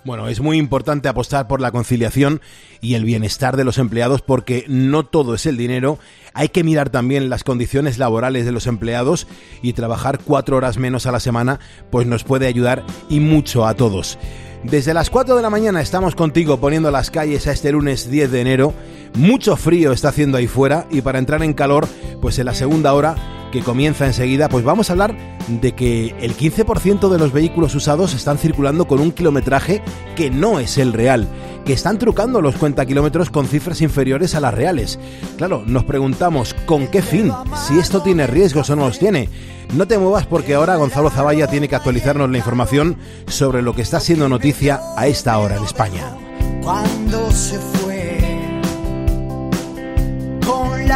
Bueno, 0.04 0.28
es 0.28 0.40
muy 0.40 0.60
importante 0.60 1.10
apostar 1.10 1.48
por 1.48 1.62
la 1.62 1.72
conciliación 1.72 2.40
y 2.80 2.94
el 2.94 3.06
bienestar 3.06 3.58
de 3.58 3.64
los 3.64 3.80
empleados 3.80 4.22
porque 4.22 4.64
no 4.68 5.04
todo 5.04 5.34
es 5.34 5.48
el 5.48 5.58
dinero. 5.58 5.98
Hay 6.36 6.50
que 6.50 6.64
mirar 6.64 6.92
también 6.92 7.28
las 7.28 7.44
condiciones 7.44 7.98
laborales 7.98 8.46
de 8.46 8.52
los 8.52 8.68
empleados 8.68 9.28
y 9.64 9.74
trabajar 9.74 10.20
cuatro 10.24 10.58
horas 10.58 10.78
menos 10.78 11.08
a 11.08 11.12
la 11.12 11.20
semana 11.20 11.60
pues 11.90 12.06
nos 12.06 12.24
puede 12.24 12.46
ayudar 12.46 12.84
y 13.10 13.20
mucho 13.20 13.66
a 13.66 13.74
todos. 13.74 14.20
Desde 14.64 14.96
las 14.96 15.12
4 15.12 15.36
de 15.36 15.44
la 15.44 15.52
mañana 15.52 15.80
estamos 15.80 16.16
contigo 16.16 16.60
poniendo 16.60 16.90
las 16.90 17.12
calles 17.12 17.46
a 17.46 17.52
este 17.52 17.72
lunes 17.72 18.10
10 18.10 18.32
de 18.32 18.42
enero 18.42 18.74
Mucho 19.16 19.56
frío 19.56 19.92
está 19.92 20.10
haciendo 20.10 20.38
ahí 20.38 20.48
fuera 20.48 20.88
y 20.92 21.02
para 21.02 21.20
entrar 21.20 21.42
en 21.42 21.54
calor, 21.54 21.88
pues 22.22 22.38
en 22.38 22.46
la 22.46 22.54
segunda 22.54 22.94
hora 22.94 23.16
que 23.52 23.62
comienza 23.62 24.06
enseguida, 24.06 24.50
pues 24.50 24.66
vamos 24.66 24.90
a 24.90 24.94
hablar 24.94 25.16
de 25.48 25.72
que 25.74 26.14
el 26.20 26.36
15% 26.36 27.08
de 27.08 27.18
los 27.18 27.32
vehículos 27.32 27.74
usados 27.76 28.14
están 28.14 28.38
circulando 28.38 28.86
con 28.86 29.00
un 29.00 29.14
kilometraje 29.14 29.82
que 30.18 30.30
no 30.30 30.60
es 30.60 30.78
el 30.78 30.92
real, 30.92 31.30
que 31.64 31.72
están 31.72 31.98
trucando 31.98 32.42
los 32.42 32.58
cuenta 32.58 32.86
kilómetros 32.86 33.30
con 33.30 33.48
cifras 33.48 33.80
inferiores 33.82 34.36
a 34.36 34.42
las 34.42 34.54
reales. 34.54 35.00
Claro, 35.38 35.64
nos 35.66 35.86
preguntamos 35.86 36.54
con 36.66 36.88
qué 36.88 37.02
fin, 37.02 37.32
si 37.66 37.80
esto 37.80 38.02
tiene 38.02 38.28
riesgos 38.28 38.70
o 38.70 38.76
no 38.76 38.88
los 38.88 39.00
tiene. 39.00 39.30
No 39.74 39.88
te 39.88 39.98
muevas 39.98 40.26
porque 40.26 40.56
ahora 40.56 40.76
Gonzalo 40.76 41.10
Zavalla 41.10 41.48
tiene 41.48 41.70
que 41.70 41.76
actualizarnos 41.76 42.30
la 42.30 42.38
información 42.38 42.98
sobre 43.28 43.62
lo 43.62 43.74
que 43.74 43.84
está 43.84 44.02
siendo 44.02 44.28
noticia 44.28 44.82
a 44.98 45.08
esta 45.08 45.38
hora 45.40 45.56
en 45.56 45.64
España. 45.64 46.14
cuando 46.62 47.32
se 47.32 47.58
fue 47.60 48.15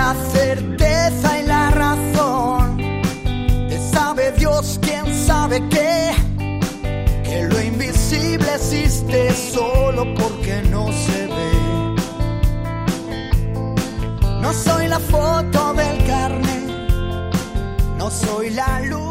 la 0.10 0.16
certeza 0.32 1.40
y 1.40 1.44
la 1.46 1.70
razón. 1.70 2.78
Que 3.70 3.80
sabe 3.94 4.32
Dios, 4.32 4.80
quién 4.82 5.06
sabe 5.28 5.62
qué. 5.70 6.12
Que 7.24 7.44
lo 7.50 7.62
invisible 7.62 8.48
existe 8.56 9.32
solo 9.54 10.02
porque 10.16 10.64
no 10.72 10.88
se 11.06 11.28
ve. 11.36 11.52
No 14.42 14.52
soy 14.52 14.88
la 14.88 15.00
foto 15.00 15.74
del 15.74 15.98
carne, 16.08 16.58
no 17.98 18.10
soy 18.10 18.50
la 18.50 18.82
luz. 18.82 19.09